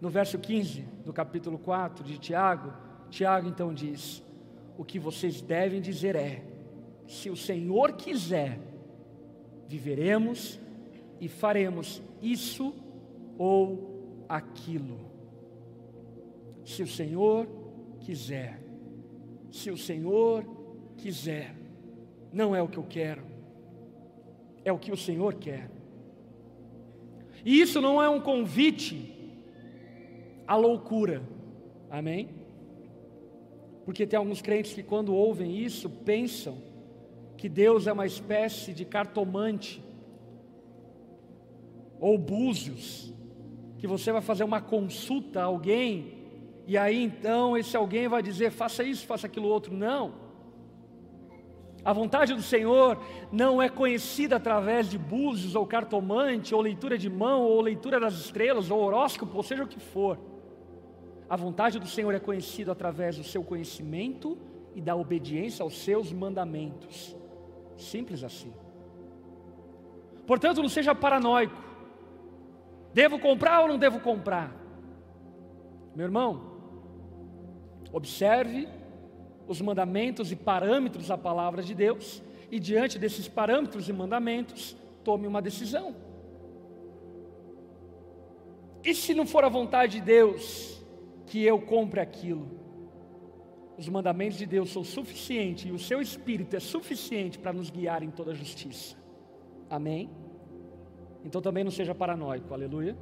No 0.00 0.08
verso 0.08 0.38
15 0.38 0.80
do 1.04 1.12
capítulo 1.12 1.58
4 1.58 2.02
de 2.02 2.16
Tiago, 2.16 2.72
Tiago 3.10 3.46
então 3.48 3.74
diz: 3.74 4.22
O 4.78 4.82
que 4.82 4.98
vocês 4.98 5.42
devem 5.42 5.78
dizer 5.78 6.16
é: 6.16 6.42
se 7.06 7.28
o 7.28 7.36
Senhor 7.36 7.92
quiser, 7.92 8.58
viveremos 9.68 10.58
e 11.20 11.28
faremos 11.28 12.00
isso 12.22 12.74
ou 13.36 14.24
aquilo. 14.26 14.98
Se 16.64 16.82
o 16.82 16.88
Senhor 16.88 17.46
quiser, 18.00 18.58
se 19.52 19.70
o 19.70 19.76
Senhor 19.76 20.46
quiser, 20.96 21.65
não 22.36 22.54
é 22.54 22.60
o 22.62 22.68
que 22.68 22.76
eu 22.76 22.84
quero, 22.84 23.22
é 24.64 24.70
o 24.70 24.78
que 24.78 24.92
o 24.92 24.96
Senhor 24.96 25.34
quer. 25.34 25.70
E 27.42 27.60
isso 27.60 27.80
não 27.80 28.02
é 28.02 28.08
um 28.08 28.20
convite 28.20 28.94
à 30.46 30.54
loucura, 30.54 31.22
amém? 31.90 32.28
Porque 33.86 34.06
tem 34.06 34.18
alguns 34.18 34.42
crentes 34.42 34.74
que, 34.74 34.82
quando 34.82 35.14
ouvem 35.14 35.56
isso, 35.56 35.88
pensam 35.88 36.58
que 37.38 37.48
Deus 37.48 37.86
é 37.86 37.92
uma 37.92 38.04
espécie 38.04 38.74
de 38.74 38.84
cartomante 38.84 39.82
ou 41.98 42.18
búzios, 42.18 43.14
que 43.78 43.86
você 43.86 44.12
vai 44.12 44.20
fazer 44.20 44.44
uma 44.44 44.60
consulta 44.60 45.40
a 45.40 45.44
alguém 45.44 46.16
e 46.66 46.76
aí 46.76 47.04
então 47.04 47.56
esse 47.56 47.76
alguém 47.76 48.08
vai 48.08 48.22
dizer: 48.22 48.50
faça 48.50 48.82
isso, 48.82 49.06
faça 49.06 49.26
aquilo 49.26 49.48
outro. 49.48 49.72
Não. 49.72 50.25
A 51.86 51.92
vontade 51.92 52.34
do 52.34 52.42
Senhor 52.42 52.98
não 53.30 53.62
é 53.62 53.68
conhecida 53.68 54.34
através 54.34 54.90
de 54.90 54.98
búzios 54.98 55.54
ou 55.54 55.64
cartomante, 55.64 56.52
ou 56.52 56.60
leitura 56.60 56.98
de 56.98 57.08
mão, 57.08 57.42
ou 57.42 57.60
leitura 57.60 58.00
das 58.00 58.14
estrelas, 58.14 58.72
ou 58.72 58.80
horóscopo, 58.80 59.36
ou 59.36 59.42
seja 59.44 59.62
o 59.62 59.68
que 59.68 59.78
for. 59.78 60.18
A 61.30 61.36
vontade 61.36 61.78
do 61.78 61.86
Senhor 61.86 62.12
é 62.12 62.18
conhecida 62.18 62.72
através 62.72 63.16
do 63.16 63.22
seu 63.22 63.44
conhecimento 63.44 64.36
e 64.74 64.80
da 64.80 64.96
obediência 64.96 65.62
aos 65.62 65.78
seus 65.78 66.12
mandamentos. 66.12 67.16
Simples 67.76 68.24
assim. 68.24 68.52
Portanto, 70.26 70.60
não 70.60 70.68
seja 70.68 70.92
paranoico. 70.92 71.62
Devo 72.92 73.16
comprar 73.20 73.60
ou 73.60 73.68
não 73.68 73.78
devo 73.78 74.00
comprar? 74.00 74.52
Meu 75.94 76.06
irmão, 76.06 76.50
observe 77.92 78.68
os 79.46 79.60
mandamentos 79.60 80.32
e 80.32 80.36
parâmetros 80.36 81.08
da 81.08 81.16
palavra 81.16 81.62
de 81.62 81.74
Deus, 81.74 82.22
e 82.50 82.58
diante 82.58 82.98
desses 82.98 83.28
parâmetros 83.28 83.88
e 83.88 83.92
mandamentos, 83.92 84.76
tome 85.04 85.26
uma 85.26 85.40
decisão. 85.40 85.94
E 88.84 88.94
se 88.94 89.14
não 89.14 89.26
for 89.26 89.44
a 89.44 89.48
vontade 89.48 89.98
de 89.98 90.04
Deus 90.04 90.82
que 91.26 91.42
eu 91.42 91.60
compre 91.60 92.00
aquilo? 92.00 92.48
Os 93.76 93.88
mandamentos 93.88 94.38
de 94.38 94.46
Deus 94.46 94.70
são 94.70 94.82
suficientes 94.82 95.66
e 95.66 95.72
o 95.72 95.78
seu 95.78 96.00
espírito 96.00 96.56
é 96.56 96.60
suficiente 96.60 97.38
para 97.38 97.52
nos 97.52 97.68
guiar 97.68 98.02
em 98.02 98.10
toda 98.10 98.30
a 98.30 98.34
justiça. 98.34 98.96
Amém? 99.68 100.08
Então 101.24 101.42
também 101.42 101.64
não 101.64 101.70
seja 101.70 101.94
paranoico, 101.94 102.54
aleluia. 102.54 102.96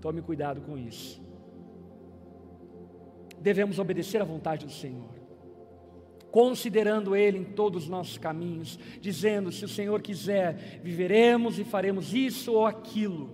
Tome 0.00 0.22
cuidado 0.22 0.62
com 0.62 0.78
isso. 0.78 1.22
Devemos 3.38 3.78
obedecer 3.78 4.20
à 4.20 4.24
vontade 4.24 4.64
do 4.64 4.72
Senhor 4.72 5.17
considerando 6.30 7.16
Ele 7.16 7.38
em 7.38 7.44
todos 7.44 7.84
os 7.84 7.88
nossos 7.88 8.18
caminhos, 8.18 8.78
dizendo: 9.00 9.50
se 9.50 9.64
o 9.64 9.68
Senhor 9.68 10.00
quiser, 10.02 10.80
viveremos 10.82 11.58
e 11.58 11.64
faremos 11.64 12.14
isso 12.14 12.52
ou 12.52 12.66
aquilo. 12.66 13.30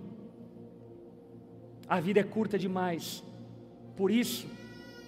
A 1.87 1.99
vida 1.99 2.19
é 2.19 2.23
curta 2.23 2.57
demais, 2.57 3.23
por 3.95 4.09
isso, 4.09 4.47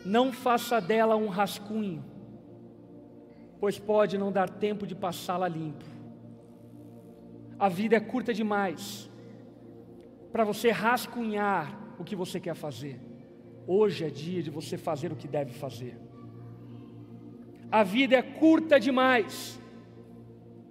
não 0.06 0.32
faça 0.32 0.80
dela 0.80 1.16
um 1.16 1.28
rascunho, 1.28 2.04
pois 3.60 3.80
pode 3.80 4.18
não 4.18 4.32
dar 4.32 4.50
tempo 4.50 4.86
de 4.86 4.96
passá-la 4.96 5.48
limpo. 5.48 5.86
A 7.60 7.68
vida 7.68 7.96
é 7.96 8.00
curta 8.00 8.34
demais 8.34 9.10
para 10.32 10.44
você 10.44 10.70
rascunhar 10.70 11.96
o 11.98 12.04
que 12.04 12.16
você 12.16 12.40
quer 12.40 12.54
fazer. 12.54 13.02
Hoje 13.66 14.06
é 14.06 14.10
dia 14.10 14.44
de 14.44 14.52
você 14.52 14.78
fazer 14.78 15.12
o 15.12 15.16
que 15.16 15.28
deve 15.28 15.52
fazer. 15.52 15.98
A 17.72 17.84
vida 17.84 18.16
é 18.16 18.22
curta 18.22 18.80
demais 18.80 19.60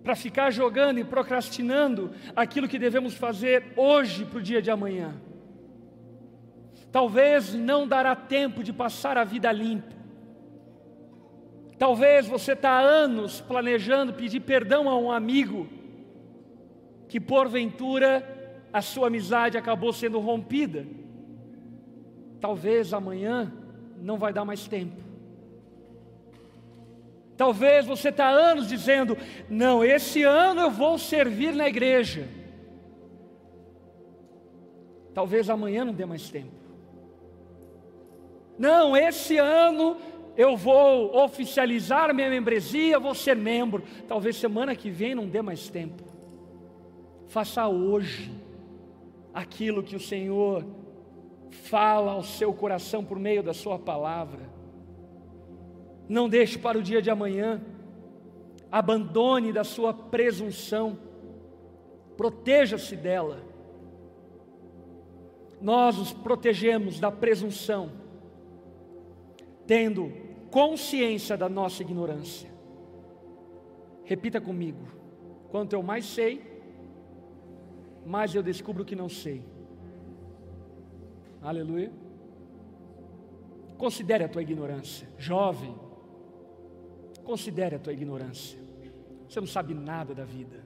para 0.03 0.15
ficar 0.15 0.51
jogando 0.51 0.99
e 0.99 1.05
procrastinando 1.05 2.13
aquilo 2.35 2.69
que 2.69 2.79
devemos 2.79 3.15
fazer 3.15 3.73
hoje 3.77 4.25
para 4.25 4.39
o 4.39 4.43
dia 4.43 4.63
de 4.63 4.71
amanhã. 4.71 5.15
Talvez 6.93 7.53
não 7.53 7.87
dará 7.87 8.15
tempo 8.15 8.63
de 8.63 8.73
passar 8.73 9.19
a 9.19 9.25
vida 9.25 9.51
limpa. 9.53 9.95
Talvez 11.79 12.27
você 12.27 12.53
está 12.53 12.71
há 12.71 12.81
anos 12.81 13.41
planejando 13.41 14.15
pedir 14.15 14.41
perdão 14.41 14.89
a 14.89 14.97
um 14.97 15.11
amigo 15.11 15.69
que 17.09 17.21
porventura 17.21 18.57
a 18.73 18.81
sua 18.81 19.09
amizade 19.09 19.59
acabou 19.59 19.93
sendo 19.93 20.19
rompida. 20.19 20.87
Talvez 22.41 22.95
amanhã 22.95 23.53
não 24.01 24.17
vai 24.17 24.33
dar 24.33 24.45
mais 24.45 24.67
tempo. 24.67 25.06
Talvez 27.37 27.85
você 27.85 28.09
está 28.09 28.29
anos 28.29 28.69
dizendo: 28.69 29.17
não, 29.49 29.85
esse 29.85 30.23
ano 30.23 30.63
eu 30.63 30.71
vou 30.71 30.99
servir 30.99 31.55
na 31.55 31.69
igreja. 31.69 32.29
Talvez 35.13 35.49
amanhã 35.49 35.85
não 35.85 35.93
dê 35.93 36.05
mais 36.05 36.29
tempo. 36.31 36.53
Não, 38.59 38.97
esse 38.97 39.37
ano 39.37 39.97
eu 40.37 40.57
vou 40.57 41.17
oficializar 41.25 42.15
minha 42.15 42.29
membresia, 42.29 42.99
vou 42.99 43.15
ser 43.15 43.37
membro. 43.37 43.83
Talvez 44.07 44.37
semana 44.37 44.75
que 44.75 44.91
vem 44.91 45.15
não 45.15 45.27
dê 45.27 45.41
mais 45.43 45.69
tempo. 45.69 46.03
Faça 47.29 47.67
hoje 47.67 48.31
aquilo 49.33 49.83
que 49.83 49.97
o 49.97 50.01
Senhor 50.01 50.65
fala 51.51 52.13
ao 52.13 52.23
seu 52.23 52.53
coração 52.53 53.05
por 53.05 53.19
meio 53.19 53.43
da 53.43 53.53
Sua 53.53 53.79
palavra. 53.79 54.56
Não 56.09 56.29
deixe 56.29 56.59
para 56.59 56.79
o 56.79 56.83
dia 56.83 57.03
de 57.03 57.11
amanhã. 57.11 57.61
Abandone 58.71 59.53
da 59.53 59.65
sua 59.65 59.93
presunção. 59.93 60.99
Proteja-se 62.17 62.97
dela. 62.97 63.43
Nós 65.61 65.99
os 65.99 66.13
protegemos 66.13 67.01
da 67.01 67.11
presunção, 67.11 67.91
tendo 69.67 70.13
consciência 70.51 71.37
da 71.37 71.49
nossa 71.49 71.83
ignorância. 71.83 72.51
Repita 74.05 74.41
comigo: 74.41 74.87
quanto 75.51 75.73
eu 75.73 75.83
mais 75.83 76.05
sei, 76.05 76.43
mais 78.05 78.35
eu 78.35 78.43
descubro 78.43 78.85
que 78.85 78.95
não 78.95 79.09
sei. 79.09 79.43
Aleluia. 81.43 81.91
Considere 83.79 84.25
a 84.25 84.29
tua 84.29 84.43
ignorância, 84.43 85.09
jovem. 85.19 85.75
Considere 87.27 87.75
a 87.75 87.79
tua 87.81 87.93
ignorância. 87.93 88.57
Você 89.29 89.41
não 89.41 89.49
sabe 89.49 89.75
nada 89.75 90.15
da 90.15 90.25
vida. 90.25 90.65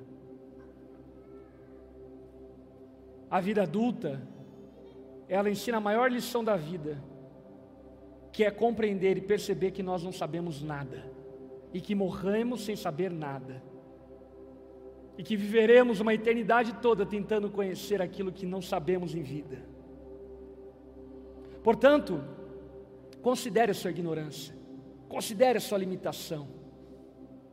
A 3.31 3.41
vida 3.41 3.63
adulta, 3.63 4.21
ela 5.27 5.49
ensina 5.49 5.79
a 5.79 5.81
maior 5.81 6.13
lição 6.13 6.45
da 6.45 6.57
vida, 6.57 7.03
que 8.31 8.45
é 8.45 8.51
compreender 8.51 9.17
e 9.17 9.23
perceber 9.23 9.71
que 9.71 9.83
nós 9.83 10.03
não 10.03 10.13
sabemos 10.13 10.63
nada 10.63 11.11
e 11.73 11.81
que 11.81 11.95
morremos 11.95 12.63
sem 12.63 12.77
saber 12.77 13.11
nada. 13.11 13.63
E 15.17 15.23
que 15.23 15.37
viveremos 15.37 15.99
uma 16.01 16.13
eternidade 16.13 16.75
toda 16.83 17.07
tentando 17.07 17.49
conhecer 17.49 18.03
aquilo 18.03 18.31
que 18.31 18.45
não 18.45 18.61
sabemos 18.61 19.15
em 19.15 19.23
vida. 19.23 19.63
Portanto, 21.63 22.23
considere 23.23 23.71
a 23.71 23.75
sua 23.75 23.91
ignorância. 23.91 24.60
Considere 25.11 25.59
a 25.59 25.61
sua 25.61 25.77
limitação. 25.77 26.47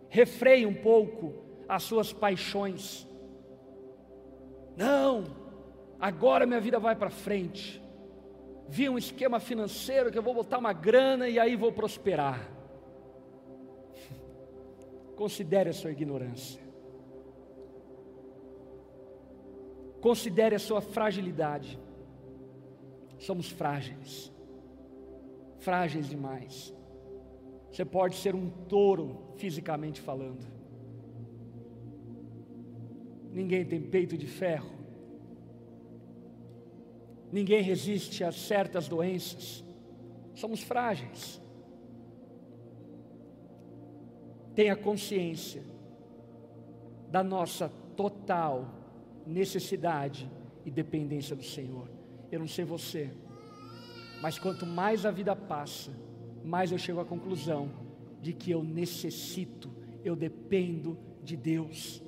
Refreie 0.10 0.66
um 0.66 0.76
pouco 0.76 1.34
as 1.68 1.82
suas 1.82 2.14
paixões. 2.14 3.08
Não, 4.78 5.24
agora 5.99 6.45
minha 6.45 6.62
vida 6.62 6.78
vai 6.78 6.95
para 6.95 7.10
frente. 7.10 7.82
Vi 8.70 8.88
um 8.88 8.97
esquema 8.97 9.39
financeiro 9.39 10.12
que 10.12 10.18
eu 10.20 10.22
vou 10.22 10.36
botar 10.36 10.60
uma 10.60 10.72
grana 10.72 11.28
e 11.28 11.39
aí 11.39 11.55
vou 11.55 11.72
prosperar. 11.72 12.47
Considere 15.18 15.72
a 15.72 15.74
sua 15.74 15.91
ignorância. 15.91 16.62
Considere 19.99 20.53
a 20.53 20.60
sua 20.60 20.80
fragilidade. 20.80 21.80
Somos 23.18 23.49
frágeis, 23.49 24.32
frágeis 25.58 26.08
demais. 26.08 26.76
Você 27.78 27.86
pode 27.86 28.15
ser 28.15 28.34
um 28.34 28.49
touro, 28.49 29.36
fisicamente 29.36 30.01
falando. 30.01 30.43
Ninguém 33.32 33.63
tem 33.63 33.80
peito 33.80 34.17
de 34.17 34.25
ferro. 34.25 34.71
Ninguém 37.32 37.61
resiste 37.61 38.23
a 38.23 38.32
certas 38.32 38.88
doenças. 38.88 39.63
Somos 40.34 40.63
frágeis. 40.63 41.39
Tenha 44.55 44.75
consciência 44.75 45.61
da 47.11 47.23
nossa 47.23 47.69
total 47.95 48.73
necessidade 49.23 50.28
e 50.65 50.71
dependência 50.71 51.36
do 51.36 51.43
Senhor. 51.43 51.88
Eu 52.32 52.39
não 52.39 52.47
sei 52.47 52.65
você, 52.65 53.11
mas 54.19 54.39
quanto 54.39 54.65
mais 54.65 55.05
a 55.05 55.11
vida 55.11 55.36
passa, 55.36 56.07
mais 56.47 56.71
eu 56.71 56.77
chego 56.77 56.99
à 56.99 57.05
conclusão 57.05 57.69
de 58.21 58.33
que 58.33 58.49
eu 58.51 58.63
necessito, 58.63 59.69
eu 60.03 60.15
dependo 60.15 60.97
de 61.21 61.35
Deus, 61.35 62.01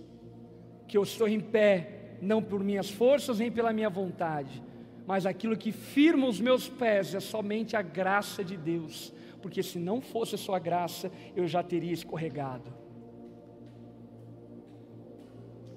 que 0.87 0.97
eu 0.97 1.03
estou 1.03 1.27
em 1.27 1.39
pé, 1.39 2.17
não 2.21 2.41
por 2.41 2.63
minhas 2.63 2.89
forças 2.89 3.39
nem 3.39 3.51
pela 3.51 3.73
minha 3.73 3.89
vontade, 3.89 4.63
mas 5.05 5.25
aquilo 5.25 5.57
que 5.57 5.71
firma 5.71 6.27
os 6.27 6.39
meus 6.39 6.69
pés 6.69 7.13
é 7.13 7.19
somente 7.19 7.75
a 7.75 7.81
graça 7.81 8.43
de 8.43 8.55
Deus, 8.55 9.13
porque 9.41 9.61
se 9.61 9.77
não 9.77 10.01
fosse 10.01 10.35
a 10.35 10.37
Sua 10.37 10.59
graça, 10.59 11.11
eu 11.35 11.47
já 11.47 11.61
teria 11.61 11.93
escorregado. 11.93 12.79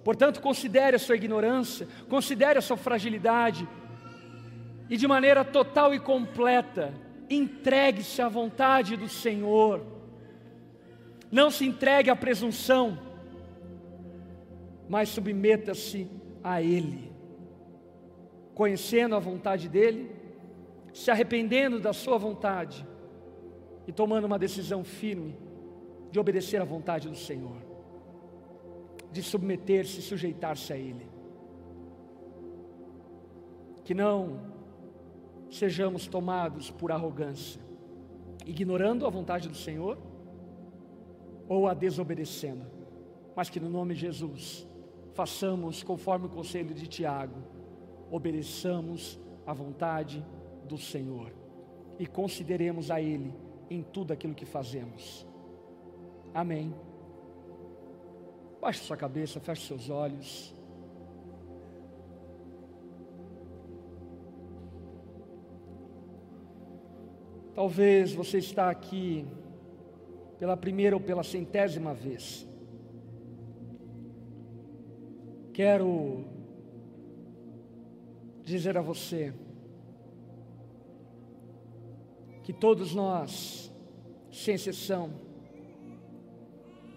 Portanto, 0.04 0.40
considere 0.40 0.96
a 0.96 0.98
sua 0.98 1.14
ignorância, 1.14 1.86
considere 2.08 2.58
a 2.58 2.62
sua 2.62 2.76
fragilidade, 2.76 3.68
e 4.90 4.96
de 4.96 5.06
maneira 5.06 5.44
total 5.44 5.94
e 5.94 6.00
completa, 6.00 6.92
Entregue-se 7.34 8.20
à 8.20 8.28
vontade 8.28 8.94
do 8.94 9.08
Senhor. 9.08 9.82
Não 11.30 11.50
se 11.50 11.64
entregue 11.64 12.10
à 12.10 12.14
presunção, 12.14 12.98
mas 14.86 15.08
submeta-se 15.08 16.06
a 16.44 16.60
Ele, 16.60 17.10
conhecendo 18.54 19.14
a 19.14 19.18
vontade 19.18 19.66
dEle, 19.66 20.10
se 20.92 21.10
arrependendo 21.10 21.80
da 21.80 21.94
Sua 21.94 22.18
vontade 22.18 22.86
e 23.86 23.92
tomando 23.92 24.26
uma 24.26 24.38
decisão 24.38 24.84
firme 24.84 25.34
de 26.10 26.20
obedecer 26.20 26.60
à 26.60 26.64
vontade 26.64 27.08
do 27.08 27.16
Senhor, 27.16 27.56
de 29.10 29.22
submeter-se 29.22 30.00
e 30.00 30.02
sujeitar-se 30.02 30.70
a 30.70 30.76
Ele. 30.76 31.08
Que 33.84 33.94
não 33.94 34.51
sejamos 35.52 36.06
tomados 36.06 36.70
por 36.70 36.90
arrogância, 36.90 37.60
ignorando 38.46 39.06
a 39.06 39.10
vontade 39.10 39.48
do 39.48 39.54
Senhor 39.54 39.98
ou 41.46 41.68
a 41.68 41.74
desobedecendo, 41.74 42.64
mas 43.36 43.50
que 43.50 43.60
no 43.60 43.68
nome 43.68 43.94
de 43.94 44.00
Jesus 44.00 44.66
façamos 45.12 45.82
conforme 45.82 46.26
o 46.26 46.30
conselho 46.30 46.74
de 46.74 46.86
Tiago, 46.86 47.36
obedeçamos 48.10 49.20
a 49.46 49.52
vontade 49.52 50.24
do 50.66 50.78
Senhor 50.78 51.32
e 51.98 52.06
consideremos 52.06 52.90
a 52.90 53.00
Ele 53.00 53.34
em 53.68 53.82
tudo 53.82 54.12
aquilo 54.12 54.34
que 54.34 54.46
fazemos. 54.46 55.26
Amém. 56.32 56.74
Baixe 58.60 58.80
sua 58.84 58.96
cabeça, 58.96 59.38
feche 59.38 59.66
seus 59.66 59.90
olhos. 59.90 60.54
Talvez 67.62 68.12
você 68.12 68.38
está 68.38 68.68
aqui 68.68 69.24
pela 70.36 70.56
primeira 70.56 70.96
ou 70.96 71.00
pela 71.00 71.22
centésima 71.22 71.94
vez. 71.94 72.44
Quero 75.52 76.24
dizer 78.42 78.76
a 78.76 78.80
você 78.80 79.32
que 82.42 82.52
todos 82.52 82.96
nós, 82.96 83.72
sem 84.32 84.56
exceção, 84.56 85.12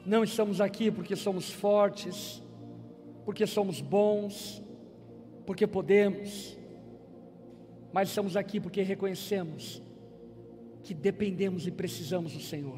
não 0.04 0.24
estamos 0.24 0.60
aqui 0.60 0.90
porque 0.90 1.16
somos 1.16 1.52
fortes, 1.52 2.42
porque 3.24 3.46
somos 3.46 3.82
bons, 3.82 4.64
porque 5.46 5.68
podemos, 5.68 6.58
mas 7.94 8.10
estamos 8.10 8.36
aqui 8.36 8.60
porque 8.60 8.82
reconhecemos 8.82 9.85
que 10.86 10.94
dependemos 10.94 11.66
e 11.66 11.72
precisamos 11.72 12.34
do 12.34 12.40
Senhor. 12.40 12.78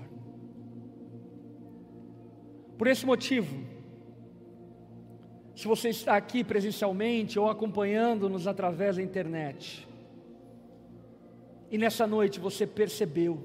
Por 2.77 2.87
esse 2.87 3.05
motivo, 3.05 3.53
se 5.53 5.67
você 5.67 5.89
está 5.89 6.15
aqui 6.15 6.41
presencialmente 6.41 7.37
ou 7.37 7.49
acompanhando-nos 7.49 8.47
através 8.47 8.95
da 8.95 9.03
internet, 9.03 9.85
e 11.69 11.77
nessa 11.77 12.07
noite 12.07 12.39
você 12.39 12.65
percebeu 12.65 13.39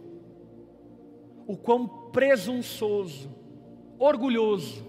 o 1.44 1.56
quão 1.56 1.88
presunçoso, 2.12 3.28
orgulhoso 3.98 4.84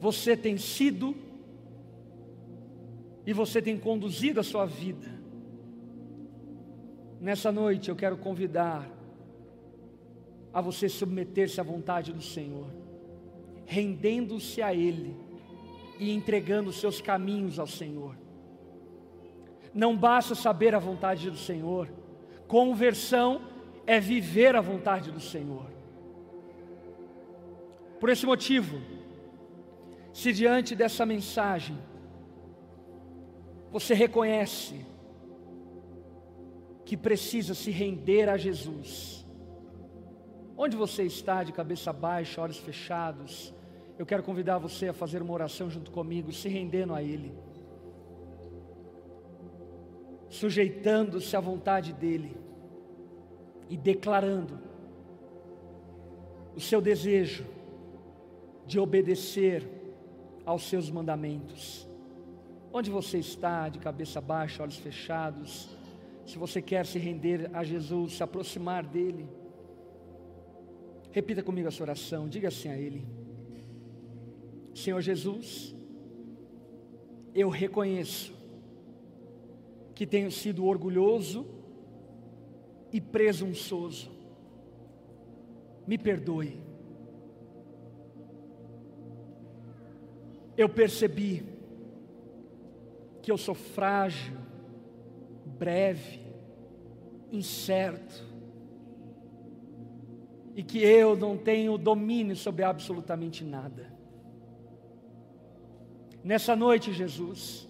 você 0.00 0.34
tem 0.34 0.56
sido 0.56 1.14
e 3.26 3.34
você 3.34 3.60
tem 3.60 3.76
conduzido 3.76 4.40
a 4.40 4.42
sua 4.42 4.64
vida. 4.64 5.17
Nessa 7.20 7.50
noite 7.50 7.88
eu 7.88 7.96
quero 7.96 8.16
convidar 8.16 8.88
a 10.52 10.60
você 10.60 10.88
submeter-se 10.88 11.60
à 11.60 11.64
vontade 11.64 12.12
do 12.12 12.22
Senhor, 12.22 12.68
rendendo-se 13.66 14.62
a 14.62 14.72
Ele 14.72 15.16
e 15.98 16.12
entregando 16.12 16.72
seus 16.72 17.00
caminhos 17.00 17.58
ao 17.58 17.66
Senhor. 17.66 18.16
Não 19.74 19.96
basta 19.96 20.34
saber 20.34 20.74
a 20.74 20.78
vontade 20.78 21.30
do 21.30 21.36
Senhor, 21.36 21.88
conversão 22.46 23.42
é 23.86 23.98
viver 23.98 24.54
a 24.54 24.60
vontade 24.60 25.10
do 25.10 25.20
Senhor. 25.20 25.66
Por 27.98 28.08
esse 28.08 28.24
motivo, 28.24 28.80
se 30.12 30.32
diante 30.32 30.76
dessa 30.76 31.04
mensagem 31.04 31.76
você 33.70 33.92
reconhece 33.92 34.86
que 36.88 36.96
precisa 36.96 37.52
se 37.52 37.70
render 37.70 38.30
a 38.30 38.38
Jesus. 38.38 39.22
Onde 40.56 40.74
você 40.74 41.02
está, 41.02 41.44
de 41.44 41.52
cabeça 41.52 41.92
baixa, 41.92 42.40
olhos 42.40 42.56
fechados, 42.56 43.52
eu 43.98 44.06
quero 44.06 44.22
convidar 44.22 44.56
você 44.56 44.88
a 44.88 44.94
fazer 44.94 45.20
uma 45.20 45.34
oração 45.34 45.68
junto 45.68 45.90
comigo, 45.90 46.32
se 46.32 46.48
rendendo 46.48 46.94
a 46.94 47.02
Ele, 47.02 47.34
sujeitando-se 50.30 51.36
à 51.36 51.40
vontade 51.40 51.92
dEle 51.92 52.34
e 53.68 53.76
declarando 53.76 54.58
o 56.56 56.60
seu 56.60 56.80
desejo 56.80 57.44
de 58.64 58.80
obedecer 58.80 59.62
aos 60.46 60.62
seus 60.62 60.88
mandamentos. 60.90 61.86
Onde 62.72 62.90
você 62.90 63.18
está, 63.18 63.68
de 63.68 63.78
cabeça 63.78 64.22
baixa, 64.22 64.62
olhos 64.62 64.78
fechados, 64.78 65.76
se 66.28 66.36
você 66.36 66.60
quer 66.60 66.84
se 66.84 66.98
render 66.98 67.50
a 67.54 67.64
Jesus, 67.64 68.16
se 68.16 68.22
aproximar 68.22 68.84
dEle, 68.86 69.26
repita 71.10 71.42
comigo 71.42 71.68
essa 71.68 71.82
oração, 71.82 72.28
diga 72.28 72.48
assim 72.48 72.68
a 72.68 72.76
Ele: 72.76 73.02
Senhor 74.74 75.00
Jesus, 75.00 75.74
eu 77.34 77.48
reconheço 77.48 78.34
que 79.94 80.06
tenho 80.06 80.30
sido 80.30 80.66
orgulhoso 80.66 81.46
e 82.92 83.00
presunçoso, 83.00 84.10
me 85.86 85.96
perdoe. 85.96 86.60
Eu 90.58 90.68
percebi 90.68 91.42
que 93.22 93.32
eu 93.32 93.38
sou 93.38 93.54
frágil, 93.54 94.47
breve, 95.58 96.20
incerto, 97.32 98.24
e 100.54 100.62
que 100.62 100.78
eu 100.78 101.16
não 101.16 101.36
tenho 101.36 101.76
domínio 101.76 102.36
sobre 102.36 102.64
absolutamente 102.64 103.44
nada. 103.44 103.92
Nessa 106.22 106.54
noite, 106.56 106.92
Jesus, 106.92 107.68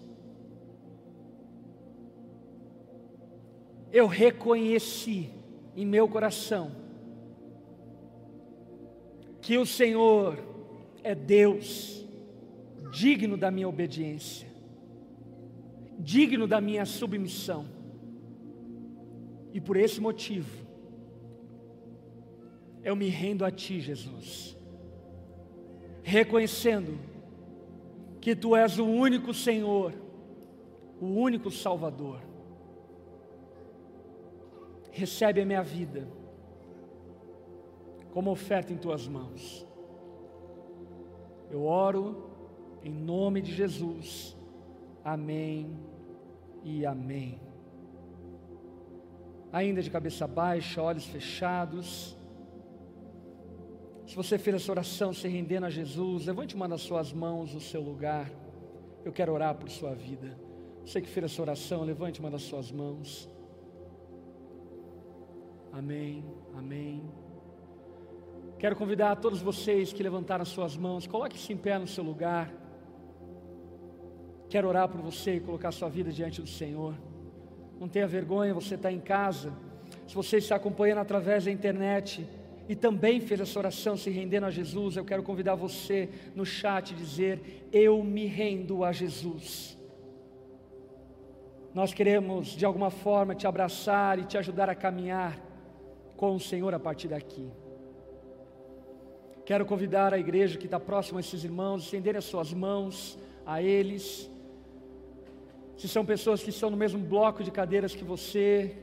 eu 3.91 4.07
reconheci 4.07 5.29
em 5.75 5.85
meu 5.85 6.07
coração 6.07 6.71
que 9.41 9.57
o 9.57 9.65
Senhor 9.65 10.37
é 11.03 11.15
Deus, 11.15 12.05
digno 12.91 13.37
da 13.37 13.49
minha 13.49 13.69
obediência 13.69 14.49
digno 15.99 16.47
da 16.47 16.61
minha 16.61 16.85
submissão. 16.85 17.65
E 19.53 19.59
por 19.59 19.77
esse 19.77 19.99
motivo, 19.99 20.65
eu 22.83 22.95
me 22.95 23.09
rendo 23.09 23.43
a 23.43 23.51
Ti, 23.51 23.79
Jesus, 23.79 24.57
reconhecendo 26.03 26.99
que 28.21 28.35
Tu 28.35 28.55
és 28.55 28.77
o 28.77 28.85
único 28.85 29.33
Senhor, 29.33 29.93
o 30.99 31.05
único 31.05 31.49
Salvador. 31.49 32.21
Recebe 34.91 35.41
a 35.41 35.45
minha 35.45 35.63
vida 35.63 36.07
como 38.11 38.31
oferta 38.31 38.73
em 38.73 38.77
Tuas 38.77 39.07
mãos. 39.07 39.65
Eu 41.49 41.63
oro 41.63 42.29
em 42.83 42.91
nome 42.91 43.41
de 43.41 43.53
Jesus. 43.53 44.37
Amém 45.03 45.77
e 46.63 46.85
amém. 46.85 47.48
Ainda 49.51 49.81
de 49.81 49.89
cabeça 49.89 50.27
baixa, 50.27 50.81
olhos 50.81 51.05
fechados. 51.05 52.15
Se 54.05 54.15
você 54.15 54.37
fez 54.37 54.55
essa 54.55 54.71
oração 54.71 55.13
se 55.13 55.27
rendendo 55.27 55.65
a 55.65 55.69
Jesus, 55.69 56.25
levante 56.25 56.55
uma 56.55 56.67
das 56.67 56.81
suas 56.81 57.11
mãos 57.13 57.53
no 57.53 57.61
seu 57.61 57.81
lugar. 57.81 58.31
Eu 59.03 59.11
quero 59.11 59.33
orar 59.33 59.55
por 59.55 59.69
sua 59.69 59.93
vida. 59.93 60.37
Você 60.85 61.01
que 61.01 61.07
fez 61.07 61.25
essa 61.25 61.41
oração, 61.41 61.83
levante 61.83 62.19
uma 62.19 62.31
das 62.31 62.41
suas 62.43 62.71
mãos. 62.71 63.29
Amém, 65.71 66.23
amém. 66.55 67.03
Quero 68.57 68.75
convidar 68.75 69.11
a 69.11 69.15
todos 69.15 69.41
vocês 69.41 69.93
que 69.93 70.03
levantaram 70.03 70.41
as 70.41 70.49
suas 70.49 70.75
mãos, 70.75 71.07
coloque-se 71.07 71.53
em 71.53 71.57
pé 71.57 71.77
no 71.77 71.87
seu 71.87 72.03
lugar. 72.03 72.51
Quero 74.49 74.67
orar 74.67 74.89
por 74.89 74.99
você 74.99 75.35
e 75.35 75.39
colocar 75.39 75.71
sua 75.71 75.89
vida 75.89 76.11
diante 76.11 76.41
do 76.41 76.47
Senhor. 76.47 76.95
Não 77.79 77.87
tenha 77.87 78.07
vergonha, 78.07 78.53
você 78.53 78.75
está 78.75 78.91
em 78.91 78.99
casa. 78.99 79.53
Se 80.07 80.13
você 80.13 80.37
está 80.37 80.55
acompanhando 80.55 80.99
através 80.99 81.45
da 81.45 81.51
internet 81.51 82.27
e 82.67 82.75
também 82.75 83.19
fez 83.19 83.39
essa 83.39 83.57
oração 83.57 83.95
se 83.95 84.09
rendendo 84.09 84.45
a 84.45 84.51
Jesus, 84.51 84.97
eu 84.97 85.05
quero 85.05 85.23
convidar 85.23 85.55
você 85.55 86.09
no 86.35 86.45
chat 86.45 86.93
dizer: 86.93 87.67
Eu 87.71 88.03
me 88.03 88.25
rendo 88.25 88.83
a 88.83 88.91
Jesus. 88.91 89.77
Nós 91.73 91.93
queremos 91.93 92.47
de 92.47 92.65
alguma 92.65 92.89
forma 92.89 93.35
te 93.35 93.47
abraçar 93.47 94.19
e 94.19 94.25
te 94.25 94.37
ajudar 94.37 94.69
a 94.69 94.75
caminhar 94.75 95.39
com 96.17 96.35
o 96.35 96.39
Senhor 96.39 96.73
a 96.73 96.79
partir 96.79 97.07
daqui. 97.07 97.47
Quero 99.45 99.65
convidar 99.65 100.13
a 100.13 100.19
igreja 100.19 100.57
que 100.57 100.65
está 100.65 100.79
próxima 100.79 101.19
a 101.19 101.21
esses 101.21 101.43
irmãos, 101.43 101.83
estender 101.83 102.17
as 102.17 102.25
suas 102.25 102.53
mãos 102.53 103.17
a 103.45 103.61
eles. 103.61 104.29
Se 105.79 105.87
são 105.87 106.05
pessoas 106.05 106.43
que 106.43 106.51
estão 106.51 106.69
no 106.69 106.77
mesmo 106.77 106.99
bloco 106.99 107.43
de 107.43 107.49
cadeiras 107.49 107.95
que 107.95 108.03
você, 108.03 108.75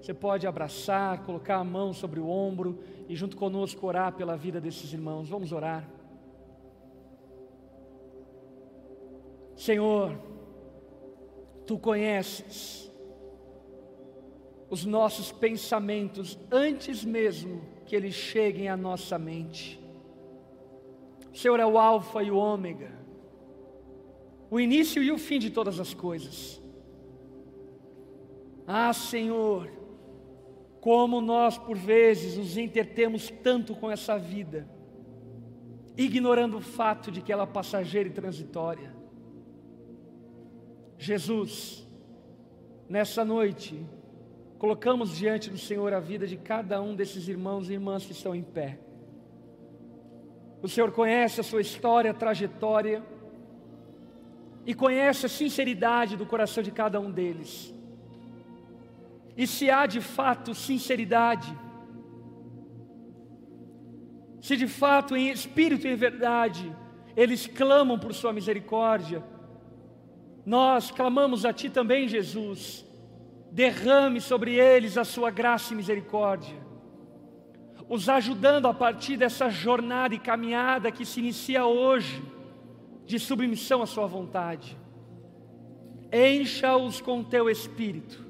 você 0.00 0.14
pode 0.14 0.46
abraçar, 0.46 1.24
colocar 1.24 1.56
a 1.56 1.64
mão 1.64 1.92
sobre 1.92 2.20
o 2.20 2.28
ombro 2.28 2.78
e 3.08 3.16
junto 3.16 3.36
conosco 3.36 3.86
orar 3.86 4.12
pela 4.12 4.36
vida 4.36 4.60
desses 4.60 4.92
irmãos. 4.92 5.28
Vamos 5.28 5.50
orar. 5.50 5.82
Senhor, 9.56 10.16
Tu 11.66 11.78
conheces 11.78 12.92
os 14.68 14.84
nossos 14.84 15.32
pensamentos 15.32 16.38
antes 16.50 17.04
mesmo 17.04 17.62
que 17.86 17.96
eles 17.96 18.14
cheguem 18.14 18.68
à 18.68 18.76
nossa 18.76 19.18
mente. 19.18 19.80
O 21.32 21.36
Senhor 21.36 21.58
é 21.58 21.66
o 21.66 21.78
Alfa 21.78 22.22
e 22.22 22.30
o 22.30 22.36
Ômega, 22.36 22.92
o 24.54 24.60
início 24.60 25.02
e 25.02 25.10
o 25.10 25.18
fim 25.18 25.40
de 25.40 25.50
todas 25.50 25.80
as 25.80 25.92
coisas. 25.92 26.62
Ah, 28.64 28.92
Senhor, 28.92 29.68
como 30.80 31.20
nós 31.20 31.58
por 31.58 31.76
vezes 31.76 32.36
nos 32.36 32.56
entretemos 32.56 33.28
tanto 33.42 33.74
com 33.74 33.90
essa 33.90 34.16
vida, 34.16 34.68
ignorando 35.96 36.58
o 36.58 36.60
fato 36.60 37.10
de 37.10 37.20
que 37.20 37.32
ela 37.32 37.42
é 37.42 37.46
passageira 37.46 38.08
e 38.08 38.12
transitória. 38.12 38.94
Jesus, 40.96 41.84
nessa 42.88 43.24
noite, 43.24 43.84
colocamos 44.56 45.16
diante 45.16 45.50
do 45.50 45.58
Senhor 45.58 45.92
a 45.92 45.98
vida 45.98 46.28
de 46.28 46.36
cada 46.36 46.80
um 46.80 46.94
desses 46.94 47.26
irmãos 47.26 47.68
e 47.68 47.72
irmãs 47.72 48.06
que 48.06 48.12
estão 48.12 48.36
em 48.36 48.44
pé. 48.44 48.78
O 50.62 50.68
Senhor 50.68 50.92
conhece 50.92 51.40
a 51.40 51.44
sua 51.44 51.60
história, 51.60 52.12
a 52.12 52.14
trajetória, 52.14 53.02
e 54.66 54.74
conhece 54.74 55.26
a 55.26 55.28
sinceridade 55.28 56.16
do 56.16 56.26
coração 56.26 56.62
de 56.62 56.70
cada 56.70 56.98
um 57.00 57.10
deles. 57.10 57.74
E 59.36 59.46
se 59.46 59.70
há 59.70 59.86
de 59.86 60.00
fato 60.00 60.54
sinceridade, 60.54 61.52
se 64.40 64.56
de 64.56 64.68
fato 64.68 65.16
em 65.16 65.30
espírito 65.30 65.86
e 65.86 65.90
em 65.90 65.96
verdade 65.96 66.74
eles 67.16 67.46
clamam 67.46 67.98
por 67.98 68.14
Sua 68.14 68.32
misericórdia, 68.32 69.22
nós 70.44 70.90
clamamos 70.90 71.44
a 71.44 71.52
Ti 71.52 71.70
também, 71.70 72.08
Jesus, 72.08 72.84
derrame 73.50 74.20
sobre 74.20 74.54
eles 74.54 74.98
a 74.98 75.04
Sua 75.04 75.30
graça 75.30 75.72
e 75.72 75.76
misericórdia, 75.76 76.56
os 77.88 78.08
ajudando 78.08 78.66
a 78.66 78.74
partir 78.74 79.16
dessa 79.16 79.48
jornada 79.48 80.14
e 80.14 80.18
caminhada 80.18 80.90
que 80.90 81.04
se 81.04 81.20
inicia 81.20 81.64
hoje, 81.66 82.22
de 83.04 83.18
submissão 83.18 83.82
à 83.82 83.86
Sua 83.86 84.06
vontade. 84.06 84.76
Encha-os 86.12 87.00
com 87.00 87.22
Teu 87.22 87.50
Espírito, 87.50 88.24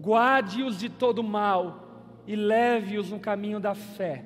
guarde-os 0.00 0.78
de 0.78 0.88
todo 0.88 1.22
mal 1.22 2.22
e 2.26 2.36
leve-os 2.36 3.10
no 3.10 3.18
caminho 3.18 3.58
da 3.58 3.74
fé, 3.74 4.24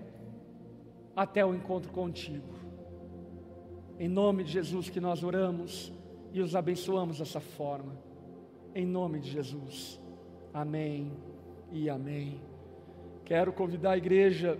até 1.14 1.44
o 1.44 1.54
encontro 1.54 1.92
contigo. 1.92 2.52
Em 3.98 4.08
nome 4.08 4.42
de 4.42 4.52
Jesus 4.52 4.90
que 4.90 5.00
nós 5.00 5.22
oramos 5.22 5.92
e 6.32 6.40
os 6.40 6.56
abençoamos 6.56 7.18
dessa 7.18 7.38
forma. 7.38 7.96
Em 8.74 8.84
nome 8.84 9.20
de 9.20 9.30
Jesus. 9.30 10.00
Amém 10.52 11.12
e 11.70 11.88
amém. 11.88 12.40
Quero 13.24 13.52
convidar 13.52 13.92
a 13.92 13.96
igreja 13.96 14.58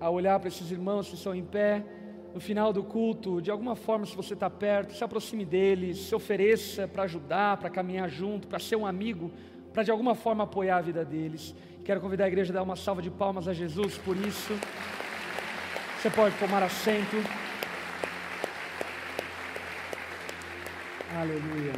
a 0.00 0.08
olhar 0.08 0.38
para 0.38 0.48
esses 0.48 0.70
irmãos 0.70 1.08
que 1.08 1.14
estão 1.14 1.34
em 1.34 1.44
pé. 1.44 1.84
No 2.32 2.40
final 2.40 2.72
do 2.72 2.84
culto, 2.84 3.42
de 3.42 3.50
alguma 3.50 3.74
forma, 3.74 4.06
se 4.06 4.14
você 4.14 4.34
está 4.34 4.48
perto, 4.48 4.94
se 4.94 5.02
aproxime 5.02 5.44
deles, 5.44 5.98
se 5.98 6.14
ofereça 6.14 6.86
para 6.86 7.02
ajudar, 7.02 7.56
para 7.56 7.68
caminhar 7.68 8.08
junto, 8.08 8.46
para 8.46 8.60
ser 8.60 8.76
um 8.76 8.86
amigo, 8.86 9.32
para 9.72 9.82
de 9.82 9.90
alguma 9.90 10.14
forma 10.14 10.44
apoiar 10.44 10.76
a 10.76 10.80
vida 10.80 11.04
deles. 11.04 11.54
Quero 11.84 12.00
convidar 12.00 12.26
a 12.26 12.28
igreja 12.28 12.52
a 12.52 12.54
dar 12.54 12.62
uma 12.62 12.76
salva 12.76 13.02
de 13.02 13.10
palmas 13.10 13.48
a 13.48 13.52
Jesus 13.52 13.98
por 13.98 14.16
isso. 14.16 14.52
Você 15.98 16.08
pode 16.08 16.36
tomar 16.38 16.62
assento. 16.62 17.16
Aleluia. 21.18 21.72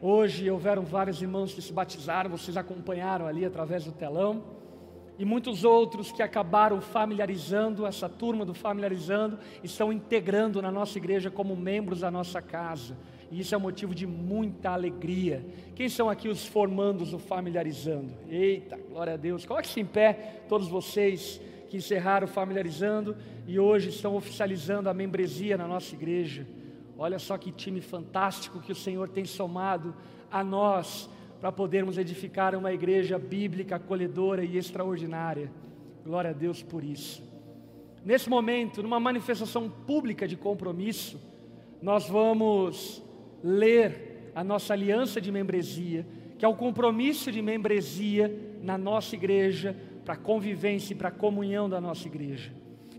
Hoje 0.00 0.48
houveram 0.48 0.82
vários 0.84 1.20
irmãos 1.20 1.52
que 1.52 1.60
se 1.60 1.72
batizaram, 1.72 2.30
vocês 2.30 2.56
acompanharam 2.56 3.26
ali 3.26 3.44
através 3.44 3.84
do 3.84 3.90
telão, 3.90 4.44
e 5.18 5.24
muitos 5.24 5.64
outros 5.64 6.12
que 6.12 6.22
acabaram 6.22 6.80
familiarizando, 6.80 7.84
essa 7.84 8.08
turma 8.08 8.44
do 8.44 8.54
familiarizando, 8.54 9.38
estão 9.64 9.92
integrando 9.92 10.62
na 10.62 10.70
nossa 10.70 10.96
igreja 10.96 11.30
como 11.30 11.56
membros 11.56 12.00
da 12.00 12.10
nossa 12.10 12.40
casa. 12.40 12.96
E 13.30 13.40
isso 13.40 13.54
é 13.54 13.58
um 13.58 13.62
motivo 13.62 13.94
de 13.94 14.06
muita 14.06 14.70
alegria. 14.70 15.44
Quem 15.74 15.88
são 15.88 16.08
aqui 16.08 16.28
os 16.28 16.46
formandos 16.46 17.10
do 17.10 17.18
familiarizando? 17.18 18.12
Eita, 18.28 18.78
glória 18.88 19.14
a 19.14 19.16
Deus. 19.16 19.44
Coloque-se 19.44 19.80
em 19.80 19.84
pé, 19.84 20.42
todos 20.48 20.68
vocês 20.68 21.40
que 21.68 21.76
encerraram 21.76 22.26
familiarizando 22.26 23.16
e 23.46 23.58
hoje 23.58 23.90
estão 23.90 24.16
oficializando 24.16 24.88
a 24.88 24.94
membresia 24.94 25.58
na 25.58 25.66
nossa 25.66 25.94
igreja. 25.94 26.46
Olha 26.96 27.18
só 27.18 27.36
que 27.36 27.52
time 27.52 27.80
fantástico 27.80 28.60
que 28.60 28.72
o 28.72 28.74
Senhor 28.74 29.08
tem 29.08 29.24
somado 29.24 29.94
a 30.30 30.42
nós 30.42 31.10
para 31.40 31.52
podermos 31.52 31.98
edificar 31.98 32.54
uma 32.54 32.72
igreja 32.72 33.18
bíblica, 33.18 33.76
acolhedora 33.76 34.44
e 34.44 34.56
extraordinária. 34.56 35.50
Glória 36.04 36.30
a 36.30 36.32
Deus 36.32 36.62
por 36.62 36.82
isso. 36.82 37.22
Nesse 38.04 38.28
momento, 38.28 38.82
numa 38.82 38.98
manifestação 38.98 39.68
pública 39.68 40.26
de 40.26 40.36
compromisso, 40.36 41.20
nós 41.80 42.08
vamos 42.08 43.02
ler 43.42 44.30
a 44.34 44.42
nossa 44.42 44.72
aliança 44.72 45.20
de 45.20 45.30
membresia, 45.30 46.06
que 46.38 46.44
é 46.44 46.48
o 46.48 46.54
compromisso 46.54 47.30
de 47.30 47.42
membresia 47.42 48.56
na 48.62 48.76
nossa 48.76 49.14
igreja, 49.14 49.76
para 50.04 50.14
a 50.14 50.16
convivência 50.16 50.94
e 50.94 50.96
para 50.96 51.08
a 51.08 51.12
comunhão 51.12 51.68
da 51.68 51.80
nossa 51.80 52.08
igreja. 52.08 52.50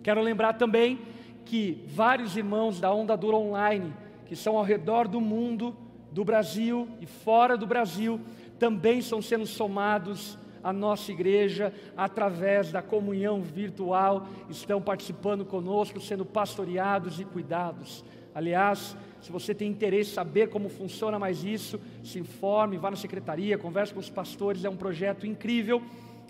Quero 0.03 0.21
lembrar 0.21 0.53
também 0.53 0.99
que 1.43 1.83
vários 1.87 2.37
irmãos 2.37 2.79
da 2.79 2.93
Onda 2.93 3.17
Dura 3.17 3.35
Online, 3.35 3.91
que 4.25 4.35
são 4.35 4.57
ao 4.57 4.63
redor 4.63 5.07
do 5.07 5.19
mundo, 5.19 5.75
do 6.11 6.23
Brasil 6.23 6.87
e 6.99 7.05
fora 7.05 7.57
do 7.57 7.67
Brasil, 7.67 8.19
também 8.57 8.99
estão 8.99 9.21
sendo 9.21 9.45
somados 9.45 10.37
à 10.63 10.73
nossa 10.73 11.11
igreja 11.11 11.73
através 11.95 12.71
da 12.71 12.81
comunhão 12.81 13.41
virtual, 13.41 14.27
estão 14.49 14.81
participando 14.81 15.45
conosco, 15.45 16.01
sendo 16.01 16.25
pastoreados 16.25 17.19
e 17.19 17.25
cuidados. 17.25 18.03
Aliás, 18.33 18.95
se 19.21 19.31
você 19.31 19.53
tem 19.55 19.69
interesse 19.69 20.11
em 20.11 20.13
saber 20.13 20.49
como 20.49 20.69
funciona 20.69 21.17
mais 21.17 21.43
isso, 21.43 21.79
se 22.03 22.19
informe, 22.19 22.77
vá 22.77 22.91
na 22.91 22.97
secretaria, 22.97 23.57
converse 23.57 23.93
com 23.93 23.99
os 23.99 24.09
pastores, 24.09 24.63
é 24.63 24.69
um 24.69 24.77
projeto 24.77 25.25
incrível 25.25 25.81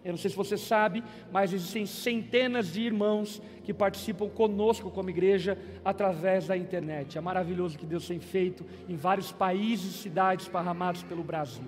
eu 0.03 0.11
não 0.11 0.17
sei 0.17 0.29
se 0.29 0.35
você 0.35 0.57
sabe, 0.57 1.03
mas 1.31 1.51
existem 1.51 1.85
centenas 1.85 2.71
de 2.71 2.81
irmãos 2.81 3.41
que 3.63 3.73
participam 3.73 4.29
conosco 4.29 4.89
como 4.89 5.09
igreja 5.09 5.57
através 5.83 6.47
da 6.47 6.55
internet. 6.55 7.17
É 7.17 7.21
maravilhoso 7.21 7.75
o 7.75 7.79
que 7.79 7.85
Deus 7.85 8.07
tem 8.07 8.19
feito 8.19 8.65
em 8.87 8.95
vários 8.95 9.31
países 9.31 9.95
e 9.95 9.97
cidades 9.97 10.45
esparramados 10.45 11.03
pelo 11.03 11.23
Brasil. 11.23 11.67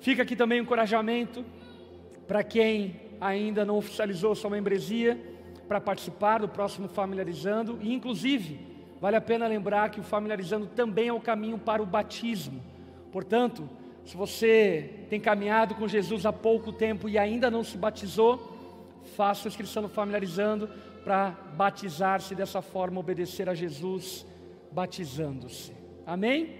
Fica 0.00 0.22
aqui 0.22 0.36
também 0.36 0.60
um 0.60 0.64
encorajamento 0.64 1.44
para 2.28 2.42
quem 2.42 3.00
ainda 3.20 3.64
não 3.64 3.78
oficializou 3.78 4.34
sua 4.34 4.50
membresia 4.50 5.18
para 5.66 5.80
participar 5.80 6.38
do 6.38 6.48
próximo 6.48 6.88
Familiarizando 6.88 7.78
e 7.80 7.92
inclusive 7.92 8.60
vale 9.00 9.16
a 9.16 9.20
pena 9.20 9.46
lembrar 9.46 9.90
que 9.90 10.00
o 10.00 10.02
Familiarizando 10.02 10.66
também 10.66 11.08
é 11.08 11.12
o 11.12 11.20
caminho 11.20 11.58
para 11.58 11.82
o 11.82 11.86
batismo. 11.86 12.62
Portanto, 13.10 13.68
se 14.04 14.16
você 14.16 15.06
tem 15.08 15.18
caminhado 15.18 15.74
com 15.74 15.88
Jesus 15.88 16.26
há 16.26 16.32
pouco 16.32 16.72
tempo 16.72 17.08
e 17.08 17.16
ainda 17.16 17.50
não 17.50 17.64
se 17.64 17.78
batizou, 17.78 18.52
faça 19.16 19.48
a 19.48 19.50
inscrição 19.50 19.88
Familiarizando 19.88 20.68
para 21.02 21.30
batizar-se 21.54 22.34
dessa 22.34 22.62
forma, 22.62 23.00
obedecer 23.00 23.48
a 23.48 23.54
Jesus, 23.54 24.26
batizando-se. 24.72 25.72
Amém? 26.06 26.50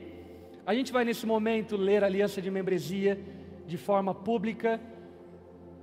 A 0.66 0.74
gente 0.74 0.92
vai 0.92 1.04
nesse 1.04 1.26
momento 1.26 1.76
ler 1.76 2.02
a 2.02 2.06
aliança 2.06 2.40
de 2.42 2.50
membresia 2.50 3.18
de 3.66 3.78
forma 3.78 4.14
pública, 4.14 4.80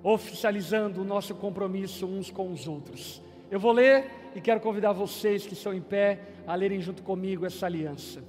oficializando 0.04 1.02
o 1.02 1.04
nosso 1.04 1.34
compromisso 1.36 2.06
uns 2.06 2.30
com 2.30 2.52
os 2.52 2.68
outros. 2.68 3.22
Eu 3.50 3.60
vou 3.60 3.72
ler 3.72 4.10
e 4.36 4.42
quero 4.42 4.60
convidar 4.60 4.94
vocês 4.94 5.46
que 5.46 5.54
estão 5.54 5.74
em 5.74 5.82
pé 5.82 6.20
a 6.48 6.56
lerem 6.56 6.80
junto 6.82 7.04
comigo 7.04 7.46
essa 7.46 7.66
aliança. 7.66 8.24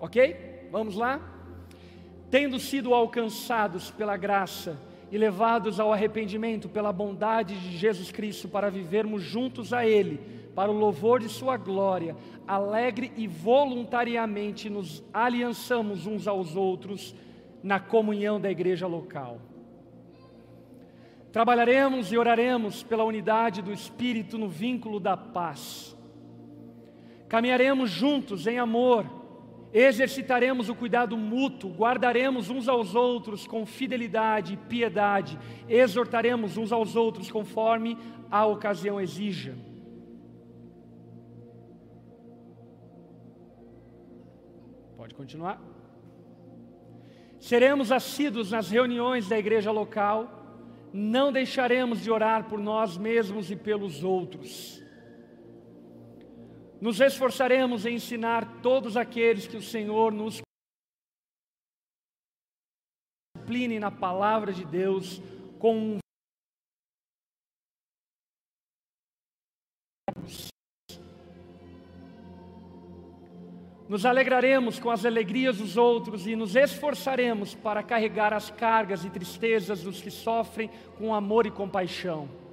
Ok? 0.00 0.68
Vamos 0.70 0.96
lá? 0.96 1.35
Tendo 2.36 2.60
sido 2.60 2.92
alcançados 2.92 3.90
pela 3.90 4.14
graça 4.14 4.78
e 5.10 5.16
levados 5.16 5.80
ao 5.80 5.90
arrependimento 5.90 6.68
pela 6.68 6.92
bondade 6.92 7.58
de 7.58 7.78
Jesus 7.78 8.12
Cristo 8.12 8.46
para 8.46 8.68
vivermos 8.68 9.22
juntos 9.22 9.72
a 9.72 9.86
Ele, 9.86 10.20
para 10.54 10.70
o 10.70 10.78
louvor 10.78 11.18
de 11.18 11.30
Sua 11.30 11.56
glória, 11.56 12.14
alegre 12.46 13.10
e 13.16 13.26
voluntariamente 13.26 14.68
nos 14.68 15.02
aliançamos 15.14 16.06
uns 16.06 16.28
aos 16.28 16.54
outros 16.54 17.14
na 17.62 17.80
comunhão 17.80 18.38
da 18.38 18.50
igreja 18.50 18.86
local. 18.86 19.40
Trabalharemos 21.32 22.12
e 22.12 22.18
oraremos 22.18 22.82
pela 22.82 23.04
unidade 23.04 23.62
do 23.62 23.72
Espírito 23.72 24.36
no 24.36 24.46
vínculo 24.50 25.00
da 25.00 25.16
paz. 25.16 25.96
Caminharemos 27.30 27.88
juntos 27.88 28.46
em 28.46 28.58
amor, 28.58 29.06
exercitaremos 29.72 30.68
o 30.68 30.74
cuidado 30.74 31.16
mútuo, 31.16 31.72
guardaremos 31.72 32.48
uns 32.50 32.68
aos 32.68 32.94
outros 32.94 33.46
com 33.46 33.66
fidelidade 33.66 34.54
e 34.54 34.56
piedade, 34.56 35.38
exortaremos 35.68 36.56
uns 36.56 36.72
aos 36.72 36.96
outros 36.96 37.30
conforme 37.30 37.98
a 38.30 38.46
ocasião 38.46 39.00
exija. 39.00 39.56
Pode 44.96 45.14
continuar. 45.14 45.60
Seremos 47.38 47.92
assíduos 47.92 48.50
nas 48.50 48.70
reuniões 48.70 49.28
da 49.28 49.38
igreja 49.38 49.70
local, 49.70 50.32
não 50.92 51.30
deixaremos 51.30 52.02
de 52.02 52.10
orar 52.10 52.48
por 52.48 52.58
nós 52.58 52.96
mesmos 52.96 53.50
e 53.50 53.56
pelos 53.56 54.02
outros. 54.02 54.82
Nos 56.80 57.00
esforçaremos 57.00 57.86
em 57.86 57.94
ensinar 57.94 58.60
todos 58.60 58.96
aqueles 58.96 59.46
que 59.46 59.56
o 59.56 59.62
Senhor 59.62 60.12
nos 60.12 60.40
discipline 63.34 63.78
na 63.78 63.90
palavra 63.90 64.52
de 64.52 64.64
Deus 64.64 65.22
com 65.58 65.76
um 65.76 65.98
Nos 73.88 74.04
alegraremos 74.04 74.80
com 74.80 74.90
as 74.90 75.04
alegrias 75.04 75.58
dos 75.58 75.76
outros 75.76 76.26
e 76.26 76.34
nos 76.34 76.56
esforçaremos 76.56 77.54
para 77.54 77.84
carregar 77.84 78.32
as 78.32 78.50
cargas 78.50 79.04
e 79.04 79.10
tristezas 79.10 79.82
dos 79.82 80.02
que 80.02 80.10
sofrem 80.10 80.68
com 80.98 81.14
amor 81.14 81.46
e 81.46 81.52
compaixão. 81.52 82.45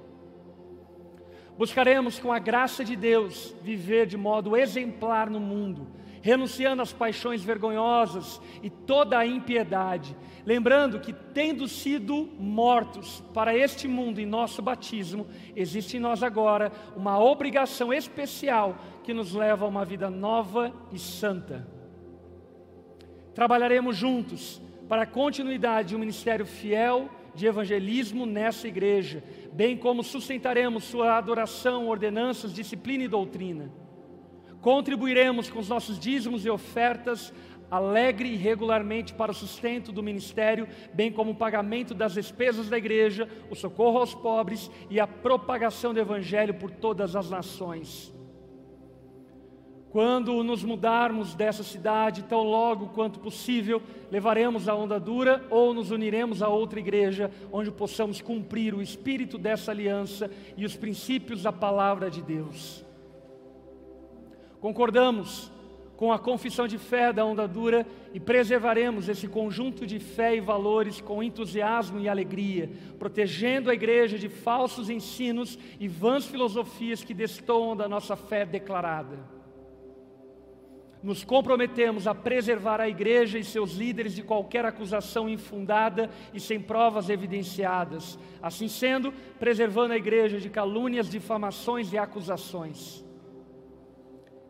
Buscaremos, 1.56 2.18
com 2.18 2.32
a 2.32 2.38
graça 2.38 2.84
de 2.84 2.96
Deus, 2.96 3.54
viver 3.62 4.06
de 4.06 4.16
modo 4.16 4.56
exemplar 4.56 5.30
no 5.30 5.38
mundo, 5.38 5.86
renunciando 6.20 6.82
às 6.82 6.92
paixões 6.92 7.44
vergonhosas 7.44 8.40
e 8.60 8.68
toda 8.68 9.18
a 9.18 9.26
impiedade, 9.26 10.16
lembrando 10.44 10.98
que, 10.98 11.12
tendo 11.12 11.68
sido 11.68 12.28
mortos 12.38 13.22
para 13.32 13.56
este 13.56 13.86
mundo 13.86 14.20
em 14.20 14.26
nosso 14.26 14.60
batismo, 14.60 15.28
existe 15.54 15.96
em 15.96 16.00
nós 16.00 16.24
agora 16.24 16.72
uma 16.96 17.22
obrigação 17.22 17.92
especial 17.92 18.76
que 19.04 19.14
nos 19.14 19.32
leva 19.32 19.64
a 19.64 19.68
uma 19.68 19.84
vida 19.84 20.10
nova 20.10 20.72
e 20.90 20.98
santa. 20.98 21.68
Trabalharemos 23.32 23.96
juntos 23.96 24.60
para 24.88 25.02
a 25.02 25.06
continuidade 25.06 25.90
de 25.90 25.96
um 25.96 26.00
ministério 26.00 26.46
fiel 26.46 27.08
de 27.34 27.46
evangelismo 27.46 28.26
nessa 28.26 28.68
igreja, 28.68 29.22
bem 29.52 29.76
como 29.76 30.02
sustentaremos 30.02 30.84
sua 30.84 31.16
adoração, 31.16 31.88
ordenanças, 31.88 32.52
disciplina 32.52 33.04
e 33.04 33.08
doutrina. 33.08 33.70
Contribuiremos 34.60 35.50
com 35.50 35.58
os 35.58 35.68
nossos 35.68 35.98
dízimos 35.98 36.46
e 36.46 36.50
ofertas 36.50 37.32
alegre 37.70 38.28
e 38.28 38.36
regularmente 38.36 39.14
para 39.14 39.32
o 39.32 39.34
sustento 39.34 39.90
do 39.90 40.02
ministério, 40.02 40.68
bem 40.92 41.10
como 41.10 41.32
o 41.32 41.34
pagamento 41.34 41.92
das 41.92 42.14
despesas 42.14 42.68
da 42.68 42.78
igreja, 42.78 43.28
o 43.50 43.54
socorro 43.54 43.98
aos 43.98 44.14
pobres 44.14 44.70
e 44.88 45.00
a 45.00 45.06
propagação 45.06 45.92
do 45.92 46.00
evangelho 46.00 46.54
por 46.54 46.70
todas 46.70 47.16
as 47.16 47.30
nações. 47.30 48.14
Quando 49.94 50.42
nos 50.42 50.64
mudarmos 50.64 51.36
dessa 51.36 51.62
cidade, 51.62 52.24
tão 52.24 52.42
logo 52.42 52.88
quanto 52.88 53.20
possível, 53.20 53.80
levaremos 54.10 54.68
a 54.68 54.74
onda 54.74 54.98
dura 54.98 55.46
ou 55.48 55.72
nos 55.72 55.92
uniremos 55.92 56.42
a 56.42 56.48
outra 56.48 56.80
igreja, 56.80 57.30
onde 57.52 57.70
possamos 57.70 58.20
cumprir 58.20 58.74
o 58.74 58.82
espírito 58.82 59.38
dessa 59.38 59.70
aliança 59.70 60.28
e 60.56 60.64
os 60.64 60.74
princípios 60.76 61.44
da 61.44 61.52
palavra 61.52 62.10
de 62.10 62.20
Deus. 62.22 62.84
Concordamos 64.60 65.48
com 65.96 66.12
a 66.12 66.18
confissão 66.18 66.66
de 66.66 66.76
fé 66.76 67.12
da 67.12 67.24
onda 67.24 67.46
dura 67.46 67.86
e 68.12 68.18
preservaremos 68.18 69.08
esse 69.08 69.28
conjunto 69.28 69.86
de 69.86 70.00
fé 70.00 70.34
e 70.34 70.40
valores 70.40 71.00
com 71.00 71.22
entusiasmo 71.22 72.00
e 72.00 72.08
alegria, 72.08 72.68
protegendo 72.98 73.70
a 73.70 73.74
igreja 73.74 74.18
de 74.18 74.28
falsos 74.28 74.90
ensinos 74.90 75.56
e 75.78 75.86
vãs 75.86 76.26
filosofias 76.26 77.04
que 77.04 77.14
destoam 77.14 77.76
da 77.76 77.88
nossa 77.88 78.16
fé 78.16 78.44
declarada. 78.44 79.33
Nos 81.04 81.22
comprometemos 81.22 82.06
a 82.06 82.14
preservar 82.14 82.80
a 82.80 82.88
igreja 82.88 83.38
e 83.38 83.44
seus 83.44 83.74
líderes 83.74 84.14
de 84.14 84.22
qualquer 84.22 84.64
acusação 84.64 85.28
infundada 85.28 86.08
e 86.32 86.40
sem 86.40 86.58
provas 86.58 87.10
evidenciadas. 87.10 88.18
Assim 88.40 88.68
sendo, 88.68 89.12
preservando 89.38 89.92
a 89.92 89.98
igreja 89.98 90.40
de 90.40 90.48
calúnias, 90.48 91.10
difamações 91.10 91.92
e 91.92 91.98
acusações. 91.98 93.04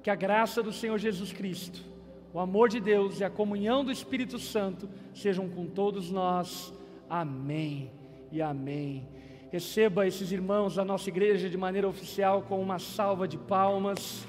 Que 0.00 0.08
a 0.08 0.14
graça 0.14 0.62
do 0.62 0.70
Senhor 0.72 0.96
Jesus 0.96 1.32
Cristo, 1.32 1.84
o 2.32 2.38
amor 2.38 2.68
de 2.68 2.78
Deus 2.78 3.18
e 3.18 3.24
a 3.24 3.30
comunhão 3.30 3.84
do 3.84 3.90
Espírito 3.90 4.38
Santo 4.38 4.88
sejam 5.12 5.48
com 5.48 5.66
todos 5.66 6.08
nós. 6.08 6.72
Amém 7.10 7.90
e 8.30 8.40
amém. 8.40 9.08
Receba 9.50 10.06
esses 10.06 10.30
irmãos 10.30 10.76
da 10.76 10.84
nossa 10.84 11.08
igreja 11.08 11.50
de 11.50 11.56
maneira 11.56 11.88
oficial 11.88 12.42
com 12.42 12.62
uma 12.62 12.78
salva 12.78 13.26
de 13.26 13.38
palmas. 13.38 14.24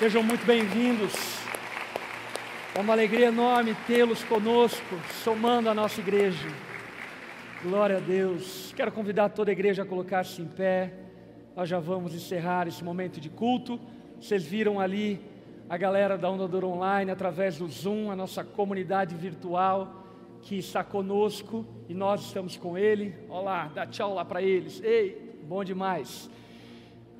Sejam 0.00 0.22
muito 0.22 0.46
bem-vindos. 0.46 1.12
É 2.74 2.80
uma 2.80 2.94
alegria 2.94 3.26
enorme 3.26 3.76
tê-los 3.86 4.24
conosco, 4.24 4.96
somando 5.22 5.68
a 5.68 5.74
nossa 5.74 6.00
igreja. 6.00 6.48
Glória 7.62 7.98
a 7.98 8.00
Deus. 8.00 8.72
Quero 8.74 8.90
convidar 8.92 9.28
toda 9.28 9.50
a 9.50 9.52
igreja 9.52 9.82
a 9.82 9.84
colocar-se 9.84 10.40
em 10.40 10.46
pé. 10.46 10.94
Nós 11.54 11.68
já 11.68 11.78
vamos 11.78 12.14
encerrar 12.14 12.66
esse 12.66 12.82
momento 12.82 13.20
de 13.20 13.28
culto. 13.28 13.78
Vocês 14.18 14.42
viram 14.42 14.80
ali 14.80 15.20
a 15.68 15.76
galera 15.76 16.16
da 16.16 16.30
Onda 16.30 16.48
Dor 16.48 16.64
Online 16.64 17.10
através 17.10 17.58
do 17.58 17.68
Zoom, 17.68 18.10
a 18.10 18.16
nossa 18.16 18.42
comunidade 18.42 19.14
virtual 19.14 20.02
que 20.40 20.56
está 20.56 20.82
conosco 20.82 21.66
e 21.90 21.92
nós 21.92 22.22
estamos 22.22 22.56
com 22.56 22.78
ele. 22.78 23.14
Olá, 23.28 23.70
dá 23.74 23.86
tchau 23.86 24.14
lá 24.14 24.24
para 24.24 24.40
eles. 24.40 24.82
Ei, 24.82 25.36
bom 25.46 25.62
demais. 25.62 26.30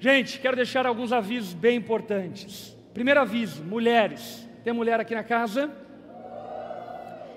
Gente, 0.02 0.40
quero 0.40 0.56
deixar 0.56 0.86
alguns 0.86 1.12
avisos 1.12 1.52
bem 1.52 1.76
importantes. 1.76 2.74
Primeiro 2.94 3.20
aviso: 3.20 3.62
mulheres. 3.62 4.48
Tem 4.64 4.72
mulher 4.72 4.98
aqui 4.98 5.14
na 5.14 5.22
casa? 5.22 5.70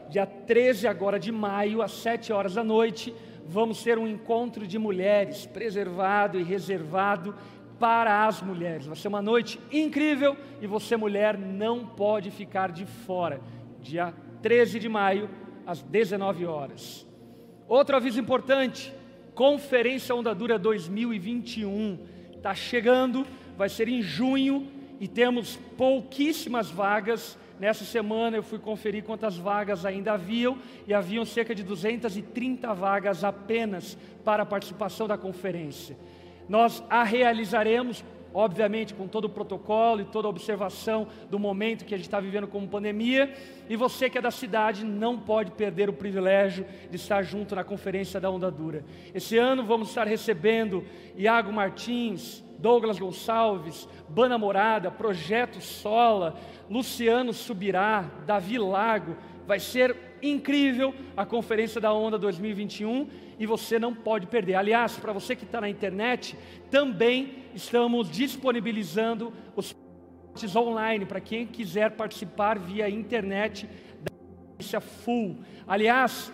Dia 0.09 0.25
13 0.25 0.87
agora 0.87 1.19
de 1.19 1.29
maio, 1.29 1.81
às 1.81 1.91
7 1.91 2.31
horas 2.31 2.53
da 2.53 2.63
noite, 2.63 3.13
vamos 3.45 3.83
ter 3.83 3.99
um 3.99 4.07
encontro 4.07 4.65
de 4.65 4.79
mulheres, 4.79 5.45
preservado 5.45 6.39
e 6.39 6.43
reservado 6.43 7.35
para 7.77 8.25
as 8.25 8.41
mulheres. 8.41 8.85
Vai 8.85 8.95
ser 8.95 9.09
uma 9.09 9.21
noite 9.21 9.59
incrível 9.69 10.37
e 10.61 10.67
você, 10.67 10.95
mulher, 10.95 11.37
não 11.37 11.85
pode 11.85 12.31
ficar 12.31 12.71
de 12.71 12.85
fora. 12.85 13.41
Dia 13.81 14.13
13 14.41 14.79
de 14.79 14.87
maio, 14.87 15.29
às 15.67 15.81
19 15.81 16.45
horas. 16.45 17.05
Outro 17.67 17.97
aviso 17.97 18.21
importante: 18.21 18.93
Conferência 19.35 20.15
Onda 20.15 20.33
Dura 20.33 20.57
2021 20.57 22.12
está 22.43 22.53
chegando, 22.53 23.25
vai 23.57 23.69
ser 23.69 23.87
em 23.87 24.01
junho 24.01 24.67
e 24.99 25.07
temos 25.07 25.55
pouquíssimas 25.77 26.69
vagas 26.69 27.37
Nessa 27.59 27.85
semana 27.85 28.35
eu 28.35 28.43
fui 28.43 28.57
conferir 28.59 29.03
quantas 29.03 29.37
vagas 29.37 29.85
ainda 29.85 30.13
haviam 30.13 30.57
e 30.87 30.93
haviam 30.93 31.23
cerca 31.23 31.53
de 31.53 31.63
230 31.63 32.73
vagas 32.73 33.23
apenas 33.23 33.97
para 34.25 34.43
a 34.43 34.45
participação 34.45 35.07
da 35.07 35.17
conferência. 35.17 35.95
Nós 36.49 36.83
a 36.89 37.03
realizaremos, 37.03 38.03
obviamente, 38.33 38.93
com 38.93 39.07
todo 39.07 39.25
o 39.25 39.29
protocolo 39.29 40.01
e 40.01 40.05
toda 40.05 40.27
a 40.27 40.29
observação 40.29 41.07
do 41.29 41.37
momento 41.37 41.85
que 41.85 41.93
a 41.93 41.97
gente 41.97 42.07
está 42.07 42.19
vivendo 42.19 42.47
como 42.47 42.67
pandemia. 42.67 43.33
E 43.69 43.75
você 43.75 44.09
que 44.09 44.17
é 44.17 44.21
da 44.21 44.31
cidade 44.31 44.83
não 44.83 45.17
pode 45.17 45.51
perder 45.51 45.89
o 45.89 45.93
privilégio 45.93 46.65
de 46.89 46.95
estar 46.95 47.21
junto 47.23 47.55
na 47.55 47.63
conferência 47.63 48.19
da 48.19 48.29
Onda 48.29 48.49
Dura. 48.49 48.83
Esse 49.13 49.37
ano 49.37 49.63
vamos 49.63 49.89
estar 49.89 50.07
recebendo 50.07 50.83
Iago 51.15 51.53
Martins, 51.53 52.43
Douglas 52.57 52.97
Gonçalves, 52.97 53.87
Bana 54.07 54.37
Morada, 54.37 54.89
Projeto 54.89 55.61
Sola, 55.61 56.35
Luciano 56.69 57.33
Subirá, 57.33 58.09
Davi 58.25 58.57
Lago. 58.57 59.17
Vai 59.45 59.59
ser 59.59 59.95
incrível 60.21 60.95
a 61.17 61.25
Conferência 61.25 61.81
da 61.81 61.93
Onda 61.93 62.17
2021 62.17 63.07
e 63.37 63.45
você 63.45 63.77
não 63.77 63.93
pode 63.93 64.27
perder. 64.27 64.55
Aliás, 64.55 64.97
para 64.97 65.11
você 65.11 65.35
que 65.35 65.43
está 65.43 65.59
na 65.59 65.67
internet, 65.67 66.37
também 66.71 67.42
estamos 67.53 68.09
disponibilizando 68.09 69.33
os 69.55 69.75
online 70.55 71.05
para 71.05 71.21
quem 71.21 71.45
quiser 71.45 71.91
participar 71.91 72.57
via 72.57 72.89
internet 72.89 73.69
full. 74.79 75.37
Aliás, 75.67 76.31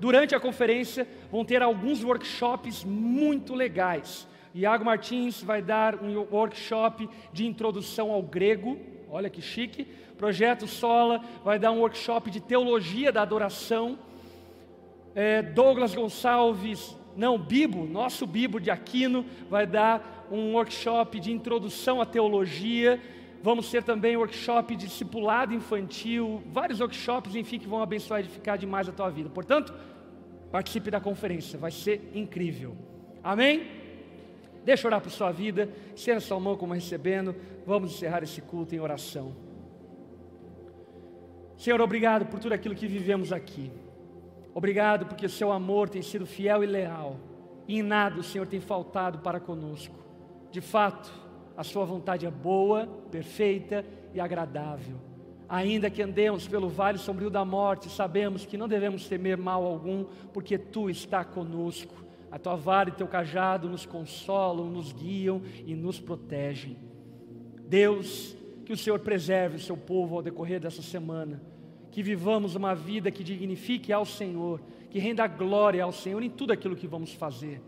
durante 0.00 0.34
a 0.34 0.40
conferência 0.40 1.06
vão 1.30 1.44
ter 1.44 1.62
alguns 1.62 2.02
workshops 2.02 2.84
muito 2.84 3.54
legais. 3.54 4.26
Iago 4.54 4.84
Martins 4.84 5.42
vai 5.42 5.62
dar 5.62 6.02
um 6.02 6.26
workshop 6.30 7.08
de 7.32 7.46
introdução 7.46 8.10
ao 8.10 8.22
grego, 8.22 8.78
olha 9.10 9.30
que 9.30 9.40
chique. 9.40 9.86
Projeto 10.16 10.66
Sola 10.66 11.20
vai 11.42 11.58
dar 11.58 11.72
um 11.72 11.80
workshop 11.80 12.30
de 12.30 12.40
teologia 12.40 13.10
da 13.10 13.22
adoração. 13.22 13.98
É, 15.14 15.42
Douglas 15.42 15.94
Gonçalves, 15.94 16.96
não, 17.16 17.38
Bibo, 17.38 17.84
nosso 17.84 18.26
Bibo 18.26 18.60
de 18.60 18.70
Aquino, 18.70 19.24
vai 19.50 19.66
dar 19.66 20.26
um 20.30 20.54
workshop 20.54 21.20
de 21.20 21.30
introdução 21.30 22.00
à 22.00 22.06
teologia. 22.06 23.00
Vamos 23.42 23.70
ter 23.70 23.82
também 23.82 24.16
workshop 24.16 24.76
de 24.76 24.86
discipulado 24.86 25.52
infantil, 25.52 26.42
vários 26.46 26.80
workshops, 26.80 27.34
enfim, 27.34 27.58
que 27.58 27.66
vão 27.66 27.82
abençoar 27.82 28.20
e 28.20 28.24
edificar 28.24 28.56
demais 28.56 28.88
a 28.88 28.92
tua 28.92 29.10
vida. 29.10 29.28
Portanto, 29.28 29.74
participe 30.50 30.90
da 30.90 31.00
conferência, 31.00 31.58
vai 31.58 31.70
ser 31.70 32.10
incrível. 32.14 32.74
Amém? 33.22 33.66
Deixa 34.64 34.86
eu 34.86 34.88
orar 34.88 35.00
por 35.00 35.10
sua 35.10 35.32
vida, 35.32 35.68
estenda 35.94 36.20
sua 36.20 36.38
mão 36.38 36.56
como 36.56 36.72
recebendo. 36.72 37.34
Vamos 37.66 37.92
encerrar 37.92 38.22
esse 38.22 38.40
culto 38.40 38.74
em 38.74 38.80
oração. 38.80 39.34
Senhor, 41.56 41.80
obrigado 41.80 42.26
por 42.26 42.40
tudo 42.40 42.52
aquilo 42.52 42.74
que 42.74 42.86
vivemos 42.86 43.32
aqui. 43.32 43.70
Obrigado 44.54 45.06
porque 45.06 45.26
o 45.26 45.30
seu 45.30 45.50
amor 45.50 45.88
tem 45.88 46.02
sido 46.02 46.26
fiel 46.26 46.62
e 46.62 46.66
leal. 46.66 47.16
E 47.66 47.78
em 47.78 47.82
nada 47.82 48.20
o 48.20 48.22
Senhor 48.22 48.46
tem 48.46 48.60
faltado 48.60 49.18
para 49.20 49.40
conosco. 49.40 49.94
De 50.50 50.60
fato, 50.60 51.10
a 51.56 51.64
sua 51.64 51.84
vontade 51.84 52.26
é 52.26 52.30
boa, 52.30 52.86
perfeita 53.10 53.84
e 54.12 54.20
agradável. 54.20 54.96
Ainda 55.48 55.90
que 55.90 56.02
andemos 56.02 56.46
pelo 56.46 56.68
vale 56.68 56.98
sombrio 56.98 57.30
da 57.30 57.44
morte, 57.44 57.90
sabemos 57.90 58.44
que 58.44 58.56
não 58.56 58.68
devemos 58.68 59.08
temer 59.08 59.36
mal 59.36 59.64
algum, 59.64 60.04
porque 60.32 60.58
tu 60.58 60.90
está 60.90 61.24
conosco. 61.24 61.94
A 62.30 62.38
tua 62.38 62.56
vara 62.56 62.88
e 62.88 62.92
teu 62.92 63.06
cajado 63.06 63.68
nos 63.68 63.84
consolam, 63.84 64.70
nos 64.70 64.92
guiam 64.92 65.42
e 65.66 65.74
nos 65.74 66.00
protegem. 66.00 66.78
Deus, 67.66 68.36
que 68.64 68.72
o 68.72 68.76
Senhor 68.76 68.98
preserve 69.00 69.56
o 69.56 69.60
seu 69.60 69.76
povo 69.76 70.16
ao 70.16 70.22
decorrer 70.22 70.60
dessa 70.60 70.82
semana 70.82 71.51
que 71.92 72.02
vivamos 72.02 72.56
uma 72.56 72.74
vida 72.74 73.10
que 73.10 73.22
dignifique 73.22 73.92
ao 73.92 74.04
Senhor, 74.04 74.60
que 74.90 74.98
renda 74.98 75.26
glória 75.26 75.84
ao 75.84 75.92
Senhor 75.92 76.22
em 76.22 76.30
tudo 76.30 76.52
aquilo 76.52 76.74
que 76.74 76.88
vamos 76.88 77.12
fazer. 77.12 77.60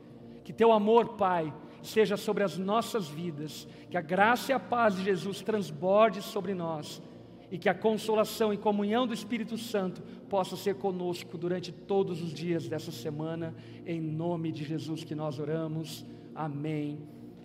Que 0.43 0.53
teu 0.53 0.73
amor, 0.73 1.11
Pai, 1.11 1.53
seja 1.83 2.17
sobre 2.17 2.43
as 2.43 2.57
nossas 2.57 3.07
vidas, 3.07 3.69
que 3.91 3.97
a 3.97 4.01
graça 4.01 4.51
e 4.51 4.55
a 4.55 4.59
paz 4.59 4.97
de 4.97 5.05
Jesus 5.05 5.43
transborde 5.43 6.23
sobre 6.23 6.55
nós 6.55 7.03
e 7.51 7.59
que 7.59 7.69
a 7.69 7.75
consolação 7.75 8.53
e 8.53 8.57
comunhão 8.57 9.07
do 9.07 9.15
Espírito 9.15 9.57
Santo 9.59 10.03
possa 10.29 10.57
ser 10.57 10.77
conosco 10.77 11.37
durante 11.37 11.71
todos 11.71 12.23
os 12.23 12.33
dias 12.33 12.67
dessa 12.67 12.91
semana, 12.91 13.55
em 13.87 14.01
nome 14.01 14.51
de 14.51 14.65
Jesus 14.65 15.05
que 15.05 15.15
nós 15.15 15.39
oramos. 15.39 16.05
Amém 16.35 16.99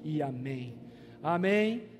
e 0.04 0.22
amém. 0.22 0.74
Amém. 1.22 1.99